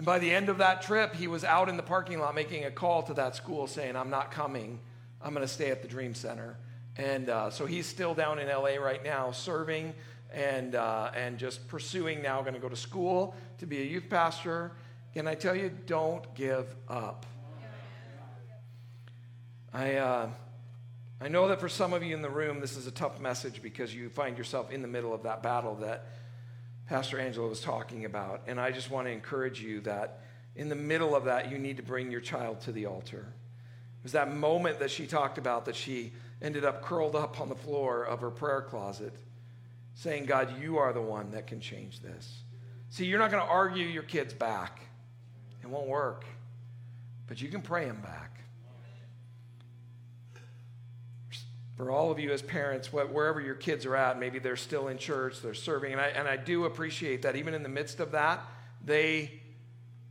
And 0.00 0.06
by 0.06 0.18
the 0.18 0.30
end 0.30 0.48
of 0.48 0.56
that 0.56 0.80
trip, 0.80 1.14
he 1.14 1.28
was 1.28 1.44
out 1.44 1.68
in 1.68 1.76
the 1.76 1.82
parking 1.82 2.20
lot 2.20 2.34
making 2.34 2.64
a 2.64 2.70
call 2.70 3.02
to 3.02 3.12
that 3.12 3.36
school 3.36 3.66
saying, 3.66 3.96
I'm 3.96 4.08
not 4.08 4.30
coming. 4.30 4.80
I'm 5.20 5.34
going 5.34 5.46
to 5.46 5.52
stay 5.52 5.70
at 5.70 5.82
the 5.82 5.88
Dream 5.88 6.14
Center. 6.14 6.56
And 6.96 7.28
uh, 7.28 7.50
so 7.50 7.66
he's 7.66 7.84
still 7.84 8.14
down 8.14 8.38
in 8.38 8.48
LA 8.48 8.76
right 8.76 9.04
now 9.04 9.30
serving 9.30 9.92
and, 10.32 10.74
uh, 10.74 11.10
and 11.14 11.36
just 11.36 11.68
pursuing 11.68 12.22
now, 12.22 12.40
going 12.40 12.54
to 12.54 12.60
go 12.60 12.70
to 12.70 12.76
school 12.76 13.34
to 13.58 13.66
be 13.66 13.82
a 13.82 13.84
youth 13.84 14.08
pastor. 14.08 14.72
And 15.16 15.28
I 15.28 15.34
tell 15.34 15.54
you, 15.54 15.70
don't 15.84 16.34
give 16.34 16.74
up. 16.88 17.26
I, 19.70 19.96
uh, 19.96 20.30
I 21.20 21.28
know 21.28 21.48
that 21.48 21.60
for 21.60 21.68
some 21.68 21.92
of 21.92 22.02
you 22.02 22.14
in 22.16 22.22
the 22.22 22.30
room, 22.30 22.60
this 22.60 22.78
is 22.78 22.86
a 22.86 22.90
tough 22.90 23.20
message 23.20 23.60
because 23.60 23.94
you 23.94 24.08
find 24.08 24.38
yourself 24.38 24.70
in 24.70 24.80
the 24.80 24.88
middle 24.88 25.12
of 25.12 25.24
that 25.24 25.42
battle 25.42 25.74
that 25.82 26.06
Pastor 26.90 27.20
Angela 27.20 27.46
was 27.46 27.60
talking 27.60 28.04
about. 28.04 28.42
And 28.48 28.60
I 28.60 28.72
just 28.72 28.90
want 28.90 29.06
to 29.06 29.12
encourage 29.12 29.62
you 29.62 29.80
that 29.82 30.22
in 30.56 30.68
the 30.68 30.74
middle 30.74 31.14
of 31.14 31.26
that, 31.26 31.48
you 31.48 31.56
need 31.56 31.76
to 31.76 31.84
bring 31.84 32.10
your 32.10 32.20
child 32.20 32.60
to 32.62 32.72
the 32.72 32.86
altar. 32.86 33.32
It 34.00 34.02
was 34.02 34.10
that 34.10 34.34
moment 34.34 34.80
that 34.80 34.90
she 34.90 35.06
talked 35.06 35.38
about 35.38 35.66
that 35.66 35.76
she 35.76 36.12
ended 36.42 36.64
up 36.64 36.82
curled 36.82 37.14
up 37.14 37.40
on 37.40 37.48
the 37.48 37.54
floor 37.54 38.02
of 38.02 38.20
her 38.22 38.30
prayer 38.32 38.60
closet 38.60 39.14
saying, 39.94 40.26
God, 40.26 40.60
you 40.60 40.78
are 40.78 40.92
the 40.92 41.00
one 41.00 41.30
that 41.30 41.46
can 41.46 41.60
change 41.60 42.00
this. 42.00 42.42
See, 42.88 43.04
you're 43.04 43.20
not 43.20 43.30
going 43.30 43.44
to 43.44 43.48
argue 43.48 43.86
your 43.86 44.02
kids 44.02 44.34
back, 44.34 44.80
it 45.62 45.68
won't 45.68 45.86
work. 45.86 46.24
But 47.28 47.40
you 47.40 47.50
can 47.50 47.62
pray 47.62 47.86
them 47.86 48.00
back. 48.00 48.39
For 51.80 51.90
all 51.90 52.10
of 52.10 52.18
you 52.18 52.30
as 52.30 52.42
parents, 52.42 52.92
wherever 52.92 53.40
your 53.40 53.54
kids 53.54 53.86
are 53.86 53.96
at, 53.96 54.20
maybe 54.20 54.38
they're 54.38 54.54
still 54.54 54.88
in 54.88 54.98
church, 54.98 55.40
they're 55.40 55.54
serving, 55.54 55.92
and 55.92 56.00
I, 56.00 56.08
and 56.08 56.28
I 56.28 56.36
do 56.36 56.66
appreciate 56.66 57.22
that. 57.22 57.36
Even 57.36 57.54
in 57.54 57.62
the 57.62 57.70
midst 57.70 58.00
of 58.00 58.10
that, 58.10 58.44
they, 58.84 59.40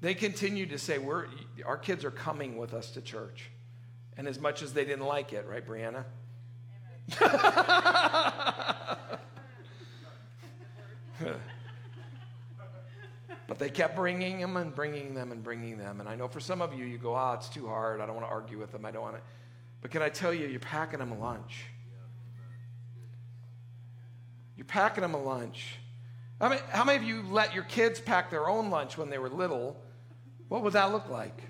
they 0.02 0.16
continue 0.16 0.66
to 0.66 0.80
say, 0.80 0.98
We're, 0.98 1.28
Our 1.64 1.78
kids 1.78 2.04
are 2.04 2.10
coming 2.10 2.58
with 2.58 2.74
us 2.74 2.90
to 2.94 3.02
church. 3.02 3.52
And 4.18 4.28
as 4.28 4.40
much 4.40 4.64
as 4.64 4.74
they 4.74 4.84
didn't 4.84 5.06
like 5.06 5.32
it, 5.32 5.46
right, 5.48 5.64
Brianna? 5.64 6.06
but 13.48 13.60
they 13.60 13.70
kept 13.70 13.96
bringing 13.96 14.40
them 14.40 14.58
and 14.58 14.74
bringing 14.74 15.14
them 15.14 15.32
and 15.32 15.44
bringing 15.44 15.78
them. 15.78 16.00
And 16.00 16.10
I 16.10 16.16
know 16.16 16.28
for 16.28 16.40
some 16.40 16.64
of 16.64 16.74
you, 16.74 16.86
you 16.86 16.98
go, 16.98 17.16
oh, 17.16 17.34
it's 17.34 17.48
too 17.48 17.68
hard. 17.68 18.02
I 18.02 18.08
don't 18.08 18.16
want 18.16 18.26
to 18.26 18.32
argue 18.32 18.58
with 18.58 18.72
them. 18.72 18.88
I 18.88 18.92
don't 18.92 19.04
want 19.04 19.18
to. 19.18 19.22
But 19.82 19.92
can 19.92 20.02
I 20.02 20.10
tell 20.10 20.34
you, 20.34 20.48
you're 20.48 20.60
packing 20.60 21.00
them 21.00 21.12
a 21.12 21.18
lunch. 21.18 21.66
You're 24.58 24.66
packing 24.66 25.02
them 25.02 25.14
a 25.14 25.22
lunch. 25.22 25.78
I 26.42 26.50
mean, 26.50 26.60
how 26.70 26.84
many 26.84 26.98
of 26.98 27.04
you 27.04 27.24
let 27.30 27.54
your 27.54 27.64
kids 27.64 28.00
pack 28.00 28.30
their 28.30 28.48
own 28.48 28.70
lunch 28.70 28.98
when 28.98 29.10
they 29.10 29.18
were 29.18 29.30
little? 29.30 29.82
What 30.48 30.64
would 30.64 30.74
that 30.74 30.92
look 30.92 31.10
like? 31.10 31.42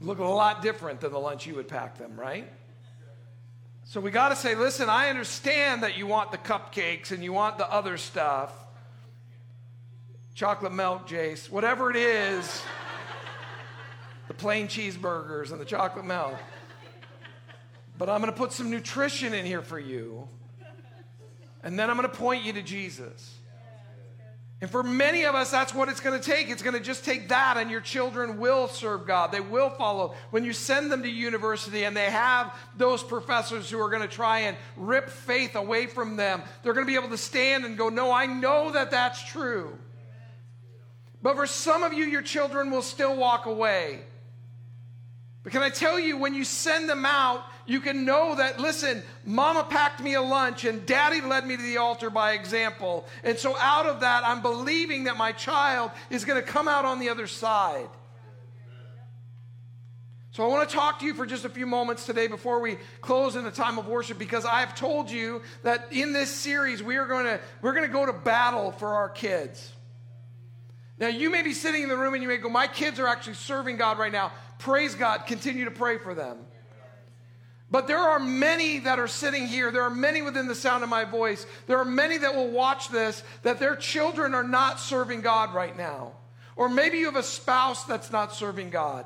Look 0.00 0.18
a 0.18 0.24
lot 0.24 0.62
different 0.62 1.00
than 1.00 1.12
the 1.12 1.18
lunch 1.18 1.46
you 1.46 1.54
would 1.54 1.68
pack 1.68 1.98
them, 1.98 2.18
right? 2.18 2.50
So 3.84 4.00
we 4.00 4.10
got 4.10 4.30
to 4.30 4.36
say, 4.36 4.54
listen, 4.54 4.88
I 4.88 5.08
understand 5.10 5.82
that 5.82 5.96
you 5.96 6.06
want 6.06 6.32
the 6.32 6.38
cupcakes 6.38 7.10
and 7.12 7.22
you 7.22 7.32
want 7.32 7.58
the 7.58 7.70
other 7.70 7.96
stuff. 7.98 8.52
chocolate 10.34 10.72
milk, 10.72 11.06
Jace, 11.06 11.50
whatever 11.50 11.90
it 11.90 11.96
is, 11.96 12.62
the 14.28 14.34
plain 14.34 14.66
cheeseburgers 14.66 15.52
and 15.52 15.60
the 15.60 15.64
chocolate 15.64 16.04
milk. 16.04 16.36
But 17.98 18.08
I'm 18.08 18.20
going 18.20 18.32
to 18.32 18.38
put 18.38 18.52
some 18.52 18.70
nutrition 18.70 19.34
in 19.34 19.44
here 19.44 19.62
for 19.62 19.78
you. 19.78 20.28
And 21.62 21.78
then 21.78 21.90
I'm 21.90 21.96
going 21.96 22.08
to 22.08 22.16
point 22.16 22.44
you 22.44 22.52
to 22.54 22.62
Jesus. 22.62 23.38
And 24.62 24.70
for 24.70 24.84
many 24.84 25.24
of 25.24 25.34
us, 25.34 25.50
that's 25.50 25.74
what 25.74 25.88
it's 25.88 25.98
going 25.98 26.18
to 26.18 26.24
take. 26.24 26.48
It's 26.48 26.62
going 26.62 26.76
to 26.76 26.80
just 26.80 27.04
take 27.04 27.30
that, 27.30 27.56
and 27.56 27.68
your 27.68 27.80
children 27.80 28.38
will 28.38 28.68
serve 28.68 29.08
God. 29.08 29.32
They 29.32 29.40
will 29.40 29.70
follow. 29.70 30.14
When 30.30 30.44
you 30.44 30.52
send 30.52 30.90
them 30.92 31.02
to 31.02 31.08
university 31.08 31.82
and 31.82 31.96
they 31.96 32.08
have 32.08 32.56
those 32.76 33.02
professors 33.02 33.68
who 33.68 33.80
are 33.80 33.90
going 33.90 34.02
to 34.02 34.08
try 34.08 34.40
and 34.40 34.56
rip 34.76 35.10
faith 35.10 35.56
away 35.56 35.86
from 35.86 36.14
them, 36.14 36.42
they're 36.62 36.74
going 36.74 36.86
to 36.86 36.90
be 36.90 36.96
able 36.96 37.08
to 37.08 37.18
stand 37.18 37.64
and 37.64 37.76
go, 37.76 37.88
No, 37.88 38.12
I 38.12 38.26
know 38.26 38.70
that 38.70 38.92
that's 38.92 39.24
true. 39.24 39.76
But 41.22 41.34
for 41.34 41.48
some 41.48 41.82
of 41.82 41.92
you, 41.92 42.04
your 42.04 42.22
children 42.22 42.70
will 42.70 42.82
still 42.82 43.16
walk 43.16 43.46
away. 43.46 44.02
But 45.42 45.52
can 45.52 45.62
I 45.62 45.70
tell 45.70 45.98
you, 45.98 46.16
when 46.16 46.34
you 46.34 46.44
send 46.44 46.88
them 46.88 47.04
out, 47.04 47.44
you 47.66 47.80
can 47.80 48.04
know 48.04 48.36
that, 48.36 48.60
listen, 48.60 49.02
mama 49.24 49.64
packed 49.64 50.00
me 50.00 50.14
a 50.14 50.22
lunch 50.22 50.64
and 50.64 50.86
daddy 50.86 51.20
led 51.20 51.46
me 51.46 51.56
to 51.56 51.62
the 51.62 51.78
altar 51.78 52.10
by 52.10 52.32
example. 52.32 53.06
And 53.24 53.36
so 53.38 53.56
out 53.58 53.86
of 53.86 54.00
that, 54.00 54.22
I'm 54.24 54.42
believing 54.42 55.04
that 55.04 55.16
my 55.16 55.32
child 55.32 55.90
is 56.10 56.24
going 56.24 56.40
to 56.40 56.46
come 56.46 56.68
out 56.68 56.84
on 56.84 57.00
the 57.00 57.08
other 57.08 57.26
side. 57.26 57.88
So 60.32 60.42
I 60.44 60.46
want 60.46 60.66
to 60.66 60.74
talk 60.74 61.00
to 61.00 61.04
you 61.04 61.12
for 61.12 61.26
just 61.26 61.44
a 61.44 61.50
few 61.50 61.66
moments 61.66 62.06
today 62.06 62.26
before 62.26 62.60
we 62.60 62.78
close 63.02 63.36
in 63.36 63.44
the 63.44 63.50
time 63.50 63.78
of 63.78 63.86
worship 63.86 64.18
because 64.18 64.46
I 64.46 64.60
have 64.60 64.74
told 64.74 65.10
you 65.10 65.42
that 65.62 65.88
in 65.90 66.14
this 66.14 66.30
series 66.30 66.82
we 66.82 66.96
are 66.96 67.06
going 67.06 67.26
to 67.26 67.40
we're 67.60 67.74
going 67.74 67.86
to 67.86 67.92
go 67.92 68.06
to 68.06 68.14
battle 68.14 68.72
for 68.72 68.94
our 68.94 69.10
kids. 69.10 69.72
Now 70.98 71.08
you 71.08 71.28
may 71.28 71.42
be 71.42 71.52
sitting 71.52 71.82
in 71.82 71.90
the 71.90 71.98
room 71.98 72.14
and 72.14 72.22
you 72.22 72.30
may 72.30 72.38
go 72.38 72.48
my 72.48 72.66
kids 72.66 72.98
are 72.98 73.06
actually 73.06 73.34
serving 73.34 73.76
God 73.76 73.98
right 73.98 74.10
now. 74.10 74.32
Praise 74.62 74.94
God, 74.94 75.26
continue 75.26 75.64
to 75.64 75.72
pray 75.72 75.98
for 75.98 76.14
them. 76.14 76.38
But 77.68 77.88
there 77.88 77.98
are 77.98 78.20
many 78.20 78.78
that 78.78 79.00
are 79.00 79.08
sitting 79.08 79.48
here. 79.48 79.72
There 79.72 79.82
are 79.82 79.90
many 79.90 80.22
within 80.22 80.46
the 80.46 80.54
sound 80.54 80.84
of 80.84 80.88
my 80.88 81.02
voice. 81.04 81.46
There 81.66 81.78
are 81.78 81.84
many 81.84 82.16
that 82.18 82.36
will 82.36 82.48
watch 82.48 82.88
this 82.88 83.24
that 83.42 83.58
their 83.58 83.74
children 83.74 84.36
are 84.36 84.44
not 84.44 84.78
serving 84.78 85.22
God 85.22 85.52
right 85.52 85.76
now. 85.76 86.12
Or 86.54 86.68
maybe 86.68 86.98
you 86.98 87.06
have 87.06 87.16
a 87.16 87.24
spouse 87.24 87.82
that's 87.82 88.12
not 88.12 88.34
serving 88.34 88.70
God. 88.70 89.04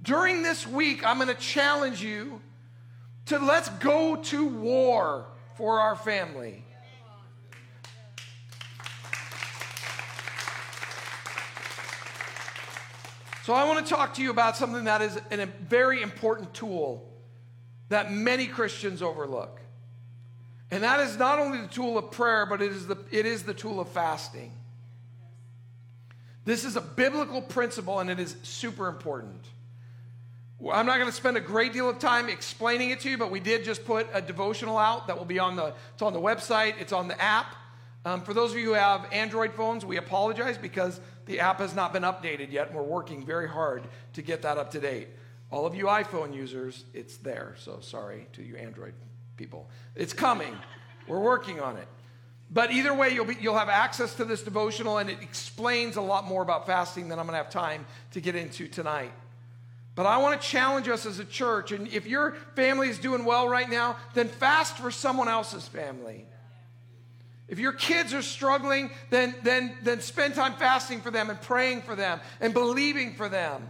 During 0.00 0.44
this 0.44 0.64
week, 0.64 1.04
I'm 1.04 1.16
going 1.16 1.26
to 1.26 1.34
challenge 1.34 2.00
you 2.00 2.40
to 3.26 3.40
let's 3.40 3.68
go 3.68 4.14
to 4.14 4.46
war 4.46 5.26
for 5.56 5.80
our 5.80 5.96
family. 5.96 6.64
So, 13.42 13.52
I 13.54 13.64
want 13.64 13.84
to 13.84 13.92
talk 13.92 14.14
to 14.14 14.22
you 14.22 14.30
about 14.30 14.56
something 14.56 14.84
that 14.84 15.02
is 15.02 15.20
a 15.30 15.46
very 15.46 16.00
important 16.00 16.54
tool 16.54 17.10
that 17.88 18.12
many 18.12 18.46
Christians 18.46 19.02
overlook. 19.02 19.60
And 20.70 20.84
that 20.84 21.00
is 21.00 21.18
not 21.18 21.40
only 21.40 21.60
the 21.60 21.66
tool 21.66 21.98
of 21.98 22.12
prayer, 22.12 22.46
but 22.46 22.62
it 22.62 22.70
is 22.70 22.86
the, 22.86 22.96
it 23.10 23.26
is 23.26 23.42
the 23.42 23.52
tool 23.52 23.80
of 23.80 23.88
fasting. 23.88 24.52
This 26.44 26.64
is 26.64 26.76
a 26.76 26.80
biblical 26.80 27.42
principle 27.42 27.98
and 27.98 28.08
it 28.08 28.20
is 28.20 28.36
super 28.44 28.86
important. 28.86 29.44
I'm 30.72 30.86
not 30.86 30.98
going 30.98 31.10
to 31.10 31.16
spend 31.16 31.36
a 31.36 31.40
great 31.40 31.72
deal 31.72 31.90
of 31.90 31.98
time 31.98 32.28
explaining 32.28 32.90
it 32.90 33.00
to 33.00 33.10
you, 33.10 33.18
but 33.18 33.32
we 33.32 33.40
did 33.40 33.64
just 33.64 33.84
put 33.84 34.06
a 34.14 34.22
devotional 34.22 34.78
out 34.78 35.08
that 35.08 35.18
will 35.18 35.24
be 35.24 35.40
on 35.40 35.56
the, 35.56 35.74
it's 35.94 36.02
on 36.02 36.12
the 36.12 36.20
website, 36.20 36.80
it's 36.80 36.92
on 36.92 37.08
the 37.08 37.20
app. 37.20 37.56
Um, 38.04 38.22
for 38.22 38.34
those 38.34 38.52
of 38.52 38.58
you 38.58 38.66
who 38.66 38.72
have 38.74 39.12
Android 39.12 39.52
phones, 39.52 39.84
we 39.84 39.96
apologize 39.96 40.56
because 40.56 41.00
the 41.32 41.40
app 41.40 41.60
has 41.60 41.74
not 41.74 41.94
been 41.94 42.02
updated 42.02 42.52
yet, 42.52 42.68
and 42.68 42.76
we're 42.76 42.82
working 42.82 43.24
very 43.24 43.48
hard 43.48 43.82
to 44.12 44.20
get 44.20 44.42
that 44.42 44.58
up 44.58 44.70
to 44.72 44.80
date. 44.80 45.08
All 45.50 45.64
of 45.64 45.74
you 45.74 45.86
iPhone 45.86 46.34
users, 46.34 46.84
it's 46.92 47.16
there. 47.16 47.54
So 47.58 47.80
sorry 47.80 48.26
to 48.34 48.42
you 48.42 48.56
Android 48.56 48.92
people. 49.38 49.68
It's 49.96 50.12
coming. 50.12 50.54
We're 51.08 51.20
working 51.20 51.58
on 51.58 51.78
it. 51.78 51.88
But 52.50 52.70
either 52.70 52.92
way, 52.92 53.14
you'll, 53.14 53.24
be, 53.24 53.36
you'll 53.40 53.56
have 53.56 53.70
access 53.70 54.14
to 54.16 54.26
this 54.26 54.42
devotional, 54.42 54.98
and 54.98 55.08
it 55.08 55.22
explains 55.22 55.96
a 55.96 56.02
lot 56.02 56.26
more 56.26 56.42
about 56.42 56.66
fasting 56.66 57.08
than 57.08 57.18
I'm 57.18 57.24
going 57.24 57.32
to 57.38 57.42
have 57.42 57.50
time 57.50 57.86
to 58.10 58.20
get 58.20 58.36
into 58.36 58.68
tonight. 58.68 59.12
But 59.94 60.04
I 60.04 60.18
want 60.18 60.38
to 60.38 60.46
challenge 60.46 60.86
us 60.88 61.06
as 61.06 61.18
a 61.18 61.24
church. 61.24 61.72
And 61.72 61.88
if 61.88 62.06
your 62.06 62.32
family 62.54 62.90
is 62.90 62.98
doing 62.98 63.24
well 63.24 63.48
right 63.48 63.70
now, 63.70 63.96
then 64.12 64.28
fast 64.28 64.76
for 64.76 64.90
someone 64.90 65.28
else's 65.28 65.66
family. 65.66 66.26
If 67.52 67.58
your 67.58 67.74
kids 67.74 68.14
are 68.14 68.22
struggling, 68.22 68.90
then, 69.10 69.34
then, 69.42 69.76
then 69.82 70.00
spend 70.00 70.34
time 70.34 70.54
fasting 70.54 71.02
for 71.02 71.10
them 71.10 71.28
and 71.28 71.38
praying 71.38 71.82
for 71.82 71.94
them 71.94 72.18
and 72.40 72.54
believing 72.54 73.12
for 73.12 73.28
them. 73.28 73.68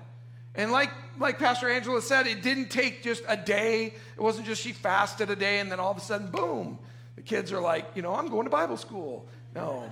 And 0.54 0.70
like, 0.70 0.90
like 1.18 1.40
Pastor 1.40 1.68
Angela 1.68 2.00
said, 2.00 2.28
it 2.28 2.42
didn't 2.42 2.70
take 2.70 3.02
just 3.02 3.24
a 3.26 3.36
day. 3.36 3.86
It 3.86 4.20
wasn't 4.20 4.46
just 4.46 4.62
she 4.62 4.70
fasted 4.70 5.30
a 5.30 5.34
day 5.34 5.58
and 5.58 5.68
then 5.68 5.80
all 5.80 5.90
of 5.90 5.96
a 5.96 6.00
sudden, 6.00 6.28
boom, 6.28 6.78
the 7.16 7.22
kids 7.22 7.50
are 7.50 7.60
like, 7.60 7.84
you 7.96 8.02
know, 8.02 8.14
I'm 8.14 8.28
going 8.28 8.44
to 8.44 8.50
Bible 8.50 8.76
school. 8.76 9.26
No. 9.52 9.90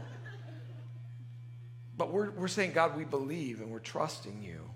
But 1.97 2.13
we're, 2.13 2.31
we're 2.31 2.47
saying, 2.47 2.71
God, 2.71 2.97
we 2.97 3.03
believe 3.03 3.61
and 3.61 3.73
we're 3.73 3.81
trusting 3.81 4.41
you. 4.41 4.71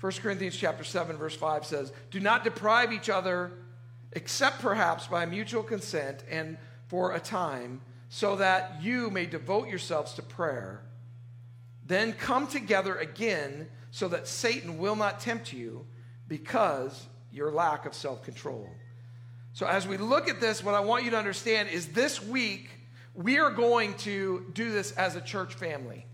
1 0.00 0.12
Corinthians 0.22 0.54
chapter 0.54 0.84
7, 0.84 1.16
verse 1.16 1.34
5 1.34 1.66
says, 1.66 1.92
Do 2.12 2.20
not 2.20 2.44
deprive 2.44 2.92
each 2.92 3.10
other, 3.10 3.50
except 4.12 4.60
perhaps 4.60 5.08
by 5.08 5.26
mutual 5.26 5.64
consent 5.64 6.22
and 6.30 6.58
for 6.86 7.16
a 7.16 7.18
time, 7.18 7.80
so 8.08 8.36
that 8.36 8.82
you 8.82 9.10
may 9.10 9.26
devote 9.26 9.68
yourselves 9.68 10.14
to 10.14 10.22
prayer. 10.22 10.82
Then 11.86 12.12
come 12.12 12.46
together 12.46 12.94
again 12.96 13.68
so 13.90 14.08
that 14.08 14.26
Satan 14.26 14.78
will 14.78 14.96
not 14.96 15.20
tempt 15.20 15.52
you 15.52 15.86
because 16.28 17.06
your 17.30 17.50
lack 17.50 17.86
of 17.86 17.94
self 17.94 18.22
control. 18.24 18.68
So, 19.52 19.66
as 19.66 19.86
we 19.86 19.96
look 19.96 20.28
at 20.28 20.40
this, 20.40 20.64
what 20.64 20.74
I 20.74 20.80
want 20.80 21.04
you 21.04 21.10
to 21.12 21.18
understand 21.18 21.68
is 21.68 21.88
this 21.88 22.22
week 22.22 22.70
we 23.14 23.38
are 23.38 23.50
going 23.50 23.94
to 23.98 24.46
do 24.52 24.72
this 24.72 24.92
as 24.92 25.14
a 25.14 25.20
church 25.20 25.54
family. 25.54 26.06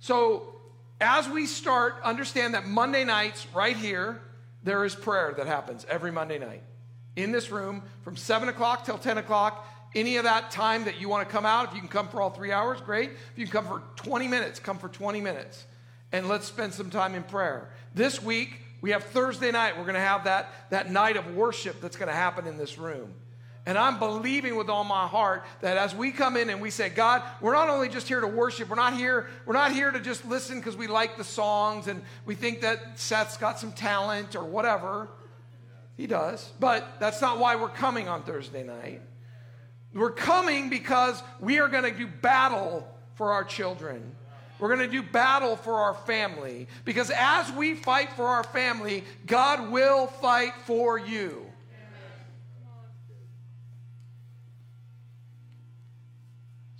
So, 0.00 0.54
as 1.00 1.28
we 1.28 1.46
start, 1.46 1.96
understand 2.02 2.54
that 2.54 2.66
Monday 2.66 3.04
nights, 3.04 3.46
right 3.54 3.76
here, 3.76 4.20
there 4.64 4.84
is 4.84 4.94
prayer 4.94 5.34
that 5.36 5.46
happens 5.46 5.86
every 5.88 6.10
Monday 6.10 6.38
night 6.38 6.62
in 7.14 7.32
this 7.32 7.50
room 7.50 7.82
from 8.02 8.16
7 8.16 8.48
o'clock 8.48 8.84
till 8.84 8.98
10 8.98 9.18
o'clock. 9.18 9.66
Any 9.94 10.16
of 10.16 10.24
that 10.24 10.50
time 10.50 10.84
that 10.84 11.00
you 11.00 11.08
want 11.08 11.26
to 11.26 11.32
come 11.32 11.46
out, 11.46 11.68
if 11.68 11.74
you 11.74 11.80
can 11.80 11.88
come 11.88 12.08
for 12.08 12.20
all 12.20 12.30
three 12.30 12.52
hours, 12.52 12.80
great. 12.80 13.10
If 13.10 13.38
you 13.38 13.46
can 13.46 13.52
come 13.52 13.66
for 13.66 13.82
20 13.96 14.28
minutes, 14.28 14.58
come 14.58 14.78
for 14.78 14.88
20 14.88 15.20
minutes 15.20 15.64
and 16.12 16.28
let's 16.28 16.46
spend 16.46 16.74
some 16.74 16.90
time 16.90 17.14
in 17.14 17.22
prayer. 17.22 17.68
This 17.94 18.22
week, 18.22 18.60
we 18.80 18.90
have 18.90 19.04
Thursday 19.04 19.50
night. 19.50 19.76
We're 19.76 19.84
going 19.84 19.94
to 19.94 20.00
have 20.00 20.24
that, 20.24 20.70
that 20.70 20.90
night 20.90 21.16
of 21.16 21.34
worship 21.34 21.80
that's 21.80 21.96
going 21.96 22.08
to 22.08 22.14
happen 22.14 22.46
in 22.46 22.56
this 22.56 22.78
room. 22.78 23.14
And 23.66 23.76
I'm 23.76 23.98
believing 23.98 24.56
with 24.56 24.70
all 24.70 24.84
my 24.84 25.06
heart 25.06 25.44
that 25.60 25.76
as 25.76 25.94
we 25.94 26.10
come 26.10 26.38
in 26.38 26.48
and 26.48 26.62
we 26.62 26.70
say, 26.70 26.88
God, 26.88 27.22
we're 27.42 27.52
not 27.52 27.68
only 27.68 27.90
just 27.90 28.08
here 28.08 28.20
to 28.20 28.26
worship, 28.26 28.70
we're 28.70 28.76
not 28.76 28.96
here, 28.96 29.28
we're 29.44 29.52
not 29.52 29.72
here 29.72 29.90
to 29.90 30.00
just 30.00 30.24
listen 30.24 30.58
because 30.58 30.74
we 30.74 30.86
like 30.86 31.18
the 31.18 31.24
songs 31.24 31.86
and 31.86 32.02
we 32.24 32.34
think 32.34 32.62
that 32.62 32.98
Seth's 32.98 33.36
got 33.36 33.58
some 33.58 33.72
talent 33.72 34.36
or 34.36 34.44
whatever. 34.44 35.08
He 35.98 36.06
does. 36.06 36.50
But 36.58 36.98
that's 36.98 37.20
not 37.20 37.38
why 37.38 37.56
we're 37.56 37.68
coming 37.68 38.08
on 38.08 38.22
Thursday 38.22 38.62
night. 38.62 39.02
We're 39.94 40.10
coming 40.10 40.68
because 40.68 41.22
we 41.40 41.60
are 41.60 41.68
going 41.68 41.84
to 41.84 41.96
do 41.96 42.06
battle 42.06 42.86
for 43.14 43.32
our 43.32 43.44
children. 43.44 44.14
We're 44.58 44.74
going 44.74 44.90
to 44.90 44.92
do 44.92 45.02
battle 45.02 45.56
for 45.56 45.74
our 45.74 45.94
family 45.94 46.66
because 46.84 47.10
as 47.10 47.50
we 47.52 47.74
fight 47.74 48.12
for 48.12 48.26
our 48.26 48.44
family, 48.44 49.04
God 49.26 49.70
will 49.70 50.06
fight 50.06 50.52
for 50.66 50.98
you. 50.98 51.46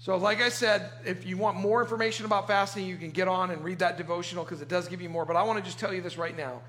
So, 0.09 0.17
like 0.17 0.41
I 0.41 0.49
said, 0.49 0.91
if 1.05 1.27
you 1.27 1.37
want 1.37 1.59
more 1.59 1.83
information 1.83 2.25
about 2.25 2.47
fasting, 2.47 2.87
you 2.87 2.97
can 2.97 3.11
get 3.11 3.29
on 3.29 3.51
and 3.51 3.63
read 3.63 3.81
that 3.81 3.99
devotional 3.99 4.43
because 4.43 4.63
it 4.63 4.69
does 4.69 4.89
give 4.89 5.03
you 5.03 5.11
more. 5.11 5.27
But 5.27 5.37
I 5.37 5.43
want 5.43 5.59
to 5.59 5.65
just 5.65 5.79
tell 5.79 5.93
you 5.93 6.01
this 6.01 6.17
right 6.17 6.35
now. 6.35 6.63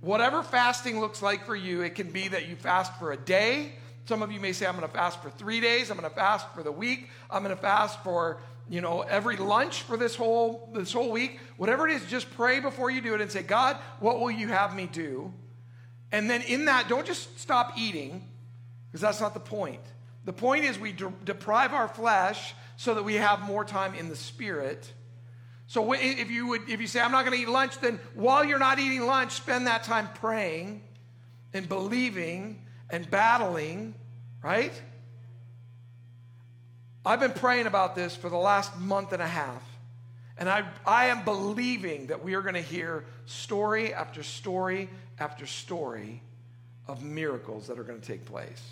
Whatever 0.00 0.42
fasting 0.42 0.98
looks 0.98 1.20
like 1.20 1.44
for 1.44 1.54
you, 1.54 1.82
it 1.82 1.94
can 1.94 2.10
be 2.10 2.28
that 2.28 2.48
you 2.48 2.56
fast 2.56 2.94
for 2.98 3.12
a 3.12 3.16
day. 3.16 3.72
Some 4.08 4.22
of 4.22 4.32
you 4.32 4.40
may 4.40 4.54
say, 4.54 4.64
I'm 4.64 4.74
going 4.74 4.88
to 4.88 4.94
fast 4.94 5.22
for 5.22 5.28
three 5.28 5.60
days. 5.60 5.90
I'm 5.90 5.98
going 5.98 6.08
to 6.08 6.16
fast 6.16 6.48
for 6.54 6.62
the 6.62 6.72
week. 6.72 7.10
I'm 7.30 7.42
going 7.42 7.54
to 7.54 7.60
fast 7.60 8.02
for 8.02 8.40
you 8.66 8.80
know, 8.80 9.02
every 9.02 9.36
lunch 9.36 9.82
for 9.82 9.98
this 9.98 10.14
whole 10.14 10.70
this 10.74 10.92
whole 10.92 11.10
week, 11.10 11.40
whatever 11.56 11.86
it 11.86 11.94
is, 11.94 12.06
just 12.06 12.30
pray 12.30 12.60
before 12.60 12.90
you 12.90 13.02
do 13.02 13.14
it 13.14 13.20
and 13.20 13.30
say, 13.30 13.42
God, 13.42 13.76
what 14.00 14.18
will 14.18 14.30
you 14.30 14.48
have 14.48 14.74
me 14.74 14.86
do? 14.90 15.32
And 16.10 16.28
then 16.28 16.40
in 16.42 16.66
that, 16.66 16.88
don't 16.88 17.06
just 17.06 17.38
stop 17.38 17.78
eating, 17.78 18.26
because 18.86 19.02
that's 19.02 19.20
not 19.20 19.34
the 19.34 19.40
point. 19.40 19.80
The 20.24 20.32
point 20.32 20.64
is 20.64 20.78
we 20.78 20.92
de- 20.92 21.12
deprive 21.24 21.72
our 21.72 21.88
flesh 21.88 22.54
so 22.76 22.94
that 22.94 23.02
we 23.04 23.14
have 23.14 23.40
more 23.40 23.64
time 23.64 23.94
in 23.94 24.08
the 24.08 24.16
spirit. 24.16 24.90
So 25.66 25.92
if 25.92 26.30
you 26.30 26.48
would, 26.48 26.68
if 26.68 26.80
you 26.80 26.86
say, 26.86 27.00
I'm 27.00 27.12
not 27.12 27.26
going 27.26 27.36
to 27.36 27.42
eat 27.42 27.48
lunch, 27.48 27.78
then 27.78 28.00
while 28.14 28.44
you're 28.44 28.58
not 28.58 28.78
eating 28.78 29.06
lunch, 29.06 29.32
spend 29.32 29.66
that 29.66 29.84
time 29.84 30.08
praying 30.14 30.82
and 31.52 31.68
believing 31.68 32.64
and 32.90 33.10
battling, 33.10 33.94
right? 34.42 34.72
I've 37.04 37.20
been 37.20 37.32
praying 37.32 37.66
about 37.66 37.94
this 37.94 38.14
for 38.14 38.28
the 38.28 38.36
last 38.36 38.78
month 38.78 39.12
and 39.12 39.22
a 39.22 39.26
half. 39.26 39.62
And 40.36 40.48
I, 40.48 40.64
I 40.86 41.06
am 41.06 41.24
believing 41.24 42.06
that 42.08 42.22
we 42.22 42.34
are 42.34 42.42
going 42.42 42.54
to 42.54 42.60
hear 42.60 43.04
story 43.26 43.92
after 43.92 44.22
story 44.22 44.88
after 45.18 45.46
story 45.46 46.22
of 46.86 47.02
miracles 47.02 47.66
that 47.66 47.78
are 47.78 47.82
going 47.82 48.00
to 48.00 48.06
take 48.06 48.24
place. 48.24 48.62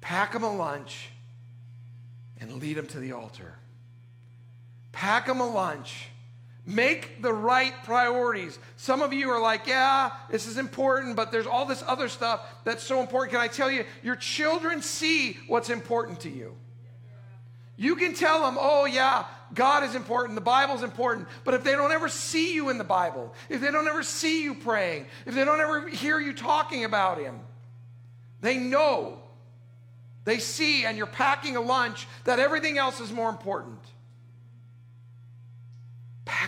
Pack 0.00 0.32
them 0.32 0.42
a 0.42 0.54
lunch 0.54 1.10
and 2.40 2.60
lead 2.60 2.76
them 2.76 2.86
to 2.88 2.98
the 2.98 3.12
altar. 3.12 3.54
Pack 4.92 5.26
them 5.26 5.40
a 5.40 5.46
lunch. 5.46 6.08
Make 6.66 7.20
the 7.20 7.32
right 7.32 7.74
priorities. 7.84 8.58
Some 8.76 9.02
of 9.02 9.12
you 9.12 9.28
are 9.30 9.40
like, 9.40 9.66
yeah, 9.66 10.12
this 10.30 10.46
is 10.46 10.56
important, 10.56 11.14
but 11.14 11.30
there's 11.30 11.46
all 11.46 11.66
this 11.66 11.82
other 11.86 12.08
stuff 12.08 12.40
that's 12.64 12.82
so 12.82 13.00
important. 13.00 13.32
Can 13.32 13.40
I 13.40 13.48
tell 13.48 13.70
you, 13.70 13.84
your 14.02 14.16
children 14.16 14.80
see 14.80 15.36
what's 15.46 15.68
important 15.68 16.20
to 16.20 16.30
you. 16.30 16.56
You 17.76 17.96
can 17.96 18.14
tell 18.14 18.42
them, 18.42 18.56
oh, 18.58 18.86
yeah, 18.86 19.24
God 19.52 19.84
is 19.84 19.94
important, 19.94 20.36
the 20.36 20.40
Bible's 20.40 20.82
important, 20.82 21.28
but 21.44 21.54
if 21.54 21.64
they 21.64 21.72
don't 21.72 21.92
ever 21.92 22.08
see 22.08 22.54
you 22.54 22.70
in 22.70 22.78
the 22.78 22.84
Bible, 22.84 23.34
if 23.48 23.60
they 23.60 23.70
don't 23.70 23.88
ever 23.88 24.02
see 24.02 24.42
you 24.42 24.54
praying, 24.54 25.06
if 25.26 25.34
they 25.34 25.44
don't 25.44 25.60
ever 25.60 25.88
hear 25.88 26.18
you 26.18 26.32
talking 26.32 26.84
about 26.84 27.18
Him, 27.18 27.40
they 28.40 28.56
know, 28.58 29.18
they 30.24 30.38
see, 30.38 30.84
and 30.84 30.96
you're 30.96 31.06
packing 31.06 31.56
a 31.56 31.60
lunch 31.60 32.06
that 32.24 32.38
everything 32.38 32.78
else 32.78 33.00
is 33.00 33.12
more 33.12 33.28
important. 33.28 33.80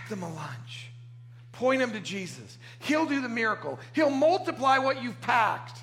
Them 0.09 0.23
a 0.23 0.33
lunch. 0.33 0.91
Point 1.53 1.81
them 1.81 1.93
to 1.93 2.01
Jesus. 2.01 2.59
He'll 2.81 3.07
do 3.07 3.21
the 3.21 3.29
miracle, 3.29 3.79
He'll 3.93 4.11
multiply 4.11 4.79
what 4.79 5.03
you've 5.03 5.21
packed. 5.21 5.81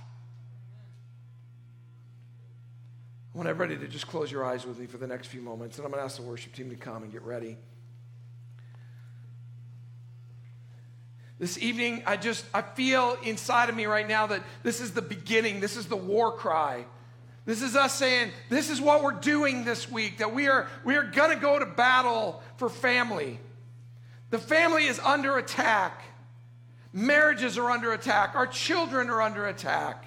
I 3.33 3.37
want 3.37 3.49
everybody 3.49 3.79
to 3.79 3.87
just 3.87 4.07
close 4.07 4.31
your 4.31 4.45
eyes 4.45 4.63
with 4.63 4.77
me 4.77 4.85
for 4.85 4.97
the 4.97 5.07
next 5.07 5.27
few 5.27 5.41
moments, 5.41 5.77
and 5.77 5.85
I'm 5.85 5.91
going 5.91 6.01
to 6.01 6.05
ask 6.05 6.17
the 6.17 6.23
worship 6.23 6.53
team 6.53 6.69
to 6.69 6.75
come 6.75 7.01
and 7.01 7.11
get 7.11 7.23
ready. 7.23 7.57
This 11.39 11.57
evening, 11.57 12.03
I 12.05 12.15
just 12.15 12.45
I 12.53 12.61
feel 12.61 13.17
inside 13.23 13.69
of 13.69 13.75
me 13.75 13.85
right 13.85 14.07
now 14.07 14.27
that 14.27 14.43
this 14.61 14.79
is 14.79 14.91
the 14.91 15.01
beginning. 15.01 15.59
This 15.59 15.75
is 15.75 15.87
the 15.87 15.95
war 15.97 16.31
cry. 16.31 16.85
This 17.45 17.61
is 17.61 17.75
us 17.75 17.95
saying, 17.95 18.31
this 18.49 18.69
is 18.69 18.79
what 18.79 19.03
we're 19.03 19.11
doing 19.11 19.65
this 19.65 19.91
week, 19.91 20.19
that 20.19 20.33
we 20.33 20.47
are 20.47 20.69
we 20.85 20.95
are 20.95 21.03
gonna 21.03 21.35
go 21.35 21.57
to 21.57 21.65
battle 21.65 22.41
for 22.57 22.69
family. 22.69 23.39
The 24.33 24.39
family 24.39 24.85
is 24.85 24.97
under 24.97 25.37
attack. 25.37 26.01
Marriages 26.91 27.55
are 27.59 27.69
under 27.69 27.93
attack. 27.93 28.33
Our 28.33 28.47
children 28.47 29.11
are 29.11 29.21
under 29.21 29.45
attack. 29.45 30.05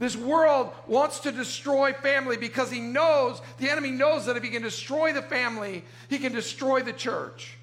This 0.00 0.16
world 0.16 0.72
wants 0.88 1.20
to 1.20 1.30
destroy 1.30 1.92
family 1.92 2.36
because 2.36 2.72
he 2.72 2.80
knows, 2.80 3.40
the 3.58 3.70
enemy 3.70 3.92
knows 3.92 4.26
that 4.26 4.36
if 4.36 4.42
he 4.42 4.48
can 4.48 4.62
destroy 4.62 5.12
the 5.12 5.22
family, 5.22 5.84
he 6.10 6.18
can 6.18 6.32
destroy 6.32 6.82
the 6.82 6.92
church. 6.92 7.56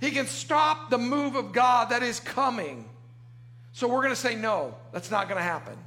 He 0.00 0.10
can 0.10 0.26
stop 0.26 0.90
the 0.90 0.98
move 0.98 1.36
of 1.36 1.52
God 1.52 1.90
that 1.90 2.02
is 2.02 2.18
coming. 2.18 2.84
So 3.70 3.86
we're 3.86 4.02
going 4.02 4.08
to 4.10 4.16
say, 4.16 4.34
no, 4.34 4.74
that's 4.90 5.12
not 5.12 5.28
going 5.28 5.38
to 5.38 5.44
happen. 5.44 5.78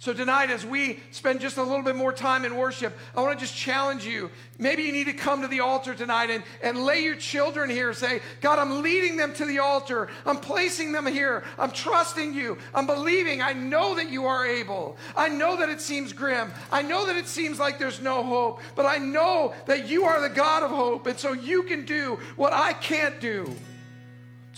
So, 0.00 0.12
tonight, 0.12 0.50
as 0.50 0.64
we 0.64 1.00
spend 1.10 1.40
just 1.40 1.56
a 1.56 1.62
little 1.62 1.82
bit 1.82 1.96
more 1.96 2.12
time 2.12 2.44
in 2.44 2.56
worship, 2.56 2.96
I 3.16 3.20
want 3.20 3.36
to 3.36 3.44
just 3.44 3.56
challenge 3.56 4.06
you. 4.06 4.30
Maybe 4.56 4.84
you 4.84 4.92
need 4.92 5.06
to 5.08 5.12
come 5.12 5.42
to 5.42 5.48
the 5.48 5.58
altar 5.58 5.92
tonight 5.92 6.30
and, 6.30 6.44
and 6.62 6.84
lay 6.84 7.00
your 7.00 7.16
children 7.16 7.68
here. 7.68 7.92
Say, 7.92 8.20
God, 8.40 8.60
I'm 8.60 8.80
leading 8.80 9.16
them 9.16 9.34
to 9.34 9.44
the 9.44 9.58
altar. 9.58 10.08
I'm 10.24 10.36
placing 10.36 10.92
them 10.92 11.04
here. 11.04 11.42
I'm 11.58 11.72
trusting 11.72 12.32
you. 12.32 12.58
I'm 12.76 12.86
believing. 12.86 13.42
I 13.42 13.54
know 13.54 13.96
that 13.96 14.08
you 14.08 14.26
are 14.26 14.46
able. 14.46 14.96
I 15.16 15.30
know 15.30 15.56
that 15.56 15.68
it 15.68 15.80
seems 15.80 16.12
grim. 16.12 16.52
I 16.70 16.82
know 16.82 17.06
that 17.06 17.16
it 17.16 17.26
seems 17.26 17.58
like 17.58 17.80
there's 17.80 18.00
no 18.00 18.22
hope. 18.22 18.60
But 18.76 18.86
I 18.86 18.98
know 18.98 19.52
that 19.66 19.88
you 19.88 20.04
are 20.04 20.20
the 20.20 20.32
God 20.32 20.62
of 20.62 20.70
hope. 20.70 21.08
And 21.08 21.18
so 21.18 21.32
you 21.32 21.64
can 21.64 21.84
do 21.84 22.20
what 22.36 22.52
I 22.52 22.72
can't 22.72 23.20
do. 23.20 23.52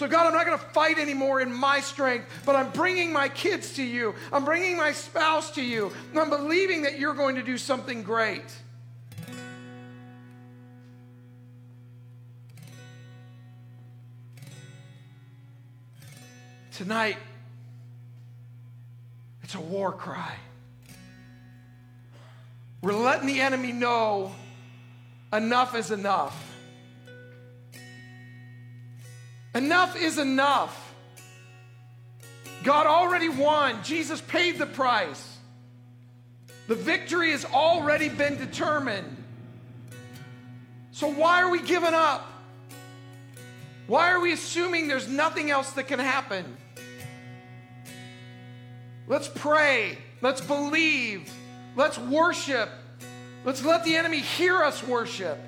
So, 0.01 0.09
God, 0.09 0.27
I'm 0.27 0.33
not 0.33 0.47
going 0.47 0.59
to 0.59 0.65
fight 0.65 0.99
anymore 0.99 1.43
in 1.43 1.53
my 1.53 1.81
strength, 1.81 2.27
but 2.47 2.57
I'm 2.57 2.71
bringing 2.71 3.13
my 3.13 3.29
kids 3.29 3.75
to 3.75 3.83
you. 3.83 4.15
I'm 4.33 4.47
bringing 4.47 4.79
my 4.79 4.93
spouse 4.93 5.51
to 5.57 5.63
you. 5.63 5.93
I'm 6.17 6.31
believing 6.31 6.81
that 6.85 6.99
you're 6.99 7.13
going 7.13 7.37
to 7.37 7.43
do 7.43 7.59
something 7.59 8.03
great. 8.03 8.43
Tonight, 16.73 17.19
it's 19.43 19.55
a 19.55 19.61
war 19.61 19.93
cry. 19.93 20.35
We're 22.81 22.95
letting 22.95 23.27
the 23.27 23.43
enemy 23.43 23.73
know 23.73 24.35
enough 25.31 25.75
is 25.75 25.91
enough. 25.91 26.50
Enough 29.55 29.97
is 29.97 30.19
enough. 30.19 30.95
God 32.63 32.87
already 32.87 33.29
won. 33.29 33.83
Jesus 33.83 34.21
paid 34.21 34.59
the 34.59 34.67
price. 34.67 35.39
The 36.69 36.75
victory 36.75 37.33
has 37.33 37.45
already 37.45 38.09
been 38.09 38.37
determined. 38.37 39.17
So 40.93 41.11
why 41.11 41.43
are 41.43 41.51
we 41.51 41.63
giving 41.63 41.95
up? 41.95 42.27
Why 43.87 44.13
are 44.13 44.21
we 44.21 44.33
assuming 44.33 44.87
there's 44.87 45.09
nothing 45.09 45.51
else 45.51 45.73
that 45.73 45.89
can 45.89 45.99
happen? 45.99 46.57
Let's 49.09 49.27
pray. 49.27 49.99
Let's 50.21 50.41
believe. 50.41 51.33
Let's 51.75 51.99
worship. 51.99 52.69
Let's 53.45 53.65
let 53.65 53.85
the 53.85 53.97
enemy 53.97 54.21
hear 54.21 54.63
us 54.63 54.81
worship. 54.85 55.39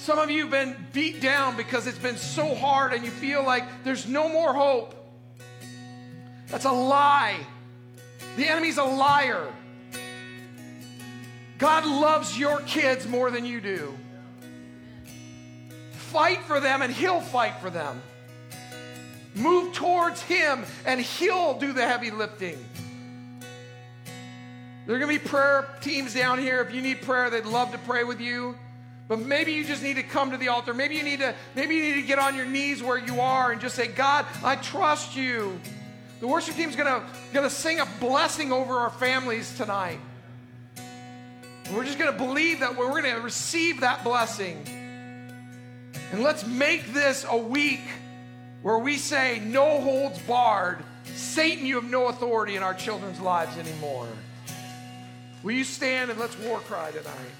Some 0.00 0.18
of 0.18 0.30
you 0.30 0.44
have 0.44 0.50
been 0.50 0.74
beat 0.94 1.20
down 1.20 1.58
because 1.58 1.86
it's 1.86 1.98
been 1.98 2.16
so 2.16 2.54
hard 2.54 2.94
and 2.94 3.04
you 3.04 3.10
feel 3.10 3.44
like 3.44 3.84
there's 3.84 4.06
no 4.06 4.30
more 4.30 4.54
hope. 4.54 4.94
That's 6.48 6.64
a 6.64 6.72
lie. 6.72 7.36
The 8.38 8.48
enemy's 8.48 8.78
a 8.78 8.84
liar. 8.84 9.46
God 11.58 11.84
loves 11.84 12.38
your 12.38 12.60
kids 12.60 13.06
more 13.06 13.30
than 13.30 13.44
you 13.44 13.60
do. 13.60 13.94
Fight 15.92 16.42
for 16.44 16.60
them 16.60 16.80
and 16.80 16.90
He'll 16.90 17.20
fight 17.20 17.60
for 17.60 17.68
them. 17.68 18.00
Move 19.34 19.74
towards 19.74 20.22
Him 20.22 20.64
and 20.86 20.98
He'll 20.98 21.58
do 21.58 21.74
the 21.74 21.86
heavy 21.86 22.10
lifting. 22.10 22.58
There 24.86 24.96
are 24.96 24.98
going 24.98 25.14
to 25.14 25.22
be 25.22 25.28
prayer 25.28 25.68
teams 25.82 26.14
down 26.14 26.38
here. 26.38 26.62
If 26.62 26.74
you 26.74 26.80
need 26.80 27.02
prayer, 27.02 27.28
they'd 27.28 27.44
love 27.44 27.70
to 27.72 27.78
pray 27.78 28.02
with 28.02 28.18
you. 28.18 28.56
But 29.10 29.18
maybe 29.18 29.54
you 29.54 29.64
just 29.64 29.82
need 29.82 29.96
to 29.96 30.04
come 30.04 30.30
to 30.30 30.36
the 30.36 30.46
altar. 30.46 30.72
Maybe 30.72 30.94
you 30.94 31.02
need 31.02 31.18
to 31.18 31.34
maybe 31.56 31.74
you 31.74 31.82
need 31.82 32.00
to 32.00 32.06
get 32.06 32.20
on 32.20 32.36
your 32.36 32.44
knees 32.44 32.80
where 32.80 32.96
you 32.96 33.20
are 33.20 33.50
and 33.50 33.60
just 33.60 33.74
say, 33.74 33.88
"God, 33.88 34.24
I 34.44 34.54
trust 34.54 35.16
you." 35.16 35.60
The 36.20 36.28
worship 36.28 36.54
team's 36.54 36.76
going 36.76 36.86
to 36.86 37.04
going 37.32 37.42
to 37.42 37.52
sing 37.52 37.80
a 37.80 37.86
blessing 37.98 38.52
over 38.52 38.78
our 38.78 38.90
families 38.90 39.52
tonight. 39.56 39.98
we're 41.72 41.84
just 41.84 41.98
going 41.98 42.12
to 42.12 42.18
believe 42.18 42.60
that 42.60 42.76
we're 42.76 42.90
going 42.90 43.12
to 43.12 43.20
receive 43.20 43.80
that 43.80 44.04
blessing. 44.04 44.64
And 46.12 46.22
let's 46.22 46.46
make 46.46 46.92
this 46.92 47.26
a 47.28 47.36
week 47.36 47.82
where 48.62 48.78
we 48.78 48.96
say, 48.96 49.40
no 49.40 49.80
holds 49.80 50.20
barred. 50.20 50.84
Satan, 51.14 51.66
you 51.66 51.76
have 51.76 51.90
no 51.90 52.06
authority 52.06 52.56
in 52.56 52.62
our 52.62 52.74
children's 52.74 53.20
lives 53.20 53.56
anymore. 53.56 54.08
Will 55.42 55.52
you 55.52 55.64
stand 55.64 56.10
and 56.10 56.18
let's 56.18 56.36
war 56.38 56.58
cry 56.58 56.90
tonight? 56.90 57.39